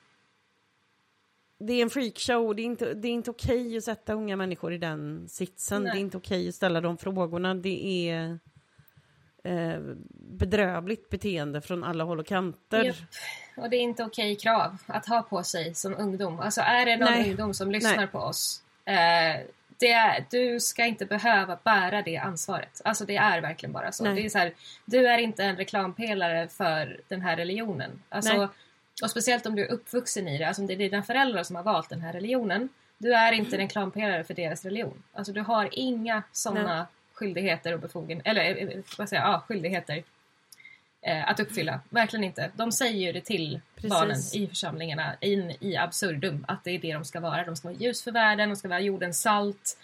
Det 1.58 1.74
är 1.74 1.82
en 1.82 1.89
freakshow, 1.89 2.56
det 2.56 2.62
är 2.62 2.66
inte, 2.66 2.93
det 2.93 3.08
är 3.08 3.12
inte 3.12 3.32
okej 3.32 3.78
att 3.78 3.84
sätta 3.84 4.14
unga 4.14 4.36
människor 4.36 4.74
i 4.74 4.78
den 4.78 5.30
sitsen. 5.30 5.84
Nej. 5.84 5.91
Det 5.91 5.97
är 5.97 6.01
inte 6.01 6.18
okej 6.18 6.49
att 6.49 6.56
ställa 6.56 6.82
de 6.82 6.97
frågorna. 6.97 7.56
Det 7.56 8.10
är 8.10 8.39
eh, 9.43 9.80
bedrövligt 10.14 11.10
beteende 11.10 11.62
från 11.62 11.84
alla 11.84 12.03
håll 12.03 12.20
och 12.20 12.26
kanter. 12.26 12.84
Japp. 12.84 12.95
Och 13.58 13.70
det 13.70 13.78
är 13.78 13.82
inte 13.82 14.03
okej 14.03 14.36
krav 14.36 14.78
att 14.86 15.06
ha 15.06 15.22
på 15.22 15.43
sig 15.43 15.76
som 15.76 15.95
ungdom. 15.97 16.39
Alltså 16.39 16.62
är 16.62 16.86
det 16.86 16.97
någon 16.97 17.12
Nej. 17.12 17.30
ungdom 17.30 17.53
som 17.53 17.72
lyssnar 17.72 17.97
Nej. 17.97 18.08
på 18.08 18.20
oss. 18.20 18.64
Eh, 18.86 19.45
det 19.78 19.91
är, 19.91 20.26
du 20.30 20.60
ska 20.60 20.86
inte 20.86 21.06
behöva 21.06 21.60
bära 21.64 22.01
det 22.01 22.18
ansvaret. 22.18 22.82
Alltså 22.84 23.06
det 23.06 23.18
är 23.18 23.41
verkligen 23.41 23.74
bara 23.74 23.91
så. 23.91 24.03
Nej. 24.03 24.16
Det 24.16 24.26
är 24.26 24.30
så 24.30 24.38
här, 24.38 24.53
du 24.86 25.08
är 25.08 25.18
inte 25.18 25.43
en 25.43 25.56
reklampelare 25.56 26.47
för 26.47 27.01
den 27.08 27.22
här 27.22 27.38
religionen. 27.38 28.03
Alltså. 28.10 28.49
Och 29.04 29.12
speciellt 29.12 29.46
om 29.46 29.56
du 29.56 29.66
är 29.66 29.72
uppvuxen 29.72 30.28
i 30.28 30.38
det. 30.38 30.48
Alltså 30.48 30.62
om 30.62 30.68
det 30.68 30.74
är 30.74 30.78
dina 30.78 31.04
föräldrar 31.04 31.43
som 31.43 31.56
har 31.56 31.64
valt 31.64 31.89
den 31.89 32.02
här 32.02 32.14
religionen. 32.14 32.70
Du 32.98 33.14
är 33.14 33.32
inte 33.32 33.56
en 33.56 33.62
reklampelare 33.62 34.24
för 34.24 34.34
deras 34.34 34.66
religion. 34.66 35.04
Alltså 35.14 35.34
du 35.34 35.41
har 35.41 35.70
inga 35.72 36.24
sådana 36.32 36.88
skyldigheter 37.14 37.74
och 37.74 37.80
befogenheter. 37.80 38.30
Eller 38.30 38.74
eh, 38.76 38.80
vad 38.98 39.10
säger 39.10 39.24
jag? 39.24 39.34
Ja, 39.34 39.43
skyldigheter. 39.48 40.04
Eh, 41.02 41.30
att 41.30 41.39
uppfylla. 41.39 41.80
Verkligen 41.89 42.24
inte. 42.24 42.52
De 42.56 42.72
säger 42.72 43.08
ju 43.08 43.12
det 43.12 43.22
till 43.22 43.60
Precis. 43.76 43.89
barnen 43.89 44.18
i 44.34 44.48
församlingarna 44.48 45.16
in 45.22 45.54
i 45.60 45.78
absurdum. 45.78 46.46
Att 46.48 46.64
det 46.64 46.72
är 46.72 46.80
det 46.80 46.93
de 46.93 47.06
ska 47.06 47.20
vara. 47.20 47.46
De 47.46 47.56
ska 47.56 47.68
vara 47.68 47.78
ljus 47.78 48.04
för 48.04 48.12
världen, 48.12 48.50
de 48.50 48.56
ska 48.56 48.68
vara 48.68 48.80
jordens 48.80 49.22
salt. 49.22 49.78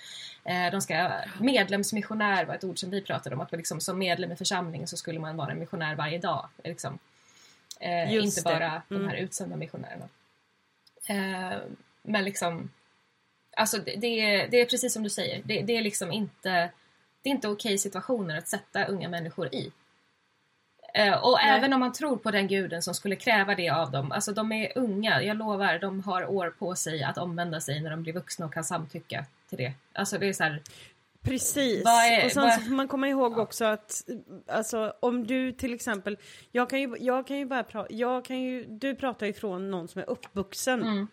Eh, 0.43 0.71
de 0.71 0.81
ska, 0.81 1.11
medlemsmissionär 1.39 2.45
var 2.45 2.55
ett 2.55 2.63
ord 2.63 2.79
som 2.79 2.89
vi 2.89 3.01
pratade 3.01 3.35
om. 3.35 3.41
Att 3.41 3.51
liksom, 3.51 3.81
som 3.81 3.99
medlem 3.99 4.31
i 4.31 4.35
församlingen 4.35 4.87
så 4.87 4.97
skulle 4.97 5.19
man 5.19 5.37
vara 5.37 5.51
en 5.51 5.59
missionär 5.59 5.95
varje 5.95 6.17
dag. 6.17 6.49
Liksom. 6.63 6.99
Eh, 7.81 8.13
inte 8.13 8.41
bara 8.41 8.81
de 8.89 8.95
här 8.95 9.13
Mm. 9.13 9.23
utsända 9.23 9.55
missionärerna. 9.55 10.09
Eh, 11.09 11.57
men 12.01 12.23
liksom, 12.23 12.69
alltså 13.57 13.77
det, 13.77 13.95
det, 13.95 14.07
är, 14.07 14.47
det 14.47 14.61
är 14.61 14.65
precis 14.65 14.93
som 14.93 15.03
du 15.03 15.09
säger. 15.09 15.41
Det, 15.45 15.61
det 15.61 15.77
är 15.77 15.81
liksom 15.81 16.11
inte, 16.11 16.69
det 17.21 17.29
är 17.29 17.31
inte 17.31 17.47
okej 17.47 17.77
situationer 17.77 18.37
att 18.37 18.47
sätta 18.47 18.85
unga 18.85 19.09
människor 19.09 19.55
i. 19.55 19.71
Eh, 20.93 21.13
och 21.13 21.37
Nej. 21.41 21.57
även 21.57 21.73
om 21.73 21.79
man 21.79 21.93
tror 21.93 22.17
på 22.17 22.31
den 22.31 22.47
guden 22.47 22.81
som 22.81 22.93
skulle 22.93 23.15
kräva 23.15 23.55
det 23.55 23.69
av 23.69 23.91
dem. 23.91 24.11
Alltså 24.11 24.31
de 24.31 24.51
är 24.51 24.77
unga, 24.77 25.23
jag 25.23 25.37
lovar. 25.37 25.79
De 25.79 26.03
har 26.03 26.25
år 26.25 26.53
på 26.59 26.75
sig 26.75 27.03
att 27.03 27.17
omvända 27.17 27.61
sig 27.61 27.79
när 27.81 27.89
de 27.89 28.03
blir 28.03 28.13
vuxna 28.13 28.45
och 28.45 28.53
kan 28.53 28.63
samtycka 28.63 29.25
till 29.49 29.57
det. 29.57 29.73
Alltså 29.93 30.17
det 30.17 30.29
är 30.29 30.33
så 30.33 30.43
här, 30.43 30.61
Precis. 31.23 31.85
Är- 31.85 32.25
och 32.25 32.31
sen 32.31 32.51
så 32.51 32.61
får 32.61 32.71
man 32.71 32.87
komma 32.87 33.07
ihåg 33.09 33.37
också 33.37 33.65
att 33.65 34.09
alltså, 34.47 34.93
om 34.99 35.27
du 35.27 35.51
till 35.51 35.73
exempel, 35.73 36.17
jag 36.51 36.69
kan 36.69 36.81
ju, 36.81 36.95
jag 36.99 37.27
kan 37.27 37.37
ju 37.37 37.45
bara 37.45 37.63
prata, 37.63 37.93
jag 37.93 38.25
kan 38.25 38.41
ju, 38.41 38.65
du 38.65 38.95
pratar 38.95 39.31
från 39.33 39.71
någon 39.71 39.87
som 39.87 40.01
är 40.01 40.09
uppvuxen 40.09 40.81
Mm. 40.81 41.07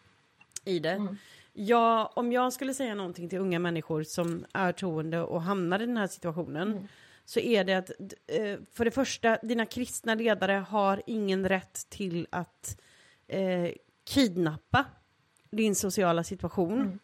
i 0.65 0.79
det. 0.79 1.17
Jag, 1.53 2.11
om 2.19 2.33
jag 2.33 2.53
skulle 2.53 2.75
säga 2.75 2.95
någonting 2.95 3.29
till 3.29 3.39
unga 3.39 3.59
människor 3.59 4.03
som 4.03 4.45
är 4.53 4.73
troende 4.73 5.21
och 5.21 5.43
hamnar 5.43 5.81
i 5.83 5.87
den 5.87 5.97
här 5.97 6.07
situationen 6.07 6.73
Mm. 6.73 6.89
så 7.25 7.41
är 7.41 7.65
det 7.65 7.75
att 7.75 7.91
eh, 8.27 8.59
för 8.73 8.85
det 8.85 8.91
första, 8.91 9.37
dina 9.43 9.67
kristna 9.67 10.15
ledare 10.15 10.53
har 10.53 11.03
ingen 11.07 11.49
rätt 11.49 11.87
till 11.91 12.27
att 12.31 12.81
eh, 13.29 13.71
kidnappa 14.11 14.85
din 15.51 15.75
sociala 15.75 16.25
situation 16.25 16.73
Mm. 16.81 16.99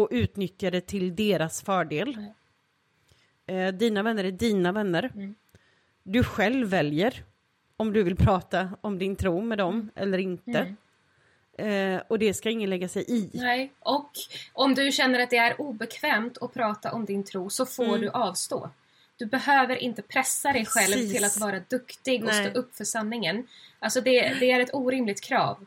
Och 0.00 0.08
utnyttja 0.10 0.70
det 0.70 0.80
till 0.80 1.16
deras 1.16 1.62
fördel. 1.62 2.16
Nej. 2.16 2.34
Eh, 3.66 3.74
dina 3.74 4.02
vänner 4.02 4.24
är 4.24 4.32
dina 4.32 4.72
vänner. 4.72 5.10
Mm. 5.14 5.34
Du 6.02 6.24
själv 6.24 6.68
väljer 6.68 7.24
om 7.76 7.92
du 7.92 8.02
vill 8.02 8.16
prata 8.16 8.70
om 8.80 8.98
din 8.98 9.16
tro 9.16 9.40
med 9.40 9.58
dem 9.58 9.90
eller 9.94 10.18
inte. 10.18 10.50
Mm. 11.58 11.96
Eh, 11.96 12.02
och 12.08 12.18
det 12.18 12.34
ska 12.34 12.50
ingen 12.50 12.70
lägga 12.70 12.88
sig 12.88 13.04
i. 13.08 13.30
Nej, 13.34 13.72
och 13.80 14.10
om 14.52 14.74
du 14.74 14.92
känner 14.92 15.20
att 15.20 15.30
det 15.30 15.36
är 15.36 15.60
obekvämt 15.60 16.38
att 16.40 16.54
prata 16.54 16.92
om 16.92 17.04
din 17.04 17.24
tro 17.24 17.50
så 17.50 17.66
får 17.66 17.84
Mm. 17.84 18.00
du 18.00 18.08
avstå. 18.10 18.70
Du 19.16 19.26
behöver 19.26 19.76
inte 19.76 20.02
pressa 20.02 20.52
dig 20.52 20.66
själv 20.66 20.92
Precis. 20.92 21.12
till 21.14 21.24
att 21.24 21.36
vara 21.36 21.60
duktig 21.68 22.24
och 22.24 22.30
Nej. 22.30 22.50
stå 22.50 22.58
upp 22.58 22.74
för 22.74 22.84
sanningen. 22.84 23.46
Alltså 23.78 24.00
det, 24.00 24.36
det 24.40 24.50
är 24.50 24.60
ett 24.60 24.74
orimligt 24.74 25.20
krav. 25.20 25.66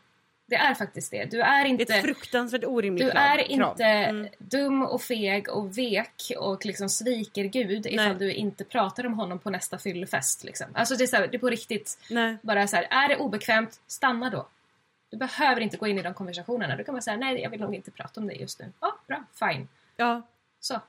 Det 0.52 0.58
är 0.58 0.74
faktiskt 0.74 1.12
det. 1.12 1.26
Du 1.26 1.42
är 1.42 1.62
Det 1.64 1.68
är 1.68 1.70
inte, 1.70 1.84
ett 1.96 2.02
fruktansvärt 2.04 2.64
orimligt 2.64 3.06
du 3.06 3.12
är 3.12 3.38
krav. 3.56 3.70
inte 3.72 3.84
Mm. 3.84 4.28
dum 4.38 4.82
och 4.84 5.02
feg 5.02 5.50
och 5.50 5.78
vek 5.78 6.32
och 6.38 6.66
liksom 6.66 6.90
sviker 6.90 7.44
Gud 7.44 7.86
ifall 7.86 8.08
Nej. 8.08 8.16
du 8.16 8.34
inte 8.34 8.64
pratar 8.64 9.06
om 9.06 9.14
honom 9.14 9.40
på 9.40 9.50
nästa 9.50 9.78
fyllefest. 9.78 10.44
Liksom. 10.44 10.68
Alltså 10.74 10.96
det 10.96 11.04
är, 11.04 11.08
så 11.08 11.16
här, 11.16 11.28
det 11.28 11.38
är 11.38 11.40
på 11.40 11.50
riktigt 11.50 11.98
Nej. 12.10 12.38
bara 12.42 12.68
så 12.68 12.76
här, 12.76 12.88
är 12.90 13.08
det 13.10 13.16
obekvämt, 13.18 13.80
stanna 13.88 14.30
då. 14.30 14.48
Du 15.12 15.18
behöver 15.18 15.62
inte 15.62 15.78
gå 15.78 15.88
in 15.88 16.00
i 16.00 16.02
de 16.02 16.14
konversationerna. 16.14 16.76
Du 16.76 16.84
kan 16.84 16.94
bara 16.96 17.02
säga 17.02 17.18
nej, 17.18 17.42
jag 17.42 17.50
vill 17.50 17.60
nog 17.62 17.76
inte 17.76 17.92
prata 17.92 18.20
om 18.22 18.28
det 18.28 18.34
just 18.34 18.60
nu. 18.60 18.66
Ja, 18.80 18.96
bra, 19.08 19.24
fine. 19.40 19.68
Ja, 19.98 20.22
Så. 20.60 20.80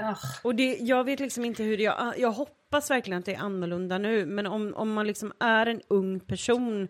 Ugh. 0.00 0.24
och 0.42 0.54
det, 0.54 0.76
jag 0.80 1.04
vet 1.04 1.20
liksom 1.20 1.44
inte 1.44 1.62
hur 1.62 1.76
det... 1.76 1.82
Jag, 1.82 2.14
jag 2.18 2.32
hoppas 2.32 2.90
verkligen 2.90 3.18
att 3.18 3.24
det 3.24 3.34
är 3.34 3.38
annorlunda 3.40 3.98
nu, 3.98 4.26
men 4.26 4.46
om, 4.46 4.74
om 4.74 4.92
man 4.92 5.06
liksom 5.06 5.32
är 5.38 5.66
en 5.66 5.82
ung 5.88 6.20
person 6.20 6.88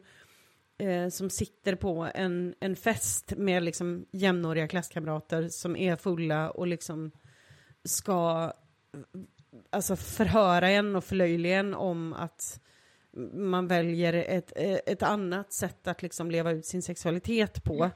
eh, 0.83 1.09
som 1.09 1.30
sitter 1.30 1.74
på 1.74 2.09
en, 2.14 2.55
en 2.61 2.76
fest 2.76 3.33
med 3.37 3.62
liksom 3.62 4.07
jämnåriga 4.12 4.68
klasskamrater 4.68 5.49
som 5.49 5.76
är 5.76 5.97
fulla 5.97 6.51
och 6.51 6.66
liksom 6.66 7.11
ska 7.85 8.53
alltså 9.70 9.97
förhöra 9.97 10.70
en 10.70 10.97
och 10.97 11.05
förlöjliga 11.05 11.59
en 11.59 11.74
om 11.74 12.12
att 12.12 12.61
man 13.33 13.68
väljer 13.68 14.12
ett, 14.12 14.53
ett 14.87 15.03
annat 15.03 15.53
sätt 15.53 15.87
att 15.87 16.03
liksom 16.03 16.30
leva 16.30 16.51
ut 16.51 16.66
sin 16.66 16.83
sexualitet 16.83 17.64
på. 17.64 17.91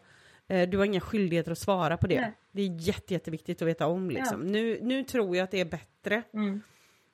Eh, 0.48 0.68
Du 0.68 0.78
har 0.78 0.84
inga 0.84 1.00
skyldigheter 1.00 1.52
att 1.52 1.58
svara 1.58 1.96
på 1.96 2.06
det. 2.06 2.20
Nej. 2.20 2.32
Det 2.52 2.62
är 2.62 2.80
jätte, 2.80 3.14
jätteviktigt 3.14 3.62
att 3.62 3.68
veta 3.68 3.86
om. 3.86 4.10
Liksom. 4.10 4.40
Nu, 4.40 4.78
nu 4.82 5.04
tror 5.04 5.36
jag 5.36 5.44
att 5.44 5.50
det 5.50 5.60
är 5.60 5.64
bättre. 5.64 6.22
Mm. 6.34 6.60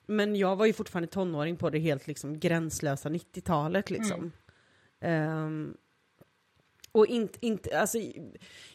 Men 0.05 0.35
jag 0.35 0.55
var 0.55 0.65
ju 0.65 0.73
fortfarande 0.73 1.07
tonåring 1.07 1.57
på 1.57 1.69
det 1.69 1.79
helt 1.79 2.07
liksom 2.07 2.39
gränslösa 2.39 3.09
90-talet 3.09 3.89
liksom. 3.89 4.31
Um, 5.03 5.77
och 6.91 7.07
inte, 7.07 7.39
inte, 7.41 7.79
alltså, 7.79 7.97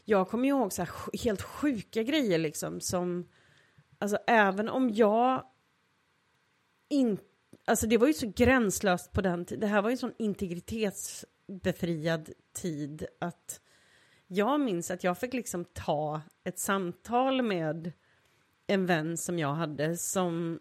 jag 0.04 0.28
kommer 0.28 0.48
ihåg 0.48 0.72
så 0.72 0.82
här 0.82 0.90
helt 1.24 1.42
sjuka 1.42 2.02
grejer 2.02 2.38
liksom 2.38 2.80
som, 2.80 3.28
alltså 3.98 4.18
även 4.26 4.68
om 4.68 4.90
jag 4.90 5.44
inte, 6.88 7.22
alltså 7.64 7.86
det 7.86 7.98
var 7.98 8.06
ju 8.06 8.14
så 8.14 8.32
gränslöst 8.36 9.12
på 9.12 9.20
den 9.20 9.44
tiden, 9.44 9.60
det 9.60 9.66
här 9.66 9.82
var 9.82 9.90
ju 9.90 9.92
en 9.92 9.98
sån 9.98 10.14
integritetsbefriad 10.18 12.30
tid 12.52 13.06
att 13.18 13.60
jag 14.26 14.60
minns 14.60 14.90
att 14.90 15.04
jag 15.04 15.18
fick 15.18 15.32
liksom 15.32 15.64
ta 15.64 16.20
ett 16.44 16.58
samtal 16.58 17.42
med 17.42 17.92
en 18.66 18.86
vän 18.86 19.16
som 19.16 19.38
jag 19.38 19.54
hade 19.54 19.96
som 19.96 20.60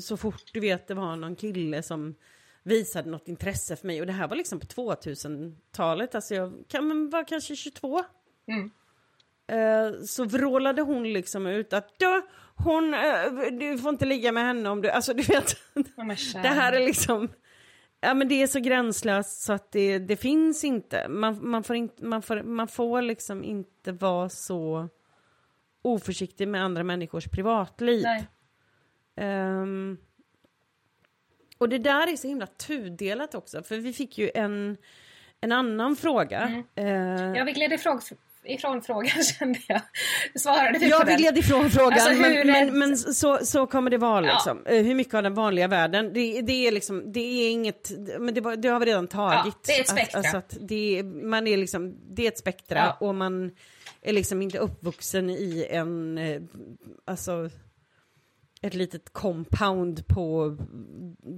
så 0.00 0.16
fort 0.16 0.52
du 0.52 0.60
vet 0.60 0.86
det 0.86 0.94
var 0.94 1.16
någon 1.16 1.36
kille 1.36 1.82
som 1.82 2.14
visade 2.62 3.10
något 3.10 3.28
intresse 3.28 3.76
för 3.76 3.86
mig 3.86 4.00
och 4.00 4.06
det 4.06 4.12
här 4.12 4.28
var 4.28 4.36
liksom 4.36 4.60
på 4.60 4.66
2000-talet, 4.66 6.14
alltså 6.14 6.34
jag 6.34 6.64
kan 6.68 7.10
vara 7.10 7.24
kanske 7.24 7.56
22. 7.56 8.04
Mm. 8.48 8.70
Eh, 9.50 10.02
så 10.02 10.24
vrålade 10.24 10.82
hon 10.82 11.12
liksom 11.12 11.46
ut 11.46 11.72
att 11.72 11.98
då, 11.98 12.22
hon, 12.54 12.94
eh, 12.94 13.32
du 13.52 13.78
får 13.78 13.90
inte 13.90 14.04
ligga 14.04 14.32
med 14.32 14.44
henne 14.44 14.68
om 14.68 14.82
du, 14.82 14.90
alltså 14.90 15.14
du 15.14 15.22
vet. 15.22 15.56
Det 16.42 16.48
här 16.48 16.72
är 16.72 16.86
liksom, 16.86 17.28
ja 18.00 18.14
men 18.14 18.28
det 18.28 18.42
är 18.42 18.46
så 18.46 18.60
gränslöst 18.60 19.40
så 19.42 19.52
att 19.52 19.72
det, 19.72 19.98
det 19.98 20.16
finns 20.16 20.64
inte. 20.64 21.08
Man, 21.08 21.48
man, 21.50 21.64
får 21.64 21.76
inte 21.76 22.04
man, 22.04 22.22
får, 22.22 22.42
man 22.42 22.68
får 22.68 23.02
liksom 23.02 23.44
inte 23.44 23.92
vara 23.92 24.28
så 24.28 24.88
oförsiktig 25.82 26.48
med 26.48 26.64
andra 26.64 26.84
människors 26.84 27.28
privatliv. 27.28 28.02
Nej. 28.02 28.28
Och 31.60 31.68
det 31.68 31.78
där 31.78 32.12
är 32.12 32.16
så 32.16 32.28
himla 32.28 32.46
tudelat 32.46 33.34
också, 33.34 33.62
för 33.62 33.76
vi 33.76 33.92
fick 33.92 34.18
ju 34.18 34.30
en, 34.34 34.76
en 35.40 35.52
annan 35.52 35.96
fråga. 35.96 36.62
Eh, 36.74 36.84
Ja, 37.36 37.44
vi 37.44 37.52
gled 37.52 37.72
ifrån, 37.72 38.00
ifrån 38.44 38.82
frågan 38.82 39.22
kände 39.38 39.58
jag. 39.68 39.80
Svarade 40.34 40.78
du 40.78 40.86
Ja, 40.86 41.04
vi 41.06 41.14
gled 41.14 41.38
ifrån 41.38 41.70
frågan, 41.70 41.92
Alltså, 41.92 42.10
men, 42.12 42.32
men, 42.46 42.46
rädd- 42.56 42.72
men 42.72 42.96
så, 42.96 43.38
så 43.42 43.66
kommer 43.66 43.90
det 43.90 43.98
vara 43.98 44.26
Ja. 44.26 44.32
liksom. 44.32 44.66
Eh, 44.66 44.82
Hur 44.84 44.94
mycket 44.94 45.14
av 45.14 45.22
den 45.22 45.34
vanliga 45.34 45.68
världen, 45.68 46.12
det, 46.12 46.40
det 46.42 46.66
är 46.66 46.72
liksom, 46.72 47.12
det 47.12 47.20
är 47.20 47.50
inget, 47.50 47.90
men 48.18 48.34
det, 48.34 48.56
det 48.56 48.68
har 48.68 48.80
vi 48.80 48.86
redan 48.86 49.08
tagit. 49.08 49.44
Ja, 49.44 49.52
det 49.66 49.72
är 49.76 49.80
ett 49.80 49.88
spektra. 49.88 50.18
Att, 50.20 50.24
alltså 50.34 50.36
att 50.36 50.56
det, 50.68 51.02
man 51.22 51.46
är 51.46 51.56
liksom, 51.56 51.96
det 52.14 52.24
är 52.24 52.28
ett 52.28 52.38
spektra 52.38 52.78
Ja. 52.78 53.06
och 53.06 53.14
man 53.14 53.50
är 54.02 54.12
liksom 54.12 54.42
inte 54.42 54.58
uppvuxen 54.58 55.30
i 55.30 55.66
en, 55.70 56.18
eh, 56.18 56.40
alltså 57.04 57.50
ett 58.62 58.74
litet 58.74 59.12
compound 59.12 60.06
på 60.06 60.56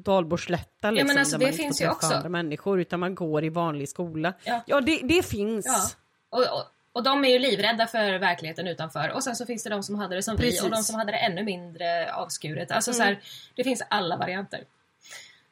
Dalborgslätta 0.05 0.91
liksom, 0.91 1.07
men 1.07 1.19
alltså, 1.19 1.39
där 1.39 1.47
det 1.47 1.53
man 1.53 1.57
finns 1.57 1.81
inte 1.81 1.93
får 1.93 2.01
träffa 2.01 2.15
andra 2.17 2.29
människor 2.29 2.81
utan 2.81 3.01
man 3.01 3.15
går 3.15 3.45
i 3.45 3.49
vanlig 3.49 3.89
skola. 3.89 4.33
Ja. 4.67 4.81
det, 4.81 5.01
det 5.03 5.27
finns. 5.27 5.67
Ja. 5.67 6.39
Och, 6.39 6.59
och, 6.59 6.65
och 6.93 7.03
de 7.03 7.25
är 7.25 7.29
ju 7.29 7.39
livrädda 7.39 7.87
för 7.87 8.19
verkligheten 8.19 8.67
utanför. 8.67 9.13
Och 9.15 9.25
sen 9.25 9.37
så 9.37 9.47
finns 9.47 9.63
det 9.63 9.71
de 9.71 9.83
som 9.83 9.95
hade 9.95 10.15
det 10.15 10.23
som 10.23 10.37
Precis. 10.37 10.63
vi 10.63 10.67
och 10.67 10.71
de 10.71 10.83
som 10.83 10.95
hade 10.95 11.13
det 11.13 11.19
ännu 11.19 11.43
mindre 11.43 12.15
avskuret. 12.15 12.71
Alltså 12.71 12.93
så 12.93 13.03
här, 13.03 13.21
det 13.57 13.65
finns 13.65 13.83
alla 13.89 14.17
varianter. 14.17 14.65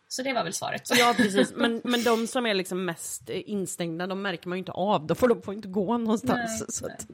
Så 0.08 0.22
det 0.22 0.32
var 0.32 0.44
väl 0.44 0.52
svaret. 0.52 0.82
Ja 0.98 1.14
precis, 1.16 1.52
men, 1.56 1.80
men 1.84 2.02
de 2.02 2.26
som 2.26 2.46
är 2.46 2.54
liksom 2.54 2.84
mest 2.84 3.30
instängda 3.30 4.06
de 4.06 4.22
märker 4.22 4.48
man 4.48 4.58
ju 4.58 4.58
inte 4.58 4.72
av, 4.72 5.06
då 5.06 5.14
får 5.14 5.28
de 5.28 5.42
får 5.42 5.54
inte 5.54 5.68
gå 5.68 5.98
någonstans. 5.98 6.60
Nej, 6.60 6.68
så 6.68 6.86
att, 6.86 7.06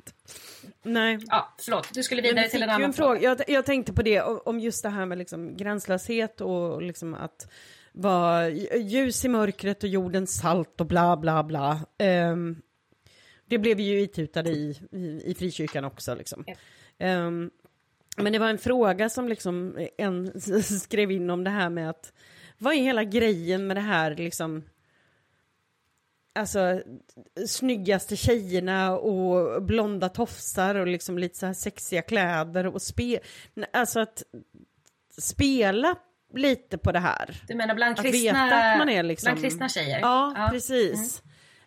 nej. 0.87 1.19
Ja, 1.27 1.55
förlåt. 1.59 1.95
Du 1.95 2.03
skulle 2.03 2.23
vidare 2.23 2.45
vi 2.45 2.51
till 2.51 2.63
en 2.63 2.71
annan 2.71 2.93
fråga. 2.93 3.21
Jag, 3.21 3.41
jag 3.49 3.67
tänkte 3.67 3.93
på 3.93 4.03
det, 4.03 4.21
om 4.23 4.61
just 4.61 4.83
det 4.83 4.89
här 4.89 5.07
med 5.07 5.19
liksom 5.19 5.57
gränslöshet 5.57 6.41
och 6.41 6.83
liksom 6.83 7.15
att 7.15 7.53
vara 7.93 8.49
ljus 8.49 9.25
i 9.25 9.29
mörkret 9.29 9.83
och 9.83 9.89
jordens 9.89 10.41
salt 10.41 10.81
och 10.81 10.87
bla 10.87 11.17
bla 11.17 11.45
bla. 11.45 11.81
Ehm, 11.99 12.57
det 13.47 13.59
blev 13.59 13.77
vi 13.77 13.83
ju 13.83 14.01
itutade 14.01 14.51
i, 14.51 14.81
i, 14.93 15.23
i 15.25 15.35
frikyrkan 15.35 15.85
också 15.85 16.15
liksom. 16.15 16.45
Ehm, 16.99 17.51
men 18.17 18.33
det 18.33 18.39
var 18.39 18.49
en 18.49 18.59
fråga 18.59 19.09
som 19.09 19.29
liksom 19.29 19.87
en 19.99 20.41
skrev 20.63 21.11
in 21.11 21.31
om 21.31 21.45
det 21.45 21.51
här 21.51 21.71
med 21.71 21.91
att 21.91 22.13
vad 22.59 22.75
är 22.75 22.79
hela 22.79 23.05
grejen 23.05 23.67
med 23.67 23.77
det 23.77 23.81
här 23.81 24.15
liksom 24.15 24.65
Alltså 26.37 26.83
snyggaste 27.47 28.17
tjejerna 28.17 28.99
och 28.99 29.63
blonda 29.63 30.09
tofsar 30.09 30.75
och 30.75 30.87
liksom 30.87 31.19
lite 31.19 31.39
så 31.39 31.47
här 31.47 31.53
sexiga 31.53 32.03
kläder 32.03 32.67
och 32.67 32.83
spe... 32.83 33.19
Alltså 33.73 34.01
att 34.01 34.23
spela 35.19 35.97
lite 36.35 36.79
på 36.79 36.93
det 36.93 36.99
här. 36.99 37.43
Du 37.49 37.55
menar 37.55 37.75
bland 37.75 37.99
Att 37.99 38.05
kristna, 38.05 38.45
veta 38.45 38.57
att 38.73 38.79
man 38.79 38.89
är 38.89 39.03
liksom- 39.03 39.27
bland 39.27 39.41
kristna 39.41 39.69
tjejer? 39.69 40.01
Ja, 40.01 40.49
precis. 40.53 41.23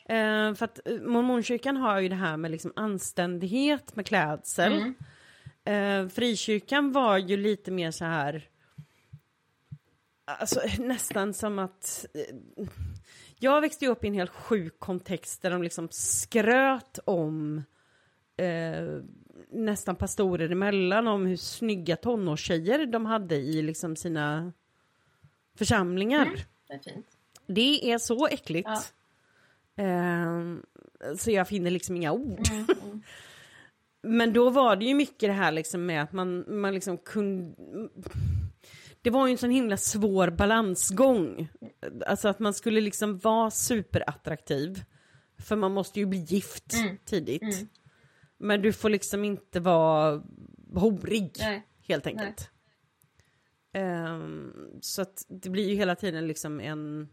Eh, 0.06 0.54
för 0.54 0.64
att 0.64 0.88
eh, 0.88 0.98
mormonkyrkan 1.02 1.78
har 1.78 2.00
ju 2.00 2.10
det 2.10 2.16
här 2.16 2.38
med 2.38 2.52
liksom 2.52 2.74
anständighet 2.76 3.96
med 3.96 4.06
klädsel. 4.06 4.74
Mm. 4.74 4.96
Eh, 6.06 6.10
frikyrkan 6.10 6.92
var 6.92 7.18
ju 7.18 7.38
lite 7.38 7.72
mer 7.72 7.92
så 7.92 8.06
här, 8.06 8.50
alltså 10.26 10.62
nästan 10.80 11.34
som 11.34 11.60
att, 11.60 12.06
eh, 12.14 12.66
jag 13.40 13.62
växte 13.62 13.88
upp 13.88 14.04
i 14.04 14.08
en 14.08 14.14
helt 14.14 14.32
sjuk 14.32 14.80
kontext 14.80 15.42
där 15.42 15.50
de 15.50 15.64
liksom 15.64 15.88
skröt 15.92 17.00
om 17.06 17.64
eh, 18.38 19.02
nästan 19.52 19.96
pastorer 19.96 20.50
emellan 20.50 21.08
om 21.08 21.26
hur 21.26 21.38
snygga 21.38 21.96
tonårstjejer 21.96 22.86
de 22.86 23.06
hade 23.06 23.36
i 23.36 23.62
liksom 23.62 23.96
sina 23.96 24.54
församlingar. 25.56 26.26
Mm. 26.26 26.40
Det 26.68 26.74
är 26.74 26.80
fint. 26.80 27.06
Det 27.48 27.92
är 27.92 27.98
så 27.98 28.28
äckligt. 28.28 28.70
Ja. 28.70 28.82
Ehm, 29.84 30.66
så 31.18 31.32
jag 31.32 31.48
finner 31.48 31.72
liksom 31.72 31.96
inga 31.96 32.12
ord. 32.12 32.50
Mm, 32.52 32.66
mm. 32.84 33.02
Men 34.02 34.34
då 34.34 34.50
var 34.50 34.76
det 34.76 34.86
ju 34.86 34.94
mycket 34.94 35.30
det 35.30 35.34
här 35.34 35.52
liksom 35.52 35.86
med 35.86 36.04
att 36.04 36.14
man, 36.14 36.46
man 36.48 36.74
liksom 36.74 36.98
kunde... 36.98 37.56
Det 39.02 39.10
var 39.10 39.28
ju 39.28 39.32
en 39.32 39.38
sån 39.38 39.50
himla 39.50 39.78
svår 39.78 40.30
balansgång. 40.30 41.50
Alltså 42.06 42.28
att 42.28 42.40
man 42.40 42.54
skulle 42.54 42.82
liksom 42.82 43.18
vara 43.18 43.52
superattraktiv. 43.52 44.84
För 45.38 45.56
man 45.56 45.72
måste 45.72 46.00
ju 46.00 46.06
bli 46.06 46.20
gift 46.20 46.74
Mm. 46.74 46.98
tidigt. 47.06 47.42
Mm. 47.42 47.68
Men 48.38 48.62
du 48.62 48.74
får 48.74 48.90
liksom 48.90 49.24
inte 49.26 49.60
vara 49.60 50.24
horig, 50.74 51.32
Nej. 51.40 51.68
helt 51.88 52.08
enkelt. 52.08 52.50
Ehm, 53.74 54.54
så 54.82 55.02
att 55.02 55.26
det 55.30 55.50
blir 55.50 55.70
ju 55.70 55.76
hela 55.76 55.96
tiden 55.96 56.28
liksom 56.28 56.60
en... 56.60 57.10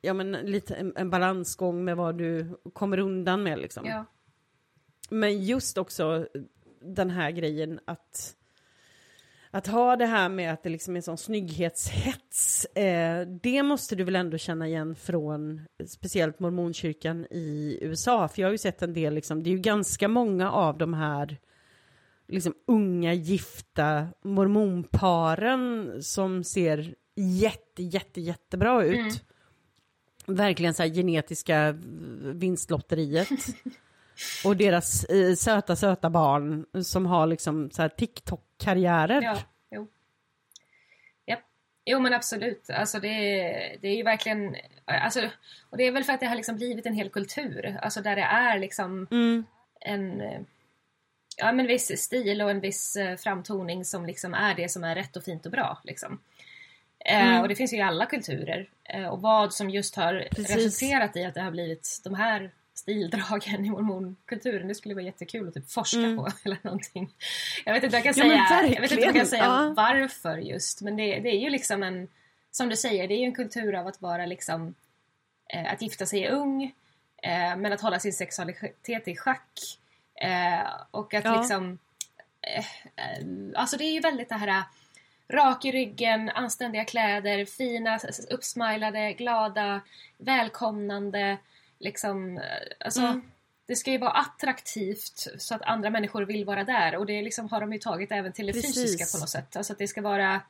Ja 0.00 0.14
men 0.14 0.32
lite 0.32 0.74
en, 0.74 0.92
en 0.96 1.10
balansgång 1.10 1.84
med 1.84 1.96
vad 1.96 2.18
du 2.18 2.56
kommer 2.72 2.98
undan 2.98 3.42
med 3.42 3.58
liksom. 3.58 3.86
Ja. 3.86 4.04
Men 5.10 5.44
just 5.44 5.78
också 5.78 6.28
den 6.80 7.10
här 7.10 7.30
grejen 7.30 7.80
att 7.84 8.36
att 9.56 9.66
ha 9.66 9.96
det 9.96 10.06
här 10.06 10.28
med 10.28 10.52
att 10.52 10.62
det 10.62 10.68
liksom 10.68 10.96
är 10.96 11.00
sån 11.00 11.18
snygghetshets, 11.18 12.64
eh, 12.64 13.26
det 13.42 13.62
måste 13.62 13.96
du 13.96 14.04
väl 14.04 14.16
ändå 14.16 14.38
känna 14.38 14.66
igen 14.68 14.94
från 14.96 15.60
speciellt 15.86 16.40
mormonkyrkan 16.40 17.26
i 17.30 17.78
USA, 17.82 18.28
för 18.28 18.42
jag 18.42 18.48
har 18.48 18.52
ju 18.52 18.58
sett 18.58 18.82
en 18.82 18.94
del, 18.94 19.14
liksom, 19.14 19.42
det 19.42 19.50
är 19.50 19.52
ju 19.52 19.58
ganska 19.58 20.08
många 20.08 20.50
av 20.50 20.78
de 20.78 20.94
här 20.94 21.38
liksom 22.28 22.54
unga 22.66 23.14
gifta 23.14 24.08
mormonparen 24.24 25.92
som 26.02 26.44
ser 26.44 26.94
jätte, 27.14 27.82
jätte, 27.82 28.20
jättebra 28.20 28.84
ut. 28.84 28.96
Mm. 28.96 30.36
Verkligen 30.36 30.74
så 30.74 30.82
här 30.82 30.90
genetiska 30.90 31.76
vinstlotteriet. 32.22 33.28
Och 34.44 34.56
deras 34.56 35.04
eh, 35.04 35.34
söta, 35.34 35.76
söta 35.76 36.10
barn 36.10 36.66
som 36.84 37.06
har 37.06 37.26
liksom 37.26 37.70
så 37.70 37.82
här 37.82 37.88
TikTok-karriärer. 38.58 39.22
Ja, 39.22 39.38
jo. 39.70 39.88
Japp. 41.26 41.40
Jo 41.84 42.00
men 42.00 42.14
absolut, 42.14 42.70
alltså 42.70 43.00
det, 43.00 43.08
det 43.80 43.88
är 43.88 43.96
ju 43.96 44.02
verkligen, 44.02 44.56
alltså, 44.84 45.30
och 45.70 45.76
det 45.76 45.84
är 45.86 45.90
väl 45.92 46.04
för 46.04 46.12
att 46.12 46.20
det 46.20 46.26
har 46.26 46.36
liksom 46.36 46.56
blivit 46.56 46.86
en 46.86 46.94
hel 46.94 47.10
kultur, 47.10 47.78
alltså 47.82 48.00
där 48.02 48.16
det 48.16 48.22
är 48.22 48.58
liksom 48.58 49.06
Mm, 49.10 49.44
en, 49.80 50.20
eh, 50.20 50.40
ja 51.36 51.52
men 51.52 51.66
viss 51.66 52.02
stil 52.02 52.42
och 52.42 52.50
en 52.50 52.60
viss 52.60 52.96
eh, 52.96 53.16
framtoning 53.16 53.84
som 53.84 54.06
liksom 54.06 54.34
är 54.34 54.54
det 54.54 54.68
som 54.68 54.84
är 54.84 54.94
rätt 54.94 55.16
och 55.16 55.24
fint 55.24 55.46
och 55.46 55.52
bra 55.52 55.78
liksom. 55.84 56.20
Eh, 56.98 57.26
Mm. 57.28 57.40
och 57.42 57.48
det 57.48 57.54
finns 57.56 57.72
ju 57.72 57.76
i 57.76 57.82
alla 57.82 58.06
kulturer. 58.06 58.68
Eh, 58.84 59.06
och 59.06 59.20
vad 59.22 59.54
som 59.54 59.70
just 59.70 59.96
har 59.96 60.28
Precis. 60.30 60.56
resulterat 60.56 61.16
i 61.16 61.24
att 61.24 61.34
det 61.34 61.40
har 61.40 61.50
blivit 61.50 62.00
de 62.04 62.14
här 62.14 62.50
stildragen 62.78 63.64
i 63.64 63.70
mormonkulturen. 63.70 64.68
Det 64.68 64.74
skulle 64.74 64.94
vara 64.94 65.04
jättekul 65.04 65.48
att 65.48 65.54
typ 65.54 65.70
forska 65.70 65.98
Mm. 65.98 66.16
på 66.16 66.28
eller 66.44 66.58
någonting. 66.62 67.10
Jag 67.64 67.72
vet 67.74 67.82
inte 67.84 67.96
vad 67.96 68.06
jag 68.06 68.16
Ja, 68.16 68.22
kan 68.22 68.28
men 68.28 68.46
säga, 68.48 68.74
jag 68.74 68.80
vet 68.80 68.90
inte 68.92 69.04
jag 69.04 69.14
kan 69.14 69.26
säga 69.26 69.44
Ja. 69.44 69.72
varför 69.76 70.38
just. 70.38 70.80
Men 70.82 70.96
det, 70.96 71.20
det 71.20 71.28
är 71.28 71.40
ju 71.40 71.50
liksom 71.50 71.82
en, 71.82 72.08
som 72.50 72.68
du 72.68 72.76
säger, 72.76 73.08
det 73.08 73.14
är 73.14 73.18
ju 73.18 73.24
en 73.24 73.34
kultur 73.34 73.74
av 73.74 73.86
att 73.86 74.00
vara 74.02 74.26
liksom, 74.26 74.74
eh, 75.54 75.72
att 75.72 75.82
gifta 75.82 76.06
sig 76.06 76.28
ung, 76.28 76.62
eh, 77.22 77.56
men 77.56 77.72
att 77.72 77.80
hålla 77.80 77.98
sin 77.98 78.12
sexualitet 78.12 79.08
i 79.08 79.16
schack. 79.16 79.78
Eh, 80.14 80.66
och 80.90 81.14
att 81.14 81.24
Ja. 81.24 81.40
liksom, 81.40 81.78
eh, 82.40 82.58
eh, 82.96 83.26
alltså 83.54 83.76
det 83.76 83.84
är 83.84 83.92
ju 83.92 84.00
väldigt 84.00 84.28
det 84.28 84.34
här 84.34 84.48
eh, 84.48 84.62
rak 85.28 85.64
i 85.64 85.72
ryggen, 85.72 86.30
anständiga 86.30 86.84
kläder, 86.84 87.44
fina, 87.44 87.98
uppsmilade, 88.30 89.12
glada, 89.12 89.80
välkomnande. 90.18 91.36
Liksom, 91.78 92.38
eh, 92.38 92.44
alltså, 92.80 93.00
Mm. 93.00 93.22
Det 93.68 93.76
ska 93.76 93.90
ju 93.90 93.98
vara 93.98 94.10
attraktivt 94.10 95.26
så 95.38 95.54
att 95.54 95.62
andra 95.62 95.90
människor 95.90 96.22
vill 96.22 96.44
vara 96.44 96.64
där 96.64 96.96
och 96.96 97.06
det 97.06 97.22
liksom 97.22 97.48
har 97.48 97.60
de 97.60 97.72
ju 97.72 97.78
tagit 97.78 98.12
även 98.12 98.32
till 98.32 98.46
det 98.46 98.52
Precis. 98.52 98.74
fysiska 98.74 99.16
på 99.18 99.20
något 99.22 99.30
sätt. 99.30 99.56
Alltså 99.56 99.72
att 99.72 99.78
det 99.78 99.88
ska 99.88 100.02
vara 100.02 100.40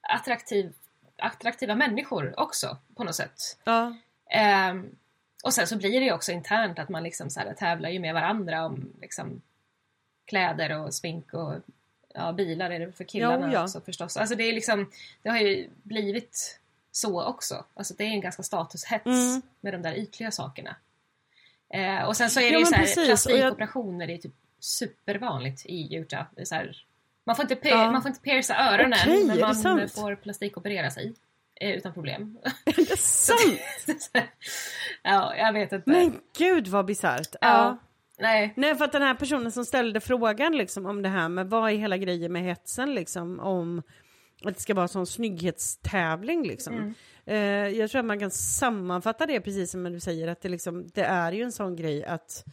attraktiv, 0.00 0.72
attraktiva 1.16 1.74
människor 1.74 2.40
också 2.40 2.76
på 2.94 3.04
något 3.04 3.14
sätt. 3.14 3.58
ja. 3.64 3.96
Ehm, 4.30 4.96
och 5.44 5.54
sen 5.54 5.66
så 5.66 5.76
blir 5.76 6.00
det 6.00 6.06
ju 6.06 6.12
också 6.12 6.32
internt 6.32 6.78
att 6.78 6.88
man 6.88 7.02
liksom 7.02 7.30
så 7.30 7.40
här 7.40 7.54
tävlar 7.54 7.90
ju 7.90 7.98
med 7.98 8.14
varandra 8.14 8.64
om 8.66 8.92
liksom 9.00 9.42
kläder 10.24 10.78
och 10.78 10.94
smink 10.94 11.34
och 11.34 11.54
ja, 12.14 12.32
bilar 12.32 12.70
är 12.70 12.78
det 12.80 12.92
för 12.92 13.04
killarna 13.04 13.46
Ja, 13.46 13.52
ja. 13.52 13.62
också 13.62 13.80
förstås. 13.80 14.16
Alltså 14.16 14.34
det 14.34 14.44
är 14.44 14.52
liksom, 14.52 14.90
det 15.22 15.30
har 15.30 15.38
ju 15.38 15.68
blivit 15.82 16.60
så 16.92 17.24
också. 17.24 17.64
Alltså 17.74 17.94
det 17.98 18.04
är 18.04 18.08
en 18.08 18.20
ganska 18.20 18.42
statushets 18.42 19.06
Mm. 19.06 19.42
med 19.60 19.74
de 19.74 19.82
där 19.82 19.94
ytliga 19.98 20.30
sakerna. 20.30 20.76
Eh, 21.74 22.02
och 22.04 22.16
sen 22.16 22.30
så 22.30 22.40
är 22.40 22.44
det 22.44 22.50
Ja, 22.52 22.58
ju 22.58 22.64
så 22.64 22.74
här, 22.74 22.82
precis, 22.82 22.96
jag- 22.98 23.06
plastikoperationer 23.06 24.06
det 24.06 24.12
är 24.14 24.18
typ 24.18 24.34
supervanligt 24.60 25.66
i 25.66 25.94
Utah. 25.94 26.24
Så 26.44 26.54
här, 26.54 26.76
man, 27.24 27.36
får 27.36 27.52
inte 27.52 27.68
Ja. 27.68 27.90
man 27.90 28.02
får 28.02 28.08
inte 28.08 28.20
pierca 28.20 28.54
öronen 28.72 28.92
är 28.92 29.24
men 29.26 29.40
man 29.40 29.88
får 29.88 30.14
plastikoperera 30.16 30.90
sig. 30.90 31.14
Eh, 31.60 31.70
utan 31.70 31.92
problem. 31.94 32.38
Är 32.64 32.72
det 32.90 32.98
sant? 32.98 34.10
ja, 35.02 35.36
jag 35.36 35.52
vet 35.52 35.72
inte. 35.72 35.90
Men 35.90 36.20
gud 36.38 36.68
vad 36.68 36.86
bisarrt. 36.86 37.28
ja. 37.40 37.48
Ja. 37.48 37.78
Nej. 38.20 38.52
Nej 38.56 38.74
för 38.74 38.84
att 38.84 38.92
den 38.92 39.02
här 39.02 39.14
personen 39.14 39.52
som 39.52 39.64
ställde 39.64 40.00
frågan 40.00 40.56
liksom 40.56 40.86
om 40.86 41.02
det 41.02 41.08
här 41.08 41.28
med 41.28 41.50
vad 41.50 41.70
är 41.70 41.76
hela 41.76 41.96
grejen 41.96 42.32
med 42.32 42.42
hetsen 42.42 42.94
liksom 42.94 43.40
om 43.40 43.82
att 44.44 44.54
det 44.54 44.60
ska 44.60 44.74
vara 44.74 44.82
en 44.82 44.88
sån 44.88 45.06
snygghetstävling 45.06 46.46
liksom. 46.46 46.74
Mm. 46.74 46.94
Eh, 47.24 47.78
jag 47.78 47.90
tror 47.90 47.98
att 47.98 48.04
man 48.04 48.18
kan 48.18 48.30
sammanfatta 48.30 49.26
det 49.26 49.40
precis 49.40 49.70
som 49.70 49.84
du 49.84 50.00
säger 50.00 50.28
att 50.28 50.40
det 50.40 50.48
liksom 50.48 50.88
det 50.94 51.04
är 51.04 51.32
ju 51.32 51.42
en 51.42 51.52
sån 51.52 51.76
grej 51.76 52.04
att 52.04 52.44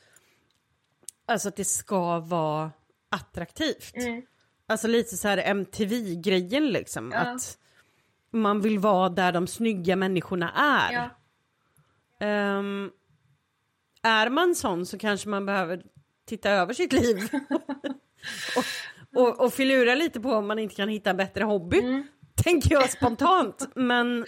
alltså 1.26 1.48
att 1.48 1.56
det 1.56 1.66
ska 1.66 2.20
vara 2.20 2.72
attraktivt. 3.10 3.96
Mm. 3.96 4.22
Alltså 4.68 4.88
lite 4.88 5.18
så 5.18 5.28
här 5.28 5.38
MTV-grejen 5.38 6.68
liksom 6.68 7.12
Ja. 7.12 7.20
att 7.20 7.58
man 8.32 8.62
vill 8.62 8.80
vara 8.80 9.10
där 9.10 9.32
de 9.32 9.48
snygga 9.48 9.96
människorna 9.96 10.52
är. 10.52 10.94
Ja. 10.94 11.10
Ehm, 12.28 12.92
är 14.04 14.30
man 14.30 14.56
sån 14.56 14.86
så 14.86 14.98
kanske 14.98 15.30
man 15.30 15.46
behöver 15.46 15.84
titta 16.26 16.50
över 16.50 16.74
sitt 16.74 16.94
liv. 16.94 17.18
och, 18.58 18.66
och, 19.16 19.40
och 19.46 19.54
filura 19.54 19.96
lite 19.96 20.20
på 20.20 20.30
om 20.30 20.48
man 20.48 20.60
inte 20.60 20.76
kan 20.76 20.90
hitta 20.90 21.10
en 21.10 21.18
bättre 21.18 21.44
hobby. 21.44 21.80
Mm. 21.80 22.08
Tänker 22.44 22.72
jag 22.72 22.90
spontant. 22.90 23.70
Men, 23.76 24.26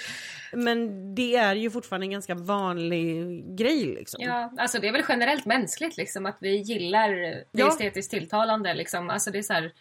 men 0.53 1.15
det 1.15 1.35
är 1.35 1.55
ju 1.55 1.69
fortfarande 1.69 2.05
en 2.05 2.11
ganska 2.11 2.35
vanlig 2.35 3.43
grej 3.57 3.85
liksom. 3.85 4.23
Ja, 4.23 4.53
alltså 4.57 4.79
det 4.79 4.87
är 4.87 4.91
väl 4.91 5.03
generellt 5.09 5.45
mänskligt 5.45 5.97
liksom 5.97 6.25
att 6.25 6.37
vi 6.41 6.55
gillar 6.57 7.09
det 7.11 7.45
Ja. 7.51 7.67
estetiskt 7.67 8.11
tilltalande 8.11 8.73
liksom. 8.73 9.09
Alltså 9.09 9.31
det 9.31 9.37
är 9.37 9.43
så 9.43 9.53
här, 9.53 9.73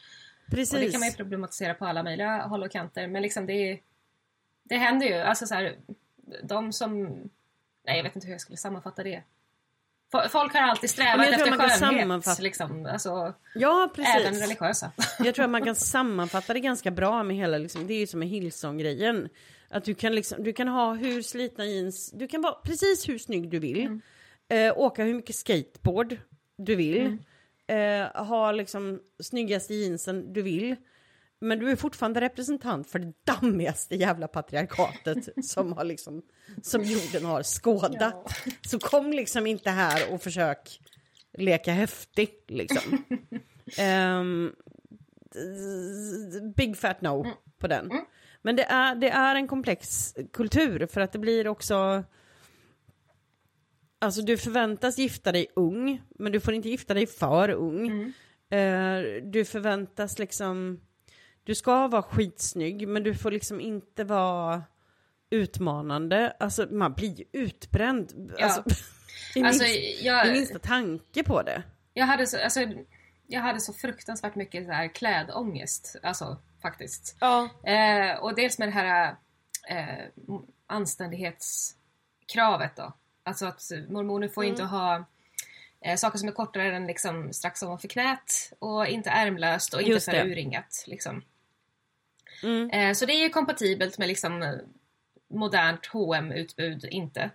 Precis. 0.51 0.75
och 0.75 0.81
det 0.81 0.91
kan 0.91 1.01
man 1.01 1.09
ju 1.09 1.15
problematisera 1.15 1.75
på 1.75 1.87
alla 1.87 2.03
möjliga 2.03 2.43
håll 2.43 2.63
och 2.63 2.71
kanter 2.71 3.07
men 3.09 3.23
liksom 3.23 3.47
det 3.47 3.79
det 4.69 4.77
händer 4.77 5.07
ju, 5.07 5.15
alltså 5.15 5.47
så 5.47 5.55
här, 5.55 5.77
de 6.43 6.73
som, 6.73 7.03
nej 7.87 7.97
jag 7.97 8.03
vet 8.03 8.15
inte 8.17 8.27
hur 8.27 8.35
jag 8.35 8.41
skulle 8.41 8.57
sammanfatta 8.57 9.03
det. 9.03 9.23
Fo- 10.23 10.29
Folk 10.29 10.53
har 10.55 10.61
alltid 10.61 10.91
strävat 10.91 11.17
jag 11.31 11.39
tror 11.39 11.47
efter 11.47 11.51
man 11.51 11.59
skönhet, 11.59 11.79
sammanfatta- 11.81 12.43
liksom. 12.43 12.87
alltså, 12.93 13.35
Ja, 13.55 13.91
precis. 13.97 14.15
även 14.17 14.35
religiösa. 14.41 14.91
Jag 15.25 15.35
tror 15.35 15.45
att 15.45 15.51
man 15.51 15.65
kan 15.65 15.75
sammanfatta 15.75 16.53
det 16.55 16.61
ganska 16.61 16.91
bra 16.91 17.23
med 17.23 17.37
hela, 17.37 17.59
liksom, 17.59 17.87
det 17.87 17.95
är 17.95 17.99
ju 17.99 18.07
som 18.07 18.21
med 18.21 18.29
Hillsong-grejen. 18.29 19.29
Att 19.69 19.85
du 19.85 19.95
kan, 19.95 20.15
liksom, 20.15 20.43
du 20.45 20.53
kan 20.53 20.69
ha 20.69 20.95
hur 20.95 21.23
slitna 21.23 21.65
jeans, 21.67 22.11
du 22.11 22.27
kan 22.29 22.43
vara 22.43 22.55
precis 22.65 23.09
hur 23.09 23.19
snygg 23.19 23.51
du 23.51 23.59
vill. 23.59 24.01
Eh, 24.49 24.79
åka 24.79 25.05
hur 25.05 25.15
mycket 25.15 25.37
skateboard 25.37 26.17
du 26.57 26.77
vill. 26.77 27.17
Eh, 27.67 28.25
ha 28.27 28.53
liksom 28.53 29.01
snyggaste 29.23 29.75
jeansen 29.75 30.33
du 30.33 30.43
vill. 30.43 30.77
Men 31.41 31.59
du 31.59 31.71
är 31.71 31.77
fortfarande 31.77 32.21
representant 32.21 32.91
för 32.91 32.99
det 32.99 33.13
dammigaste 33.25 33.97
jävla 33.97 34.29
patriarkatet 34.29 35.29
som, 35.45 35.73
har 35.73 35.85
liksom, 35.85 36.23
som 36.63 36.83
jorden 36.83 37.25
har 37.25 37.43
skådat. 37.43 38.35
Så 38.67 38.79
kom 38.79 39.13
liksom 39.13 39.47
inte 39.47 39.71
här 39.71 40.13
och 40.13 40.23
försök 40.23 40.81
leka 41.39 41.73
häftig 41.73 42.31
liksom. 42.49 43.05
Ehm, 43.79 44.53
big 46.57 46.77
fat 46.77 47.01
no 47.01 47.27
på 47.59 47.67
den. 47.67 47.91
Men 48.43 48.57
det 48.57 48.65
är, 48.65 48.95
det 48.95 49.09
är 49.09 49.35
en 49.35 49.49
komplex 49.49 50.15
kultur 50.33 50.87
för 50.87 51.01
att 51.01 51.13
det 51.13 51.19
blir 51.19 51.49
också... 51.49 52.05
Alltså 53.99 54.23
du 54.23 54.39
förväntas 54.39 54.99
gifta 54.99 55.33
dig 55.33 55.47
ung, 55.57 56.03
men 56.19 56.33
du 56.33 56.41
får 56.41 56.55
inte 56.55 56.69
gifta 56.69 56.95
dig 56.95 57.07
för 57.07 57.49
ung. 57.49 58.13
Eh, 58.51 59.03
du 59.23 59.45
förväntas 59.45 60.19
liksom... 60.19 60.81
Du 61.47 61.55
ska 61.55 61.89
vara 61.89 62.03
skitsnygg, 62.03 62.89
men 62.89 63.03
du 63.03 63.15
får 63.15 63.31
liksom 63.31 63.61
inte 63.61 64.05
vara 64.05 64.63
utmanande. 65.31 66.37
Alltså 66.41 66.67
man 66.71 66.93
blir 66.93 67.15
ju 67.19 67.25
utbränd. 67.33 68.33
Ja. 68.39 68.45
Alltså, 68.45 68.61
i, 69.35 69.43
Alltså, 69.43 69.65
minst, 69.65 70.03
jag- 70.03 70.29
i 70.29 70.33
minsta 70.33 70.59
tanke 70.59 71.25
på 71.25 71.43
det. 71.43 71.63
Jag 71.93 72.07
hade 72.07 72.27
så, 72.27 72.43
alltså, 72.45 72.61
jag 73.27 73.41
hade 73.41 73.61
så 73.61 73.73
fruktansvärt 73.73 74.35
mycket 74.35 74.67
så 74.67 74.73
här 74.73 74.89
klädångest, 74.89 75.97
alltså 76.03 76.39
faktiskt. 76.63 77.17
Ja. 77.21 77.49
Eh, 77.65 78.17
och 78.19 78.35
dels 78.35 78.59
med 78.59 78.69
det 78.69 78.73
här 78.73 79.17
eh, 79.69 80.05
anständighetskravet 80.67 82.77
då. 82.77 82.93
Alltså 83.25 83.47
att 83.47 83.63
mormoner 83.89 84.29
får 84.29 84.45
inte 84.45 84.63
ha 84.63 85.05
eh, 85.81 85.97
saker 85.97 86.19
som 86.19 86.29
är 86.29 86.33
kortare 86.33 86.77
än 86.77 86.87
liksom 86.87 87.33
strax 87.33 87.63
ovanför 87.63 87.89
knät 87.89 88.53
och 88.59 88.87
inte 88.87 89.11
ärmlöst 89.11 89.75
och 89.75 89.81
inte 89.81 89.93
Just 89.93 90.11
det. 90.11 90.25
urringat. 90.25 90.85
Liksom. 90.87 91.23
Mm. 92.43 92.71
Eh, 92.71 92.93
så 92.95 93.07
det 93.07 93.13
är 93.13 93.23
ju 93.23 93.29
kompatibelt 93.29 93.99
med 93.99 94.09
liksom 94.09 94.43
eh, 94.43 94.51
modernt 95.35 95.87
hm 95.87 96.33
utbud 96.33 96.85
inte. 96.91 97.31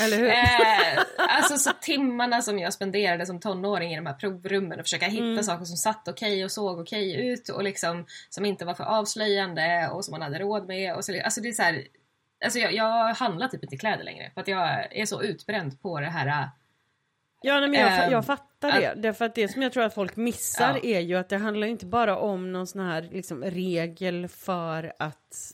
Eller 0.00 0.16
hur? 0.16 0.28
Eh, 0.32 1.02
alltså 1.16 1.56
så 1.56 1.70
timmarna 1.80 2.42
som 2.42 2.58
jag 2.58 2.72
spenderade 2.72 3.26
som 3.26 3.40
tonåring 3.40 3.92
i 3.92 3.96
de 3.96 4.06
här 4.06 4.14
provrummen 4.14 4.78
och 4.78 4.84
försöka 4.84 5.06
hitta 5.06 5.24
Mm. 5.24 5.42
saker 5.42 5.64
som 5.64 5.76
satt 5.76 6.08
okej 6.08 6.44
och 6.44 6.50
såg 6.52 6.78
okej 6.78 7.26
ut 7.26 7.48
och 7.48 7.62
liksom 7.64 8.06
som 8.30 8.44
inte 8.44 8.64
var 8.64 8.74
för 8.74 8.84
avslöjande 8.84 9.88
och 9.92 10.04
som 10.04 10.12
man 10.12 10.22
hade 10.22 10.38
råd 10.38 10.66
med. 10.66 10.94
Och 10.94 11.04
så, 11.04 11.20
alltså 11.22 11.40
det 11.40 11.48
är 11.48 11.52
så 11.52 11.62
här, 11.62 11.86
alltså 12.44 12.58
jag, 12.58 12.74
jag 12.74 13.14
handlar 13.14 13.48
typ 13.48 13.62
inte 13.62 13.76
kläder 13.76 14.04
längre 14.04 14.30
för 14.34 14.40
att 14.40 14.48
jag 14.48 14.96
är 14.96 15.06
så 15.06 15.22
utbränd 15.22 15.82
på 15.82 16.00
det 16.00 16.10
här. 16.10 16.48
Äh, 17.44 17.48
Ja, 17.48 17.60
nej, 17.60 17.68
men 17.70 17.80
jag, 17.80 18.04
Ehm, 18.04 18.12
jag 18.12 18.26
fattar 18.26 18.80
det. 18.80 18.94
Därför 18.96 19.24
att 19.24 19.34
det 19.34 19.48
som 19.48 19.62
jag 19.62 19.72
tror 19.72 19.82
att 19.84 19.94
folk 19.94 20.16
missar 20.16 20.80
Ja. 20.82 20.96
är 20.96 21.00
ju 21.00 21.14
att 21.16 21.28
det 21.28 21.36
handlar 21.36 21.66
inte 21.66 21.86
bara 21.86 22.16
om 22.18 22.52
någon 22.52 22.66
sån 22.66 22.80
här 22.80 23.08
liksom, 23.12 23.44
regel 23.44 24.28
för 24.28 24.92
att 24.98 25.52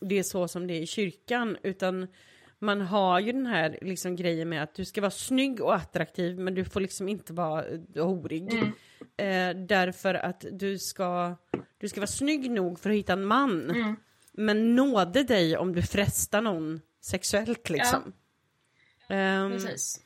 det 0.00 0.18
är 0.18 0.22
så 0.22 0.48
som 0.48 0.66
det 0.66 0.74
är 0.74 0.80
i 0.82 0.86
kyrkan, 0.86 1.56
utan 1.62 2.06
man 2.58 2.80
har 2.80 3.20
ju 3.20 3.32
den 3.32 3.46
här 3.46 3.78
liksom, 3.82 4.16
grejen 4.16 4.48
med 4.48 4.62
att 4.62 4.74
du 4.74 4.84
ska 4.84 5.00
vara 5.00 5.10
snygg 5.10 5.60
och 5.60 5.74
attraktiv, 5.74 6.38
men 6.38 6.54
du 6.54 6.64
får 6.64 6.80
liksom 6.80 7.08
inte 7.08 7.32
vara 7.32 7.64
eh, 7.94 8.06
horig. 8.06 8.52
Eh, 9.16 9.50
därför 9.66 10.14
att 10.14 10.44
du 10.52 10.78
ska, 10.78 11.36
du 11.78 11.88
ska 11.88 12.00
vara 12.00 12.06
snygg 12.06 12.50
nog 12.50 12.80
för 12.80 12.90
att 12.90 12.96
hitta 12.96 13.12
en 13.12 13.24
man, 13.24 13.72
men 14.32 14.74
nåde 14.76 15.22
dig 15.22 15.56
om 15.56 15.72
du 15.72 15.82
frestar 15.82 16.40
någon 16.40 16.80
sexuellt 17.00 17.70
liksom. 17.70 18.12
Ehm, 19.08 19.52
Precis. 19.52 20.00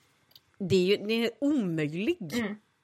Det 0.61 0.77
är 0.77 0.87
ju 0.87 1.07
det 1.07 1.13
är 1.15 1.25
en 1.25 1.31
omöjlig 1.41 2.19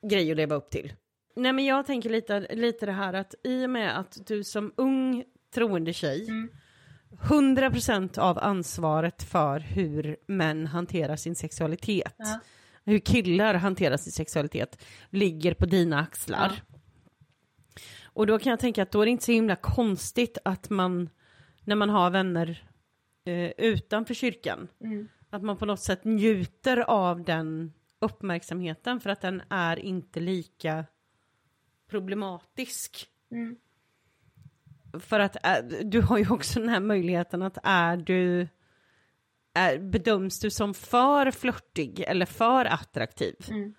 grej 0.06 0.30
att 0.30 0.36
leva 0.36 0.54
upp 0.54 0.70
till. 0.70 0.92
Nej 1.36 1.52
men 1.52 1.64
jag 1.64 1.86
tänker 1.86 2.10
lite, 2.10 2.40
lite 2.54 2.86
det 2.86 2.92
här 2.92 3.12
att 3.14 3.34
i 3.44 3.66
och 3.66 3.70
med 3.70 3.98
att 3.98 4.26
du 4.26 4.44
som 4.44 4.72
ung 4.76 5.24
troende 5.54 5.92
tjej 5.92 6.26
100% 7.10 8.18
av 8.18 8.38
ansvaret 8.38 9.22
för 9.22 9.60
hur 9.60 10.16
män 10.26 10.66
hanterar 10.66 11.16
sin 11.16 11.34
sexualitet, 11.34 12.14
Ja. 12.18 12.40
hur 12.84 12.98
killar 12.98 13.54
hanterar 13.54 13.96
sin 13.96 14.12
sexualitet, 14.12 14.82
ligger 15.10 15.54
på 15.54 15.66
dina 15.66 16.00
axlar. 16.00 16.62
Och 18.04 18.26
då 18.26 18.38
kan 18.38 18.50
jag 18.50 18.60
tänka 18.60 18.82
att 18.82 18.90
då 18.92 19.00
är 19.00 19.06
det 19.06 19.10
inte 19.10 19.24
så 19.24 19.32
himla 19.32 19.56
konstigt 19.56 20.38
att 20.44 20.70
man, 20.70 21.08
när 21.64 21.76
man 21.76 21.90
har 21.90 22.10
vänner 22.10 22.64
eh, 23.24 23.50
utanför 23.58 24.14
kyrkan, 24.14 24.68
att 25.36 25.42
man 25.42 25.56
på 25.56 25.66
något 25.66 25.80
sätt 25.80 26.04
njuter 26.04 26.76
av 26.76 27.24
den 27.24 27.72
uppmärksamheten 27.98 29.00
för 29.00 29.10
att 29.10 29.20
den 29.20 29.42
är 29.50 29.78
inte 29.78 30.20
lika 30.20 30.84
problematisk. 31.88 33.08
Mm. 33.30 33.56
För 35.00 35.20
att 35.20 35.46
äh, 35.46 35.64
du 35.84 36.00
har 36.00 36.18
ju 36.18 36.30
också 36.30 36.60
den 36.60 36.68
här 36.68 36.80
möjligheten 36.80 37.42
att 37.42 37.58
är 37.62 37.96
du 37.96 38.48
är, 39.54 39.78
bedöms 39.78 40.40
du 40.40 40.50
som 40.50 40.74
för 40.74 41.30
flörtig 41.30 42.00
eller 42.00 42.26
för 42.26 42.64
attraktiv 42.64 43.34
Mm. 43.50 43.74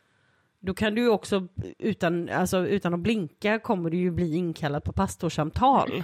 då 0.60 0.74
kan 0.74 0.96
du 0.96 1.02
ju 1.02 1.10
också 1.10 1.48
utan, 1.80 2.30
alltså, 2.30 2.68
utan 2.68 2.94
att 2.94 3.00
blinka 3.00 3.60
kommer 3.60 3.90
du 3.90 3.98
ju 3.98 4.12
bli 4.12 4.36
inkallad 4.36 4.84
på 4.84 4.94
pastorssamtal. 4.94 6.04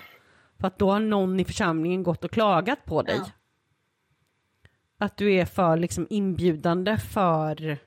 För 0.59 0.67
att 0.67 0.79
då 0.79 0.91
har 0.91 0.99
någon 0.99 1.39
i 1.39 1.45
församlingen 1.45 2.03
gått 2.03 2.23
och 2.23 2.31
klagat 2.31 2.85
på 2.85 3.01
dig. 3.01 3.15
Ja. 3.17 3.31
Att 5.03 5.17
du 5.17 5.33
är 5.33 5.45
för 5.45 5.77
liksom 5.77 6.07
inbjudande 6.09 6.97
för 6.97 7.77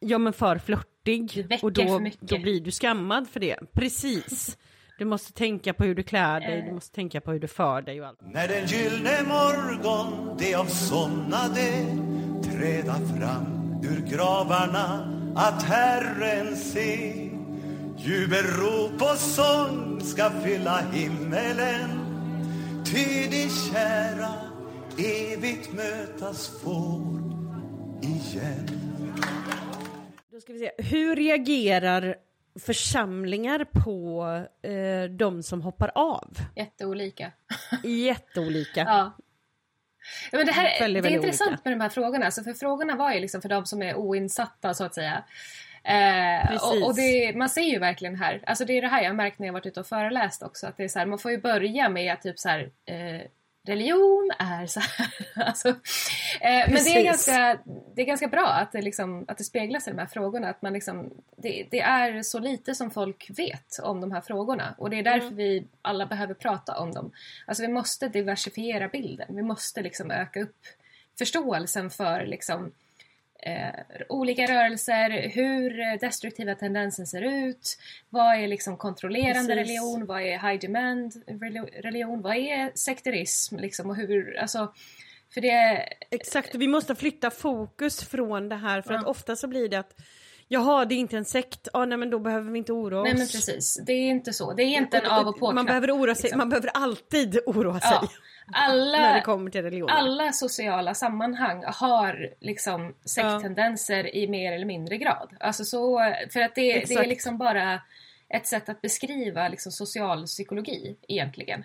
Ja 0.00 0.18
men 0.18 0.32
för 0.32 0.58
flörtig. 0.58 1.46
Och 1.62 1.72
då, 1.72 2.10
då 2.20 2.38
blir 2.38 2.60
du 2.60 2.70
skammad 2.70 3.28
för 3.28 3.40
det. 3.40 3.56
Precis. 3.72 4.58
Du 4.98 5.04
måste 5.04 5.32
tänka 5.32 5.74
på 5.74 5.84
hur 5.84 5.94
du 5.94 6.02
klär 6.02 6.40
dig, 6.40 6.62
du 6.62 6.72
måste 6.72 6.94
tänka 6.94 7.20
på 7.20 7.32
hur 7.32 7.40
du 7.40 7.48
för 7.48 7.82
dig 7.82 8.00
och 8.00 8.06
allt. 8.06 8.18
När 8.20 8.48
den 8.48 8.66
gyllne 8.66 9.22
morgon 9.22 10.36
de 10.38 10.54
avsomnade 10.54 11.86
träda 12.42 12.94
fram 12.94 13.80
ur 13.82 14.10
gravarna 14.10 15.14
att 15.36 15.62
Herren 15.62 16.56
se 16.56 17.30
Jubelrop 17.96 19.02
och 19.02 19.18
sång 19.18 20.00
ska 20.00 20.30
fylla 20.30 20.80
himmelen 20.92 22.06
Ty 22.84 23.28
de 23.30 23.48
kära 23.48 24.45
evigt 24.98 25.72
mötas 25.72 26.60
får 26.62 27.00
igen 28.02 28.66
Då 30.32 30.40
ska 30.40 30.52
vi 30.52 30.58
se. 30.58 30.70
Hur 30.78 31.16
reagerar 31.16 32.16
församlingar 32.60 33.64
på 33.84 34.26
eh, 34.68 35.10
de 35.10 35.42
som 35.42 35.62
hoppar 35.62 35.92
av? 35.94 36.36
Jätteolika. 36.56 37.32
Jätteolika. 37.84 38.80
Ja. 38.84 39.16
Ja, 40.32 40.38
men 40.38 40.46
det, 40.46 40.52
här, 40.52 40.80
Väldigt, 40.80 41.02
det 41.02 41.08
är 41.08 41.12
intressant 41.12 41.48
olika. 41.48 41.60
med 41.64 41.72
de 41.72 41.80
här 41.80 41.88
frågorna, 41.88 42.24
alltså, 42.24 42.42
för 42.42 42.52
frågorna 42.52 42.96
var 42.96 43.12
ju 43.12 43.20
liksom 43.20 43.42
för 43.42 43.48
de 43.48 43.66
som 43.66 43.82
är 43.82 43.94
oinsatta 43.96 44.74
så 44.74 44.84
att 44.84 44.94
säga. 44.94 45.24
Eh, 45.84 46.48
Precis. 46.48 46.82
och, 46.82 46.86
och 46.88 46.94
det, 46.96 47.36
man 47.36 47.48
ser 47.48 47.62
ju 47.62 47.78
verkligen 47.78 48.16
här, 48.16 48.42
alltså 48.46 48.64
det 48.64 48.72
är 48.72 48.82
det 48.82 48.88
här 48.88 49.02
jag 49.02 49.10
har 49.10 49.14
märkt 49.14 49.38
när 49.38 49.46
jag 49.46 49.52
varit 49.52 49.66
ute 49.66 49.80
och 49.80 49.86
föreläst 49.86 50.42
också, 50.42 50.66
att 50.66 50.76
det 50.76 50.84
är 50.84 50.88
så 50.88 50.98
här, 50.98 51.06
man 51.06 51.18
får 51.18 51.30
ju 51.30 51.40
börja 51.40 51.88
med 51.88 52.12
att 52.12 52.22
typ 52.22 52.38
så 52.38 52.48
här, 52.48 52.70
eh, 52.86 53.20
religion 53.68 54.30
är 54.38 54.66
så 54.66 54.80
här. 54.80 55.08
alltså, 55.46 55.68
eh, 55.68 56.70
men 56.70 56.84
det 56.84 56.90
är, 56.90 57.04
ganska, 57.04 57.58
det 57.94 58.02
är 58.02 58.06
ganska 58.06 58.28
bra 58.28 58.46
att 58.46 58.72
det, 58.72 58.82
liksom, 58.82 59.24
att 59.28 59.38
det 59.38 59.44
speglas 59.44 59.88
i 59.88 59.90
de 59.90 59.98
här 59.98 60.06
frågorna. 60.06 60.48
Att 60.48 60.62
man 60.62 60.72
liksom, 60.72 61.10
det, 61.36 61.66
det 61.70 61.80
är 61.80 62.22
så 62.22 62.38
lite 62.38 62.74
som 62.74 62.90
folk 62.90 63.30
vet 63.38 63.78
om 63.82 64.00
de 64.00 64.12
här 64.12 64.20
frågorna 64.20 64.74
och 64.78 64.90
det 64.90 64.98
är 64.98 65.02
därför 65.02 65.26
Mm. 65.26 65.36
vi 65.36 65.66
alla 65.82 66.06
behöver 66.06 66.34
prata 66.34 66.78
om 66.78 66.92
dem. 66.92 67.10
Alltså 67.46 67.62
vi 67.62 67.68
måste 67.68 68.08
diversifiera 68.08 68.88
bilden. 68.88 69.36
Vi 69.36 69.42
måste 69.42 69.82
liksom 69.82 70.10
öka 70.10 70.40
upp 70.40 70.66
förståelsen 71.18 71.90
för 71.90 72.26
liksom, 72.26 72.72
eh, 73.42 73.80
olika 74.08 74.42
rörelser, 74.46 75.28
hur 75.34 75.98
destruktiva 75.98 76.54
tendensen 76.54 77.06
ser 77.06 77.22
ut, 77.22 77.78
vad 78.10 78.34
är 78.36 78.48
liksom 78.48 78.76
kontrollerande 78.76 79.54
Precis. 79.54 79.68
religion, 79.68 80.06
vad 80.06 80.20
är 80.22 80.38
high 80.50 80.60
demand 80.60 81.12
reli- 81.26 81.82
religion, 81.82 82.22
vad 82.22 82.36
är 82.36 82.70
sekterism 82.74 83.56
liksom 83.56 83.90
och 83.90 83.96
hur, 83.96 84.36
alltså 84.38 84.72
för 85.34 85.40
det, 85.40 85.82
Exakt, 86.10 86.54
vi 86.54 86.68
måste 86.68 86.94
flytta 86.94 87.30
fokus 87.30 88.04
från 88.04 88.48
det 88.48 88.56
här 88.56 88.82
för 88.82 88.92
Ja. 88.94 89.00
att 89.00 89.06
ofta 89.06 89.36
så 89.36 89.46
blir 89.48 89.68
det 89.68 89.76
att 89.78 89.94
Jaha, 90.48 90.84
det 90.84 90.94
är 90.94 90.96
inte 90.98 91.16
en 91.16 91.24
sekt. 91.24 91.68
Ja, 91.72 91.84
nej 91.84 91.98
men 91.98 92.10
då 92.10 92.18
behöver 92.18 92.50
vi 92.50 92.58
inte 92.58 92.72
oroa 92.72 93.00
oss. 93.00 93.04
nej 93.04 93.14
men 93.18 93.26
precis, 93.26 93.80
det 93.86 93.92
är 93.92 94.08
inte 94.10 94.32
så, 94.32 94.52
det 94.52 94.62
är 94.62 94.66
inte 94.66 94.98
en 94.98 95.06
av 95.06 95.26
och 95.28 95.38
på 95.38 95.52
Man 95.52 95.66
behöver 95.66 95.90
oroa 95.96 96.14
sig, 96.14 96.22
liksom. 96.22 96.38
man 96.38 96.48
behöver 96.48 96.70
alltid 96.74 97.38
oroa 97.46 97.80
sig. 97.80 97.98
Ja. 98.02 98.08
Alla, 98.52 98.98
När 98.98 99.14
det 99.14 99.20
kommer 99.20 99.50
till 99.50 99.62
religion. 99.62 99.88
alla 99.90 100.32
sociala 100.32 100.94
sammanhang 100.94 101.64
har 101.66 102.30
liksom 102.40 102.94
sekttendenser 103.04 104.16
i 104.16 104.28
mer 104.28 104.52
eller 104.52 104.66
mindre 104.66 104.96
grad. 104.96 105.36
Alltså 105.40 105.64
så, 105.64 106.14
för 106.30 106.40
att 106.40 106.54
det, 106.54 106.84
det 106.88 106.94
är 106.94 107.06
liksom 107.06 107.38
bara 107.38 107.80
ett 108.28 108.46
sätt 108.46 108.68
att 108.68 108.82
beskriva 108.82 109.48
liksom 109.48 109.72
social 109.72 110.26
psykologi 110.26 110.96
egentligen. 111.08 111.64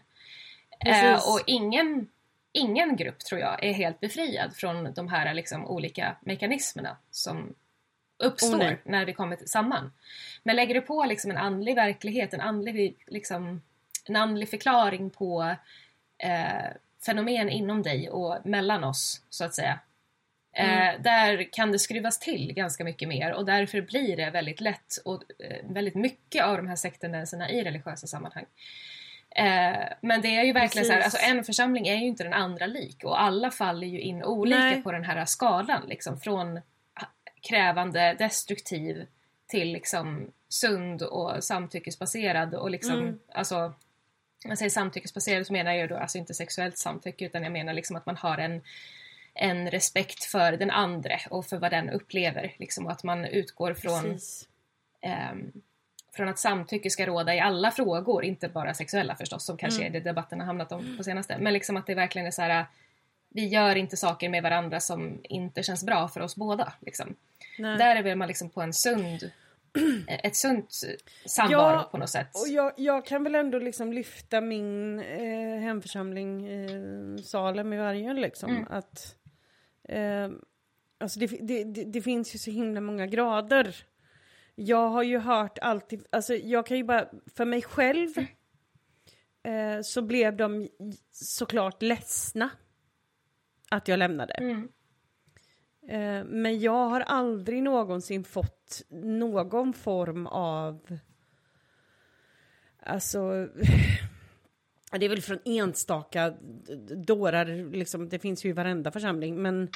Eh, 0.86 1.14
och 1.14 1.42
ingen, 1.48 2.08
ingen 2.52 2.96
grupp 2.96 3.20
tror 3.20 3.42
jag 3.42 3.64
är 3.64 3.74
helt 3.74 4.00
befriad 4.00 4.56
från 4.56 4.94
de 4.94 5.08
här 5.08 5.34
liksom 5.34 5.66
olika 5.66 6.16
mekanismerna 6.22 6.98
som 7.12 7.54
uppstår 8.24 8.60
Oh, 8.60 8.74
när 8.84 9.06
vi 9.06 9.14
kommer 9.14 9.38
samman. 9.46 9.92
Men 10.44 10.56
lägger 10.56 10.74
du 10.74 10.82
på 10.82 11.06
liksom 11.06 11.32
en 11.32 11.38
andlig 11.38 11.76
verklighet, 11.76 12.34
en 12.34 12.42
andlig, 12.42 13.04
liksom, 13.08 13.62
en 14.06 14.16
andlig 14.16 14.50
förklaring 14.50 15.10
på 15.10 15.56
eh, 16.24 16.72
fenomen 17.06 17.50
inom 17.50 17.82
dig 17.82 18.10
och 18.10 18.46
mellan 18.46 18.84
oss, 18.84 19.22
så 19.30 19.46
att 19.46 19.54
säga. 19.54 19.80
Eh, 20.54 21.02
där 21.02 21.54
kan 21.54 21.72
det 21.72 21.80
skruvas 21.80 22.20
till 22.20 22.54
ganska 22.54 22.84
mycket 22.84 23.08
mer 23.08 23.34
och 23.34 23.46
därför 23.46 23.82
blir 23.82 24.18
det 24.18 24.30
väldigt 24.30 24.62
lätt 24.62 24.98
och 25.06 25.24
eh, 25.40 25.58
väldigt 25.70 25.96
mycket 25.96 26.44
av 26.44 26.58
de 26.58 26.68
här 26.68 26.76
sekttendenserna 26.76 27.50
i 27.50 27.64
religiösa 27.64 28.08
sammanhang. 28.08 28.46
Eh, 29.36 29.88
men 30.02 30.22
det 30.22 30.36
är 30.36 30.44
ju 30.44 30.54
verkligen 30.54 30.86
så 30.86 30.94
här, 30.94 31.02
Precis. 31.02 31.16
alltså 31.16 31.32
en 31.32 31.44
församling 31.44 31.88
är 31.88 31.96
ju 31.96 32.06
inte 32.06 32.24
den 32.24 32.34
andra 32.34 32.66
lik 32.66 33.04
och 33.04 33.22
alla 33.22 33.52
faller 33.52 33.88
ju 33.88 34.00
in 34.02 34.24
olika 34.24 34.60
Nej. 34.60 34.84
på 34.84 34.92
den 34.92 35.04
här 35.04 35.26
skalan 35.26 35.82
liksom 35.88 36.20
från 36.20 36.60
krävande, 37.42 38.16
destruktiv 38.20 39.06
till 39.48 39.72
liksom 39.74 40.32
sund 40.50 41.02
och 41.02 41.44
samtyckesbaserad 41.44 42.56
och 42.56 42.72
liksom 42.72 43.00
Mm. 43.00 43.20
alltså 43.34 43.74
jag 44.44 44.58
säger 44.58 44.70
samtyckesbaserad 44.70 45.48
så 45.48 45.54
menar 45.54 45.74
jag 45.74 45.90
då 45.90 45.98
alltså 45.98 46.18
inte 46.18 46.34
sexuellt 46.34 46.78
samtycke 46.78 47.26
utan 47.26 47.44
jag 47.44 47.52
menar 47.52 47.74
liksom 47.74 47.96
att 47.96 48.06
man 48.06 48.18
har 48.18 48.38
en 48.38 48.62
en 49.34 49.72
respekt 49.72 50.24
för 50.24 50.52
den 50.52 50.72
andra 50.72 51.20
och 51.30 51.46
för 51.46 51.58
vad 51.58 51.72
den 51.72 51.90
upplever 51.90 52.56
liksom 52.58 52.86
och 52.86 52.92
att 52.92 53.04
man 53.04 53.26
utgår 53.26 53.74
från 53.74 54.20
ehm, 55.02 55.52
från 56.14 56.30
att 56.30 56.40
samtycke 56.40 56.90
ska 56.90 57.06
råda 57.06 57.36
i 57.36 57.40
alla 57.40 57.72
frågor, 57.72 58.24
inte 58.24 58.50
bara 58.50 58.74
sexuella 58.74 59.16
förstås 59.16 59.46
som 59.46 59.58
kanske 59.58 59.82
Mm. 59.82 59.94
är 59.94 60.00
det 60.00 60.10
debatten 60.10 60.40
har 60.40 60.48
hamnat 60.48 60.72
om 60.72 60.98
på 60.98 61.04
senaste. 61.04 61.38
Men 61.38 61.54
liksom 61.54 61.78
att 61.78 61.88
det 61.88 61.96
verkligen 61.96 62.28
är 62.28 62.32
så 62.32 62.42
här. 62.42 62.66
Vi 63.30 63.48
gör 63.48 63.76
inte 63.76 63.98
saker 63.98 64.30
med 64.30 64.44
varandra 64.44 64.80
som 64.80 65.20
inte 65.24 65.64
känns 65.64 65.86
bra 65.86 66.08
för 66.08 66.22
oss 66.22 66.36
båda. 66.36 66.74
Liksom. 66.80 67.16
Där 67.58 67.96
är 67.96 68.04
väl 68.04 68.18
man 68.18 68.28
liksom 68.28 68.50
på 68.50 68.62
en 68.62 68.74
sund, 68.74 69.32
ett 70.08 70.36
sunt 70.36 70.82
samvaro 71.26 71.76
Ja, 71.76 71.90
på 71.92 71.98
något 71.98 72.10
sätt. 72.10 72.30
Och 72.34 72.48
jag, 72.48 72.74
jag 72.78 73.06
kan 73.06 73.24
väl 73.24 73.36
ändå 73.36 73.60
liksom 73.60 73.94
lyfta 73.94 74.42
min 74.42 75.00
eh, 75.00 75.60
hemförsamling 75.60 76.48
eh, 76.48 77.18
Salem 77.24 77.74
i 77.74 77.78
Vargön 77.78 78.22
liksom. 78.22 78.50
Mm. 78.50 78.68
Att, 78.70 79.16
eh, 79.84 80.30
alltså 81.00 81.20
det, 81.20 81.28
det, 81.28 81.64
det, 81.64 81.84
det 81.84 82.02
finns 82.02 82.36
ju 82.36 82.40
så 82.40 82.52
himla 82.52 82.82
många 82.82 83.08
grader. 83.08 83.76
Jag 84.56 84.90
har 84.90 85.04
ju 85.04 85.18
hört 85.18 85.60
alltid, 85.60 86.06
alltså 86.10 86.36
jag 86.36 86.66
kan 86.66 86.78
ju 86.78 86.84
bara, 86.84 87.10
för 87.36 87.46
mig 87.46 87.62
själv 87.62 88.18
eh, 89.44 89.82
så 89.84 90.02
blev 90.02 90.38
de 90.38 90.70
såklart 91.12 91.82
ledsna 91.82 92.50
att 93.70 93.88
jag 93.88 94.00
lämnade. 94.00 94.34
Mm. 94.34 94.70
Eh, 95.88 96.24
Men 96.24 96.60
jag 96.60 96.90
har 96.90 97.02
aldrig 97.02 97.64
någonsin 97.64 98.24
fått 98.24 98.82
någon 98.90 99.74
form 99.74 100.28
av... 100.28 100.98
Alltså... 102.84 103.48
Det 105.00 105.06
är 105.06 105.10
väl 105.10 105.22
från 105.22 105.40
enstaka 105.46 106.34
dårar, 107.08 107.72
liksom, 107.74 108.10
det 108.10 108.20
finns 108.20 108.46
ju 108.46 108.50
i 108.50 108.54
varenda 108.54 108.92
församling, 108.92 109.42
men 109.42 109.70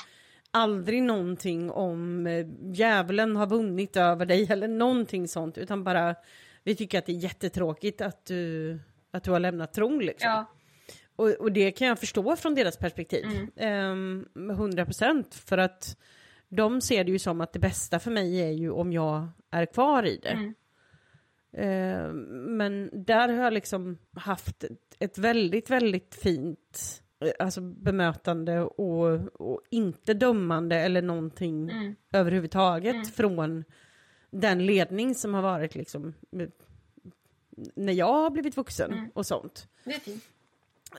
aldrig 0.51 1.03
någonting 1.03 1.72
om 1.72 2.28
eh, 2.28 2.45
djävulen 2.62 3.36
har 3.36 3.47
vunnit 3.47 3.97
över 3.97 4.26
dig 4.26 4.47
eller 4.51 4.68
någonting 4.68 5.28
sånt, 5.28 5.58
utan 5.58 5.84
bara 5.84 6.16
vi 6.64 6.76
tycker 6.76 6.99
att 6.99 7.06
det 7.06 7.12
är 7.12 7.18
jättetråkigt 7.18 8.01
att 8.01 8.26
du, 8.26 8.80
att 9.12 9.24
du 9.24 9.32
har 9.32 9.39
lämnat 9.39 9.74
tron. 9.74 9.99
Liksom. 9.99 10.30
Ja, 10.30 10.45
och, 11.16 11.30
och 11.30 11.51
det 11.51 11.72
kan 11.72 11.88
jag 11.88 11.99
förstå 11.99 12.36
från 12.36 12.55
deras 12.55 12.78
perspektiv. 12.78 13.26
Mm. 13.55 14.26
Med 14.34 14.53
100 14.55 14.86
procent. 14.86 15.36
För 15.36 15.57
att 15.57 15.97
de 16.49 16.82
ser 16.82 17.03
det 17.03 17.11
ju 17.11 17.20
som 17.20 17.41
att 17.41 17.53
det 17.53 17.59
bästa 17.59 17.99
för 17.99 18.11
mig 18.11 18.41
är 18.41 18.51
ju 18.51 18.72
om 18.72 18.93
jag 18.93 19.28
är 19.51 19.66
kvar 19.66 20.03
i 20.05 20.20
det. 20.24 20.30
Mm. 20.30 20.53
Ehm, 21.53 22.18
men 22.57 22.89
där 23.05 23.30
har 23.30 23.43
jag 23.43 23.53
liksom 23.53 23.97
haft 24.13 24.63
ett, 24.63 24.95
ett 24.99 25.18
väldigt, 25.18 25.70
väldigt 25.70 26.16
fint 26.16 27.01
eh, 27.20 27.32
alltså 27.39 27.61
bemötande 27.61 28.61
och, 28.61 29.20
och 29.41 29.61
inte 29.70 30.13
dömande 30.13 30.76
eller 30.76 31.01
någonting 31.01 31.70
Mm. 31.70 31.95
överhuvudtaget 32.13 33.16
från 33.16 33.63
den 34.32 34.66
ledning 34.66 35.16
som 35.16 35.34
har 35.34 35.41
varit 35.41 35.76
liksom 35.76 36.13
eh, 36.39 36.47
när 37.76 37.93
jag 37.93 38.13
har 38.13 38.30
blivit 38.30 38.57
vuxen 38.57 38.93
Mm. 38.93 39.09
och 39.13 39.26
sånt. 39.26 39.68
det 39.84 39.93
är 39.95 39.99
fint. 39.99 40.24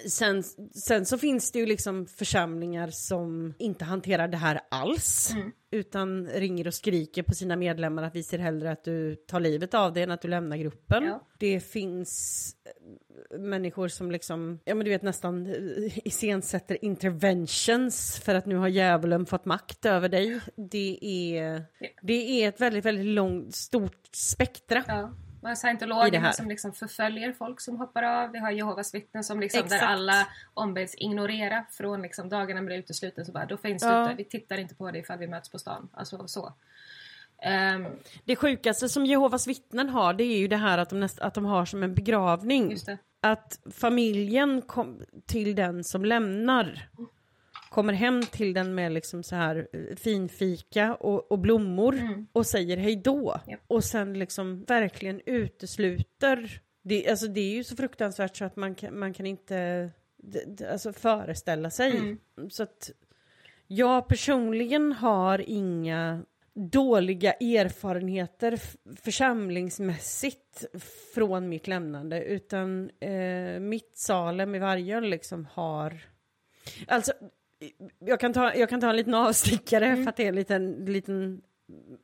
Sen, 0.09 0.42
sen 0.74 1.07
så 1.07 1.18
finns 1.18 1.53
det 1.53 1.59
ju 1.59 1.66
liksom 1.66 2.07
församlingar 2.07 2.90
som 2.90 3.55
inte 3.59 3.84
hanterar 3.84 4.28
det 4.28 4.36
här 4.36 4.61
alls. 4.70 5.32
Mm. 5.34 5.53
Utan 5.70 6.26
ringer 6.26 6.66
och 6.66 6.74
skriker 6.74 7.22
på 7.22 7.34
sina 7.34 7.57
medlemmar 7.57 8.03
att 8.03 8.14
vi 8.14 8.22
ser 8.22 8.38
hellre 8.38 8.70
att 8.70 8.84
du 8.84 9.14
tar 9.14 9.40
livet 9.40 9.74
av 9.74 9.92
dig 9.92 10.03
än 10.03 10.11
att 10.11 10.22
du 10.22 10.28
lämnar 10.28 10.57
gruppen. 10.57 11.05
Ja. 11.05 11.26
Det 11.38 11.61
finns 11.61 12.57
eh, 13.30 13.38
människor 13.38 13.88
som 13.88 14.11
liksom, 14.11 14.59
ja 14.64 14.74
men 14.74 14.84
du 14.84 14.90
vet 14.90 15.03
nästan 15.03 15.47
eh, 15.47 16.07
iscensätter 16.07 16.84
interventions 16.84 18.20
för 18.24 18.34
att 18.34 18.47
nu 18.47 18.57
har 18.57 18.68
djävulen 18.68 19.26
fått 19.26 19.44
makt 19.44 19.86
över 19.86 20.09
dig. 20.09 20.40
Det 20.57 20.99
är, 21.03 21.62
det 22.03 22.42
är 22.42 22.49
ett 22.49 22.61
väldigt, 22.61 22.84
väldigt 22.84 23.07
långt, 23.07 23.55
stort 23.55 24.09
spektra. 24.12 24.84
Ja. 24.86 25.12
Man 25.47 25.51
har 25.51 25.55
det 25.55 25.61
scientologerna 25.61 26.32
som 26.32 26.49
liksom 26.49 26.72
förföljer 26.72 27.32
folk 27.32 27.61
som 27.61 27.76
hoppar 27.76 28.03
av. 28.03 28.30
Vi 28.30 28.38
har 28.38 28.51
Jehovas 28.51 28.94
vittnen 28.94 29.24
som 29.24 29.40
liksom, 29.40 29.68
där 29.68 29.82
alla 29.82 30.26
ombeds 30.55 30.94
ignorera 30.94 31.64
från 31.70 32.03
liksom, 32.03 32.28
dagarna 32.28 32.62
blir 32.62 32.78
utesluten 32.78 33.24
så 33.26 33.32
bara 33.32 33.47
då 33.47 33.57
finns 33.57 33.82
Ja. 33.82 34.03
inte. 34.11 34.14
Vi 34.16 34.24
tittar 34.24 34.59
inte 34.59 34.74
på 34.74 34.90
dig 34.90 35.01
ifall 35.01 35.18
vi 35.18 35.26
möts 35.26 35.49
på 35.49 35.59
stan. 35.59 35.88
Alltså 35.92 36.28
så. 36.28 36.55
Ehm, 37.42 37.86
Det 38.24 38.36
sjukaste 38.36 38.88
som 38.88 39.07
Jehovas 39.07 39.47
vittnen 39.47 39.88
har 39.88 40.14
det 40.14 40.24
är 40.24 40.38
ju 40.38 40.49
det 40.49 40.57
här 40.57 40.78
att 40.78 40.90
de, 40.90 41.01
näst, 41.01 41.18
att 41.18 41.34
de 41.34 41.44
har 41.44 41.64
som 41.64 41.82
en 41.82 41.94
begravning. 41.94 42.76
det. 42.86 42.99
Att 43.22 43.59
familjen 43.70 44.62
kom 44.62 45.03
till 45.26 45.55
den 45.55 45.84
som 45.84 46.05
lämnar 46.05 46.88
kommer 47.69 47.93
hem 47.93 48.23
till 48.23 48.55
den 48.55 48.75
med 48.75 48.93
liksom 48.93 49.23
så 49.23 49.37
här 49.37 49.69
eh, 49.73 49.97
finfika 49.97 50.95
och, 50.95 51.33
och 51.33 51.39
blommor 51.39 52.27
och 52.33 52.47
säger 52.47 52.77
hej 52.77 52.97
då. 52.97 53.41
Japp. 53.47 53.61
Och 53.67 53.85
sen 53.85 54.19
liksom 54.19 54.64
verkligen 54.64 55.21
utesluter, 55.27 56.61
det, 56.83 57.09
alltså 57.09 57.27
det 57.27 57.41
är 57.41 57.55
ju 57.55 57.64
så 57.64 57.77
fruktansvärt 57.77 58.37
så 58.37 58.45
att 58.45 58.57
man 58.57 58.75
kan, 58.75 58.99
man 58.99 59.14
kan 59.14 59.27
inte 59.27 59.91
alltså 60.71 60.93
föreställa 60.93 61.71
sig. 61.71 62.17
Så 62.51 62.62
att 62.62 62.91
jag 63.67 64.09
personligen 64.09 64.93
har 64.93 65.45
inga 65.47 66.23
dåliga 66.55 67.33
erfarenheter 67.33 68.61
församlingsmässigt 69.03 70.64
från 71.14 71.49
mitt 71.49 71.67
lämnande 71.67 72.25
utan 72.25 72.91
eh, 73.01 73.61
mitt 73.61 73.99
Salem 73.99 74.55
i 74.55 74.59
Vargön 74.59 75.11
liksom 75.11 75.49
har 75.53 76.01
Alltså, 76.89 77.12
jag 77.99 78.21
kan 78.21 78.33
ta, 78.33 78.55
jag 78.55 78.69
kan 78.69 78.81
ta 78.81 78.91
en 78.91 78.97
liten 78.97 79.15
avstickare 79.15 79.97
för 79.97 80.09
att 80.09 80.17
det 80.17 80.25
är 80.25 80.29
en 80.29 80.35
liten, 80.35 80.85
liten 80.85 81.41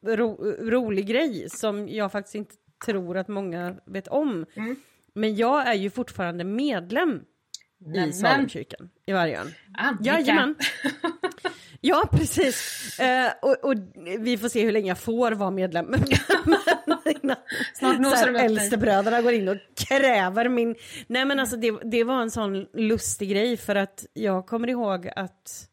ro, 0.06 0.54
rolig 0.60 1.06
grej 1.06 1.50
som 1.50 1.88
jag 1.88 2.12
faktiskt 2.12 2.34
inte 2.34 2.54
tror 2.86 3.16
att 3.16 3.28
många 3.28 3.74
vet 3.86 4.08
om. 4.08 4.46
Men 5.14 5.36
jag 5.36 5.68
är 5.68 5.74
ju 5.74 5.90
fortfarande 5.90 6.44
medlem 6.44 7.20
i 7.80 7.88
Nämen. 7.88 8.12
Salemkyrkan 8.12 8.90
i 9.06 9.12
Vargön. 9.12 9.54
Jajamän. 10.00 10.54
Ja, 11.84 12.08
precis. 12.12 12.98
Eh, 13.00 13.32
och, 13.42 13.64
och 13.64 13.74
vi 14.18 14.38
får 14.38 14.48
se 14.48 14.64
hur 14.64 14.72
länge 14.72 14.88
jag 14.88 14.98
får 14.98 15.32
vara 15.32 15.50
medlem. 15.50 15.94
Snart 17.74 18.00
nosar 18.00 18.28
upp 18.28 18.36
dig. 18.36 18.46
Äldstebröderna 18.46 19.22
går 19.22 19.32
in 19.32 19.48
och 19.48 19.56
kräver 19.88 20.48
min... 20.48 20.74
Nej 21.06 21.24
men 21.24 21.40
alltså 21.40 21.56
det, 21.56 21.78
det 21.84 22.04
var 22.04 22.22
en 22.22 22.30
sån 22.30 22.66
lustig 22.72 23.30
grej 23.30 23.56
för 23.56 23.74
att 23.74 24.06
jag 24.12 24.46
kommer 24.46 24.68
ihåg 24.68 25.08
att 25.16 25.68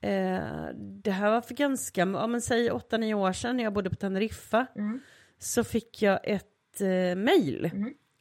eh, 0.00 0.40
det 0.76 1.10
här 1.10 1.30
var 1.30 1.40
för 1.40 1.54
ganska, 1.54 2.00
ja 2.00 2.26
men 2.26 2.40
säg 2.40 2.70
8-9 2.70 3.14
år 3.14 3.32
sedan 3.32 3.56
när 3.56 3.64
jag 3.64 3.72
bodde 3.72 3.90
på 3.90 3.96
Teneriffa. 3.96 4.66
Mm. 4.76 5.00
Så 5.38 5.64
fick 5.64 6.02
jag 6.02 6.20
ett 6.22 6.80
eh, 6.80 7.16
mail 7.16 7.70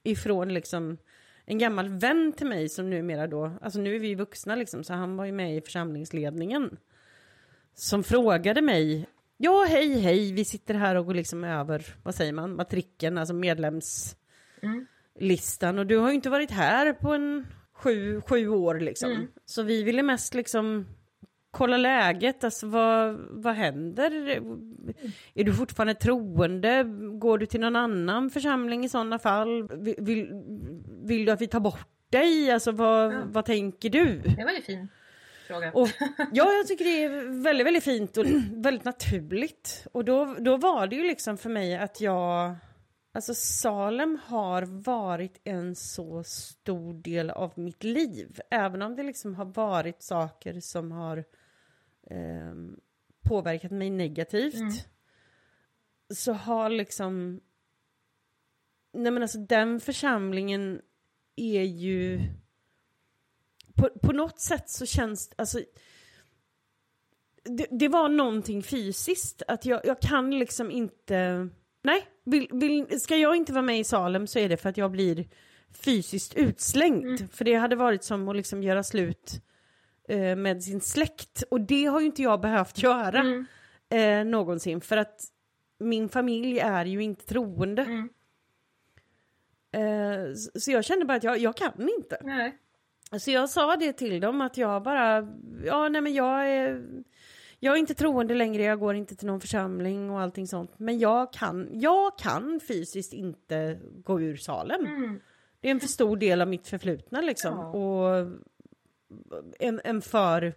ifrån 0.04 0.54
liksom 0.54 0.98
en 1.46 1.58
gammal 1.58 1.90
vän 1.90 2.34
till 2.38 2.48
mig 2.48 2.70
som 2.70 2.90
numera 2.90 3.28
då, 3.28 3.52
alltså 3.62 3.80
nu 3.80 3.96
är 3.96 4.00
vi 4.00 4.16
vuxna 4.16 4.56
liksom, 4.56 4.84
så 4.84 4.94
han 4.94 5.18
var 5.18 5.26
ju 5.26 5.32
med 5.32 5.58
i 5.58 5.62
församlingsledningen. 5.62 6.78
Som 7.74 8.04
frågade 8.04 8.62
mig, 8.62 9.08
ja 9.42 9.66
hej 9.70 10.00
hej, 10.00 10.34
vi 10.34 10.46
sitter 10.46 10.74
här 10.74 10.96
och 10.96 11.06
går 11.06 11.14
liksom 11.14 11.44
över, 11.44 11.86
vad 12.04 12.16
säger 12.16 12.34
man, 12.34 12.56
matrikeln, 12.56 13.18
alltså 13.18 13.34
medlemslistan 13.34 15.80
och 15.80 15.86
du 15.86 15.98
har 15.98 16.10
ju 16.10 16.16
inte 16.16 16.30
varit 16.30 16.52
här 16.52 16.94
på 16.94 17.14
en 17.14 17.48
sju, 17.74 18.22
sju 18.22 18.50
år 18.50 18.80
liksom. 18.80 19.28
Så 19.46 19.64
vi 19.64 19.84
ville 19.84 20.04
mest 20.04 20.34
liksom 20.34 20.86
kolla 21.52 21.78
läget, 21.78 22.44
alltså 22.44 22.68
vad, 22.68 23.16
vad 23.32 23.56
händer? 23.56 24.12
Är 25.34 25.44
du 25.44 25.54
fortfarande 25.54 25.94
troende? 25.94 26.84
Går 27.20 27.38
du 27.38 27.46
till 27.46 27.60
någon 27.60 27.76
annan 27.76 28.30
församling 28.30 28.86
i 28.86 28.90
sådana 28.90 29.20
fall? 29.20 29.68
Vill, 29.68 29.96
vill, 29.98 30.30
vill 31.04 31.26
du 31.26 31.32
att 31.32 31.42
vi 31.42 31.48
tar 31.48 31.60
bort 31.60 31.88
dig? 32.10 32.52
Alltså 32.52 32.72
vad, 32.72 33.14
vad 33.26 33.46
tänker 33.46 33.90
du? 33.90 34.20
Det 34.20 34.44
var 34.44 34.52
ju 34.52 34.62
fin 34.62 34.88
fråga. 35.50 35.72
Och, 35.72 35.88
ja, 36.32 36.52
jag 36.54 36.68
tycker 36.68 36.86
det 36.86 37.04
är 37.04 37.44
väldigt, 37.44 37.68
väldigt 37.68 37.84
fint 37.84 38.18
och 38.18 38.26
väldigt 38.52 38.86
naturligt. 38.86 39.88
Och 39.92 40.06
då, 40.06 40.36
då 40.40 40.58
var 40.58 40.88
det 40.88 40.96
ju 40.96 41.04
liksom 41.04 41.38
för 41.38 41.50
mig 41.50 41.78
att 41.78 42.02
jag... 42.02 42.56
Alltså 43.12 43.34
Salem 43.34 44.20
har 44.26 44.62
varit 44.62 45.42
en 45.44 45.76
så 45.76 46.24
stor 46.24 46.94
del 46.94 47.30
av 47.30 47.54
mitt 47.56 47.84
liv. 47.84 48.40
Även 48.52 48.82
om 48.82 48.96
det 48.96 49.04
liksom 49.04 49.36
har 49.36 49.46
varit 49.46 50.04
saker 50.04 50.60
som 50.60 50.92
har 50.92 51.24
ehm, 52.10 52.80
påverkat 53.30 53.72
mig 53.72 53.90
negativt. 53.90 54.88
Så 56.14 56.34
har 56.34 56.70
liksom... 56.70 57.42
Nej 58.94 59.12
men 59.12 59.22
alltså 59.24 59.38
den 59.38 59.80
församlingen 59.80 60.82
är 61.36 61.64
ju 61.64 62.22
på, 63.80 63.90
på 64.02 64.12
något 64.14 64.40
sätt 64.40 64.70
så 64.70 64.86
känns 64.86 65.32
alltså 65.36 65.60
det, 67.44 67.68
det 67.72 67.88
var 67.88 68.10
någonting 68.10 68.64
fysiskt, 68.64 69.42
att 69.48 69.66
jag, 69.66 69.82
jag 69.86 70.00
kan 70.02 70.40
liksom 70.40 70.72
inte... 70.72 71.50
Nej, 71.82 72.06
vill, 72.26 72.48
vill, 72.52 73.02
ska 73.02 73.16
jag 73.16 73.36
inte 73.36 73.54
vara 73.54 73.62
med 73.62 73.80
i 73.80 73.84
Salem 73.84 74.28
så 74.28 74.40
är 74.40 74.50
det 74.50 74.58
för 74.58 74.70
att 74.70 74.78
jag 74.78 74.92
blir 74.92 75.28
fysiskt 75.74 76.34
utslängd. 76.34 77.32
För 77.32 77.46
det 77.46 77.54
hade 77.54 77.76
varit 77.76 78.04
som 78.04 78.28
att 78.30 78.36
liksom 78.36 78.64
göra 78.64 78.84
slut 78.84 79.42
eh, 80.10 80.36
med 80.36 80.64
sin 80.64 80.82
släkt. 80.82 81.44
Och 81.52 81.62
det 81.62 81.86
har 81.86 82.00
ju 82.00 82.06
inte 82.06 82.22
jag 82.22 82.42
behövt 82.42 82.78
göra 82.84 83.20
eh, 83.90 84.26
någonsin. 84.26 84.82
För 84.82 84.98
att 84.98 85.22
min 85.80 86.10
familj 86.10 86.60
är 86.60 86.86
ju 86.86 87.04
inte 87.04 87.26
troende. 87.26 87.82
Eh, 89.72 90.34
så- 90.36 90.60
så 90.60 90.72
jag 90.72 90.86
kände 90.86 91.06
bara 91.06 91.18
att 91.18 91.24
jag, 91.24 91.38
jag 91.38 91.56
kan 91.58 91.90
inte. 91.98 92.18
Nej. 92.24 92.58
Så 93.18 93.32
jag 93.32 93.50
sa 93.50 93.76
det 93.76 93.94
till 93.94 94.22
dem 94.22 94.42
att 94.42 94.58
jag 94.58 94.84
bara, 94.84 95.28
ja 95.66 95.90
nej 95.90 96.02
men 96.02 96.14
jag 96.14 96.48
är, 96.48 96.84
jag 97.60 97.74
är 97.74 97.80
inte 97.80 97.94
troende 97.94 98.34
längre, 98.34 98.64
jag 98.64 98.80
går 98.80 98.96
inte 98.96 99.16
till 99.16 99.28
någon 99.28 99.42
församling 99.42 100.10
och 100.10 100.22
allting 100.22 100.48
sånt. 100.48 100.80
Men 100.80 101.00
jag 101.00 101.34
kan, 101.34 101.70
jag 101.72 102.18
kan 102.18 102.60
fysiskt 102.68 103.14
inte 103.14 103.80
gå 104.04 104.22
ur 104.22 104.36
Salem. 104.38 104.88
Det 105.60 105.68
är 105.68 105.72
en 105.72 105.80
för 105.80 105.88
stor 105.88 106.18
del 106.18 106.42
av 106.42 106.48
mitt 106.48 106.68
förflutna 106.68 107.22
liksom. 107.22 107.54
Ja. 107.54 107.68
Och 107.68 108.32
en, 109.60 109.82
en 109.84 110.02
för 110.02 110.54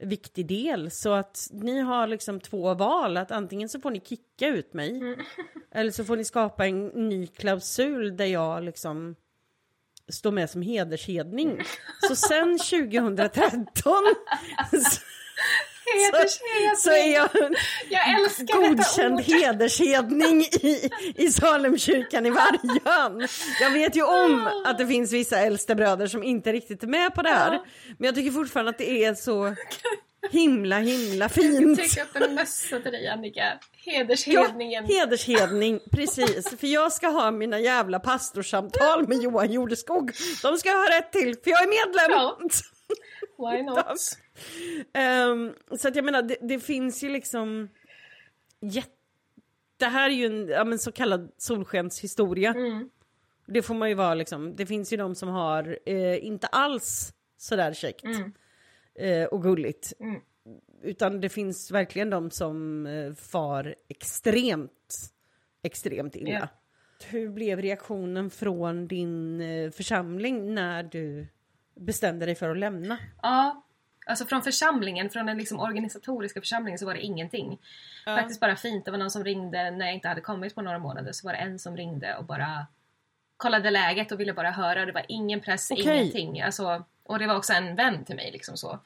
viktig 0.00 0.46
del. 0.46 0.90
Så 0.90 1.12
att 1.12 1.48
ni 1.52 1.80
har 1.80 2.06
liksom 2.06 2.40
två 2.40 2.74
val, 2.74 3.16
att 3.16 3.30
antingen 3.30 3.68
så 3.68 3.80
får 3.80 3.90
ni 3.90 4.00
kicka 4.00 4.48
ut 4.48 4.74
mig. 4.74 5.16
Eller 5.70 5.90
så 5.90 6.04
får 6.04 6.16
ni 6.16 6.24
skapa 6.24 6.66
en 6.66 6.86
ny 6.86 7.26
klausul 7.26 8.16
där 8.16 8.26
jag 8.26 8.64
liksom 8.64 9.16
står 10.12 10.32
med 10.32 10.50
som 10.50 10.62
hedershedning. 10.62 11.62
Så 12.08 12.16
sen 12.16 12.58
2013 12.70 13.94
så, 14.70 15.00
Hedershedning. 15.94 16.76
så 16.76 16.90
är 16.90 17.14
jag 17.14 17.28
Jag 17.90 18.20
älskar 18.20 18.68
godkänd 18.68 19.20
hedershedning 19.20 20.40
i, 20.42 20.90
i 21.16 21.32
Salemkyrkan 21.32 22.26
i 22.26 22.30
Vargön. 22.30 23.28
Jag 23.60 23.70
vet 23.70 23.96
ju 23.96 24.02
om 24.02 24.48
att 24.64 24.78
det 24.78 24.86
finns 24.86 25.12
vissa 25.12 25.38
äldstebröder 25.38 26.06
som 26.06 26.22
inte 26.22 26.52
riktigt 26.52 26.82
är 26.82 26.86
med 26.86 27.14
på 27.14 27.22
det 27.22 27.28
här. 27.28 27.50
Men 27.98 28.06
jag 28.06 28.14
tycker 28.14 28.30
fortfarande 28.30 28.70
att 28.70 28.78
det 28.78 29.04
är 29.04 29.14
så 29.14 29.54
himla 30.30 30.78
himla 30.78 31.28
fint. 31.28 31.78
Tryck 31.78 31.98
upp 31.98 32.16
en 32.22 32.34
mössa 32.34 32.80
till 32.80 32.92
dig 32.92 33.08
Annika. 33.08 33.58
Ja, 33.84 33.92
Hedershedningen. 33.92 34.84
hedershedning, 34.84 35.80
precis. 35.92 36.48
För 36.60 36.66
jag 36.66 36.92
ska 36.92 37.08
ha 37.08 37.30
mina 37.30 37.60
jävla 37.60 38.00
pastorssamtal 38.00 39.08
med 39.08 39.18
Johan 39.22 39.52
Jordeskog. 39.52 40.12
De 40.42 40.58
ska 40.58 40.68
jag 40.68 40.76
ha 40.76 40.98
rätt 40.98 41.12
till, 41.12 41.36
för 41.44 41.50
jag 41.50 41.62
är 41.62 41.68
medlem. 41.68 42.10
Ja. 42.10 42.38
Why 43.50 43.62
not? 43.62 44.18
Ehm, 44.92 45.52
så 45.78 45.88
att 45.88 45.96
jag 45.96 46.04
menar, 46.04 46.22
det, 46.22 46.36
det 46.40 46.60
finns 46.60 47.04
ju 47.04 47.08
liksom... 47.08 47.68
Jätte... 48.60 48.90
Det 49.76 49.86
här 49.86 50.10
är 50.10 50.14
ju 50.14 50.26
en 50.26 50.48
ja, 50.48 50.78
så 50.78 50.92
kallad 50.92 51.32
solskenshistoria. 51.36 52.54
Det 53.46 53.62
får 53.62 53.74
man 53.74 53.88
ju 53.88 53.94
vara 53.94 54.14
liksom. 54.14 54.56
Det 54.56 54.66
finns 54.66 54.92
ju 54.92 54.96
de 54.96 55.14
som 55.14 55.28
har 55.28 55.78
eh, 55.86 56.24
inte 56.26 56.46
alls 56.46 57.12
sådär 57.36 57.72
käckt 57.72 58.04
eh, 59.00 59.24
och 59.24 59.42
gulligt. 59.42 59.92
Utan 60.82 61.20
det 61.20 61.28
finns 61.28 61.70
verkligen 61.70 62.10
de 62.10 62.30
som 62.30 62.86
eh, 62.86 63.14
far 63.14 63.74
extremt, 63.88 65.12
extremt 65.62 66.16
illa. 66.16 66.30
Ja. 66.30 66.48
Hur 67.06 67.28
blev 67.28 67.62
reaktionen 67.62 68.30
från 68.30 68.88
din 68.88 69.40
eh, 69.40 69.70
församling 69.70 70.54
när 70.54 70.82
du 70.82 71.26
bestämde 71.74 72.26
dig 72.26 72.34
för 72.34 72.50
att 72.50 72.58
lämna? 72.58 72.98
Ja, 73.22 73.64
alltså 74.06 74.24
från 74.24 74.42
församlingen, 74.42 75.10
från 75.10 75.26
den 75.26 75.38
liksom 75.38 75.60
organisatoriska 75.60 76.40
församlingen 76.40 76.78
så 76.78 76.86
var 76.86 76.94
det 76.94 77.00
ingenting. 77.00 77.58
Faktiskt 78.04 78.40
bara 78.40 78.56
fint. 78.56 78.84
Det 78.84 78.90
var 78.90 78.98
någon 78.98 79.10
som 79.10 79.24
ringde 79.24 79.70
när 79.70 79.86
jag 79.86 79.94
inte 79.94 80.08
hade 80.08 80.20
kommit 80.20 80.54
på 80.54 80.62
några 80.62 80.78
månader 80.78 81.12
så 81.12 81.26
var 81.26 81.32
det 81.32 81.38
en 81.38 81.58
som 81.58 81.76
ringde 81.76 82.16
och 82.16 82.24
bara 82.24 82.66
kollade 83.36 83.70
läget 83.70 84.12
och 84.12 84.20
ville 84.20 84.32
bara 84.32 84.50
höra. 84.50 84.86
Det 84.86 84.92
var 84.92 85.04
ingen 85.08 85.40
press, 85.40 85.70
Okej. 85.70 85.96
ingenting. 85.96 86.40
Alltså, 86.40 86.84
och 87.10 87.18
det 87.18 87.26
var 87.26 87.36
också 87.36 87.52
en 87.52 87.76
vän 87.76 88.04
till 88.04 88.16
mig 88.16 88.30
liksom 88.32 88.56
så. 88.56 88.78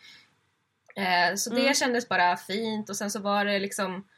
Eh, 0.96 1.34
så 1.36 1.50
det 1.50 1.76
kändes 1.76 2.08
bara 2.08 2.36
fint 2.36 2.90
och 2.90 2.96
sen 2.96 3.10
så 3.10 3.20
var 3.20 3.44
det 3.44 3.58
liksom 3.58 4.08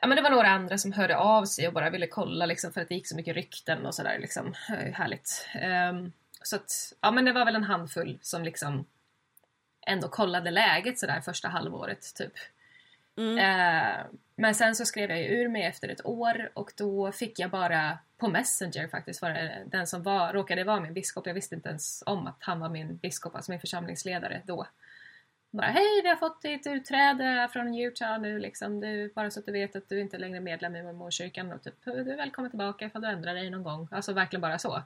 Ja 0.00 0.08
men 0.08 0.16
det 0.16 0.22
var 0.22 0.30
några 0.30 0.48
andra 0.48 0.78
som 0.78 0.92
hörde 0.92 1.16
av 1.16 1.44
sig 1.44 1.66
och 1.68 1.74
bara 1.74 1.90
ville 1.90 2.06
kolla 2.06 2.46
liksom 2.46 2.72
för 2.72 2.80
att 2.80 2.88
det 2.88 2.94
gick 2.94 3.08
så 3.08 3.16
mycket 3.16 3.36
rykten 3.36 3.86
och 3.86 3.94
sådär 3.94 4.18
liksom. 4.18 4.54
Eh, 4.68 4.92
Härligt. 4.92 5.48
Ehm, 5.54 6.12
så 6.42 6.56
att, 6.56 6.92
ja 7.00 7.10
men 7.10 7.24
det 7.24 7.32
var 7.32 7.44
väl 7.44 7.56
en 7.56 7.64
handfull 7.64 8.18
som 8.22 8.44
liksom 8.44 8.86
ändå 9.86 10.08
kollade 10.08 10.50
läget 10.50 10.98
sådär 10.98 11.20
första 11.20 11.48
halvåret 11.48 12.14
typ. 12.14 12.32
Eh, 13.38 14.06
men 14.36 14.54
sen 14.54 14.74
så 14.74 14.84
skrev 14.84 15.10
jag 15.10 15.18
ju 15.22 15.26
ur 15.26 15.48
mig 15.48 15.62
efter 15.62 15.88
ett 15.88 16.06
år 16.06 16.50
och 16.54 16.72
då 16.76 17.12
fick 17.12 17.38
jag 17.38 17.50
bara 17.50 17.98
på 18.18 18.28
Messenger 18.28 18.88
faktiskt 18.88 19.22
var 19.22 19.30
det 19.30 19.64
den 19.66 19.86
som 19.86 20.02
var, 20.02 20.32
råkade 20.32 20.64
vara 20.64 20.80
min 20.80 20.94
biskop. 20.94 21.26
Jag 21.26 21.34
visste 21.34 21.54
inte 21.54 21.68
ens 21.68 22.02
om 22.06 22.26
att 22.26 22.36
han 22.40 22.60
var 22.60 22.68
min 22.68 22.96
biskop, 22.96 23.34
alltså 23.34 23.50
min 23.50 23.60
församlingsledare 23.60 24.42
då. 24.46 24.66
bara 25.50 25.66
hej 25.66 26.02
vi 26.02 26.08
har 26.08 26.16
fått 26.16 26.42
ditt 26.42 26.66
utträde 26.66 27.48
från 27.52 27.74
Utah 27.74 28.20
nu 28.20 28.38
liksom. 28.38 28.80
Du, 28.80 29.12
bara 29.14 29.30
så 29.30 29.40
att 29.40 29.46
du 29.46 29.52
vet 29.52 29.76
att 29.76 29.88
du 29.88 30.00
inte 30.00 30.16
är 30.16 30.20
längre 30.20 30.40
medlem 30.40 30.76
i 30.76 30.82
mormorkyrkan 30.82 31.52
och 31.52 31.62
typ 31.62 31.84
du 31.84 32.12
är 32.12 32.16
välkommen 32.16 32.50
tillbaka 32.50 32.86
ifall 32.86 33.02
du 33.02 33.08
ändrar 33.08 33.34
dig 33.34 33.50
någon 33.50 33.62
gång. 33.62 33.88
Alltså 33.90 34.12
verkligen 34.12 34.40
bara 34.40 34.58
så. 34.58 34.82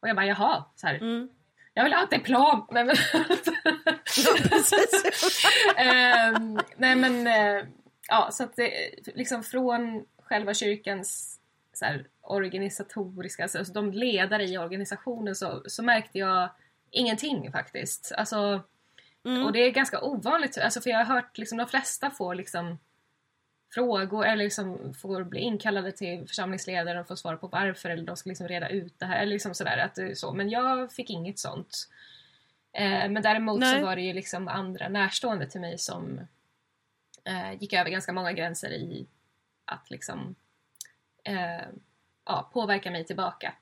Och 0.00 0.08
jag 0.08 0.16
bara 0.16 0.26
jaha, 0.26 0.64
så 0.76 0.86
här. 0.86 0.94
Mm. 0.94 1.28
Jag 1.74 1.84
vill 1.84 1.92
ha 1.92 2.02
ett 2.04 2.10
diplom! 2.10 2.66
Nej 2.70 2.84
men, 2.84 2.96
Ehm, 5.76 6.58
nej 6.76 6.96
men 6.96 7.26
eh, 7.26 7.64
ja 8.12 8.28
så 8.32 8.44
att 8.44 8.56
det, 8.56 8.70
liksom 9.14 9.42
från 9.42 10.04
själva 10.18 10.54
kyrkans 10.54 11.38
så 11.72 11.84
här, 11.84 12.06
organisatoriska, 12.20 13.42
alltså 13.42 13.72
de 13.72 13.92
ledare 13.92 14.44
i 14.44 14.58
organisationen 14.58 15.34
så, 15.34 15.62
så 15.66 15.82
märkte 15.82 16.18
jag 16.18 16.50
ingenting 16.90 17.52
faktiskt. 17.52 18.12
Alltså, 18.16 18.62
Mm. 19.24 19.42
och 19.46 19.52
det 19.52 19.58
är 19.58 19.70
ganska 19.70 20.00
ovanligt, 20.02 20.58
alltså, 20.58 20.80
för 20.80 20.90
jag 20.90 21.04
har 21.04 21.14
hört 21.14 21.38
liksom 21.38 21.58
de 21.58 21.66
flesta 21.66 22.10
får 22.10 22.34
liksom 22.34 22.78
frågor 23.74 24.26
eller 24.26 24.44
liksom 24.44 24.94
får 24.94 25.24
bli 25.24 25.40
inkallade 25.40 25.92
till 25.92 26.28
församlingsledaren 26.28 27.00
och 27.00 27.08
få 27.08 27.16
svara 27.16 27.36
på 27.36 27.46
varför 27.46 27.90
eller 27.90 28.04
de 28.04 28.16
ska 28.16 28.28
liksom 28.28 28.48
reda 28.48 28.68
ut 28.68 28.98
det 28.98 29.06
här 29.06 29.22
eller 29.22 29.32
liksom 29.32 29.54
sådär 29.54 29.78
att 29.78 29.94
det 29.94 30.02
är 30.02 30.14
så. 30.14 30.32
Men 30.32 30.50
jag 30.50 30.92
fick 30.92 31.10
inget 31.10 31.38
sånt. 31.38 31.88
Eh, 32.72 33.10
men 33.10 33.22
däremot 33.22 33.60
Nej. 33.60 33.80
så 33.80 33.86
var 33.86 33.96
det 33.96 34.02
ju 34.02 34.12
liksom 34.12 34.48
andra 34.48 34.88
närstående 34.88 35.46
till 35.46 35.60
mig 35.60 35.78
som 35.78 36.20
eh, 37.24 37.52
gick 37.60 37.72
över 37.72 37.90
ganska 37.90 38.12
många 38.12 38.32
gränser 38.32 38.70
i 38.72 39.06
att 39.64 39.90
liksom 39.90 40.34
eh, 41.24 41.66
ja, 42.24 42.50
påverka 42.52 42.90
mig 42.90 43.04
tillbaka. 43.04 43.54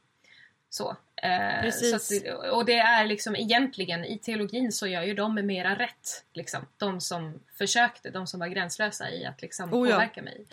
Så. 0.69 0.97
Eh, 1.17 1.71
så 1.71 1.97
att, 1.97 2.53
och 2.53 2.65
det 2.65 2.79
är 2.79 3.07
liksom 3.07 3.37
egentligen 3.37 4.05
i 4.05 4.19
teologin 4.19 4.73
så 4.73 4.87
gör 4.87 5.03
ju 5.03 5.15
de 5.15 5.35
mera 5.35 5.75
rätt. 5.75 6.25
Liksom. 6.33 6.67
De 6.77 7.01
som 7.01 7.41
försökte, 7.59 8.11
de 8.11 8.27
som 8.27 8.41
var 8.41 8.47
gränslösa 8.47 9.11
i 9.11 9.27
att 9.27 9.43
liksom 9.43 9.75
Oh 9.75 9.89
ja. 9.89 9.95
påverka 9.95 10.23
mig. 10.23 10.47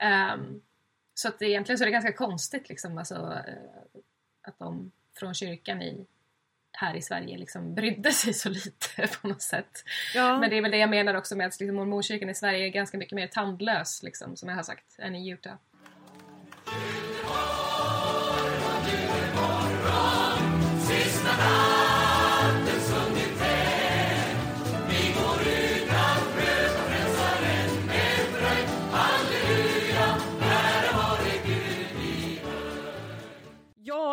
Ehm, 0.00 0.62
så 1.14 1.28
att 1.28 1.42
egentligen 1.42 1.78
så 1.78 1.84
är 1.84 1.86
det 1.86 1.92
ganska 1.92 2.12
konstigt 2.12 2.68
liksom, 2.68 2.98
alltså, 2.98 3.14
eh, 3.46 3.92
att 4.42 4.58
de 4.58 4.92
från 5.18 5.34
kyrkan 5.34 5.82
i, 5.82 6.06
här 6.80 6.96
i 6.96 7.02
Sverige 7.02 7.38
liksom 7.38 7.74
brydde 7.74 8.12
sig 8.12 8.34
så 8.34 8.48
lite 8.48 9.06
på 9.20 9.28
något 9.28 9.42
sätt. 9.42 9.84
Ja. 10.14 10.38
Men 10.38 10.50
det 10.50 10.58
är 10.58 10.62
väl 10.62 10.70
det 10.70 10.78
jag 10.78 10.90
menar 10.90 11.14
också 11.14 11.36
med 11.36 11.46
att 11.46 11.60
liksom, 11.60 11.76
mormorkyrkan 11.76 12.30
i 12.30 12.34
Sverige 12.34 12.66
är 12.66 12.68
ganska 12.68 12.98
mycket 12.98 13.14
mer 13.14 13.26
tandlös, 13.26 14.02
liksom, 14.02 14.36
som 14.36 14.48
jag 14.48 14.56
har 14.56 14.62
sagt, 14.62 14.98
än 14.98 15.14
i 15.14 15.30
Utah. 15.30 15.54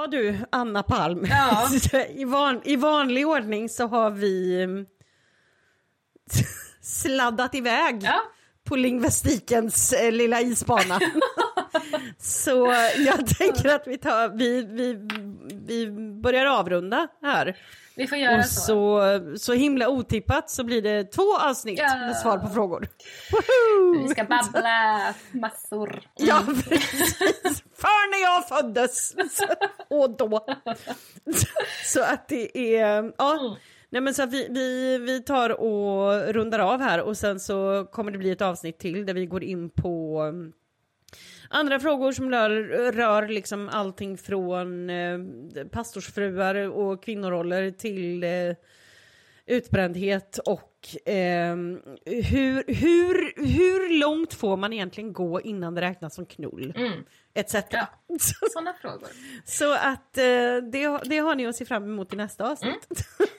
Ja 0.08 0.12
du, 0.12 0.38
Anna 0.52 0.84
Palm. 0.84 1.26
Ja. 1.26 1.70
I, 2.10 2.26
van, 2.26 2.62
I 2.64 2.76
vanlig 2.76 3.28
ordning 3.28 3.70
så 3.70 3.88
har 3.88 4.12
vi 4.12 4.64
mm, 4.64 4.86
sladdat 6.82 7.56
iväg 7.56 8.00
Ja, 8.04 8.22
på 8.64 8.76
lingvistikens 8.76 9.94
eh, 9.94 10.12
lilla 10.12 10.42
isbana. 10.42 11.00
så 12.20 12.76
jag 12.98 13.38
tänker 13.38 13.76
att 13.76 13.88
vi, 13.88 13.98
tar, 13.98 14.30
vi, 14.30 14.64
vi, 14.64 14.94
vi 15.68 15.92
börjar 16.22 16.46
avrunda 16.46 17.08
här. 17.22 17.58
vi 17.96 18.08
får 18.08 18.18
göra 18.18 18.38
Och 18.38 18.46
så. 18.46 18.62
så, 18.62 19.38
så 19.38 19.54
himla 19.54 19.90
otippat 19.90 20.50
så 20.50 20.64
blir 20.64 20.82
det 20.82 21.04
två 21.04 21.38
avsnitt 21.38 21.80
Ja. 21.80 21.96
med 21.98 22.16
svar 22.18 22.38
på 22.38 22.48
frågor. 22.50 22.88
Woho! 23.32 24.02
Vi 24.04 24.08
ska 24.10 24.24
babbla 24.24 25.14
massor. 25.32 26.02
Ja, 26.16 26.42
precis. 26.70 27.64
För 27.76 28.12
när 28.12 28.22
jag 28.24 28.48
föddes. 28.48 29.16
Och 29.90 30.10
då. 30.18 30.46
Så 31.86 32.02
att 32.04 32.28
det 32.28 32.76
är... 32.80 33.12
Ja. 33.18 33.58
Nej, 33.90 34.02
men 34.02 34.14
så 34.14 34.26
vi, 34.26 34.48
vi, 34.50 34.98
vi 34.98 35.24
tar 35.24 35.50
och 35.62 36.34
rundar 36.34 36.60
av 36.60 36.82
här 36.82 37.02
och 37.02 37.18
sen 37.18 37.40
så 37.40 37.86
kommer 37.92 38.12
det 38.12 38.18
bli 38.18 38.32
ett 38.32 38.42
avsnitt 38.42 38.80
till 38.80 39.06
där 39.06 39.14
vi 39.14 39.26
går 39.26 39.44
in 39.44 39.70
på 39.70 40.22
andra 41.50 41.80
frågor 41.80 42.12
som 42.12 42.32
rör, 42.32 42.52
rör 42.92 43.28
liksom 43.28 43.70
allting 43.70 44.18
från 44.18 44.90
eh, 44.90 45.20
pastorsfruar 45.72 46.56
och 46.56 47.04
kvinnoroller 47.04 47.72
till 47.72 48.24
eh, 48.24 48.30
utbrändhet 49.46 50.38
och 50.46 50.74
ehm, 51.06 51.80
hur, 52.06 52.74
hur, 52.74 53.46
hur 53.48 54.00
långt 54.00 54.34
får 54.34 54.58
man 54.58 54.74
egentligen 54.74 55.14
gå 55.14 55.42
innan 55.42 55.76
det 55.76 55.82
räknas 55.82 56.16
som 56.16 56.26
knull? 56.26 56.74
Mm. 56.78 56.94
Etc. 57.34 57.56
Ja. 57.70 57.88
Sådana 58.54 58.74
frågor. 58.82 59.08
Så 59.46 59.74
att 59.74 60.18
eh, 60.18 60.24
det, 60.72 61.00
det 61.10 61.18
har 61.18 61.36
ni 61.36 61.48
att 61.48 61.56
se 61.56 61.66
fram 61.66 61.84
emot 61.84 62.14
i 62.14 62.16
nästa 62.16 62.52
avsnitt. 62.52 62.88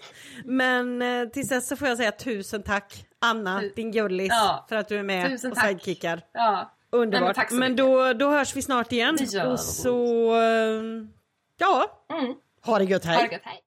Men 0.44 1.02
eh, 1.02 1.28
tills 1.28 1.48
dess 1.48 1.68
så 1.68 1.76
får 1.76 1.88
jag 1.88 1.96
säga 1.96 2.12
tusen 2.12 2.62
tack 2.62 3.06
Anna, 3.20 3.62
din 3.76 3.92
gullis, 3.92 4.28
Ja. 4.30 4.66
för 4.68 4.76
att 4.76 4.88
du 4.88 4.96
är 4.98 5.02
med 5.02 5.32
och 5.32 5.54
tack. 5.54 5.66
sidekickar. 5.68 6.20
Ja. 6.32 6.74
Nej, 6.92 7.00
men 7.00 7.00
Underbart. 7.02 7.48
så 7.48 7.54
men 7.54 7.72
mycket. 7.72 7.76
då, 7.86 8.12
då 8.12 8.30
hörs 8.30 8.56
vi 8.56 8.62
snart 8.62 8.92
igen. 8.92 9.18
Och 9.52 9.60
så, 9.60 10.34
eh, 10.34 10.82
ja, 11.58 12.04
Mm. 12.12 12.34
ha 12.64 12.78
det 12.78 12.84
gött, 12.84 13.04
hej. 13.04 13.16
Ha 13.16 13.22
det 13.22 13.32
gött, 13.32 13.42
hej. 13.44 13.62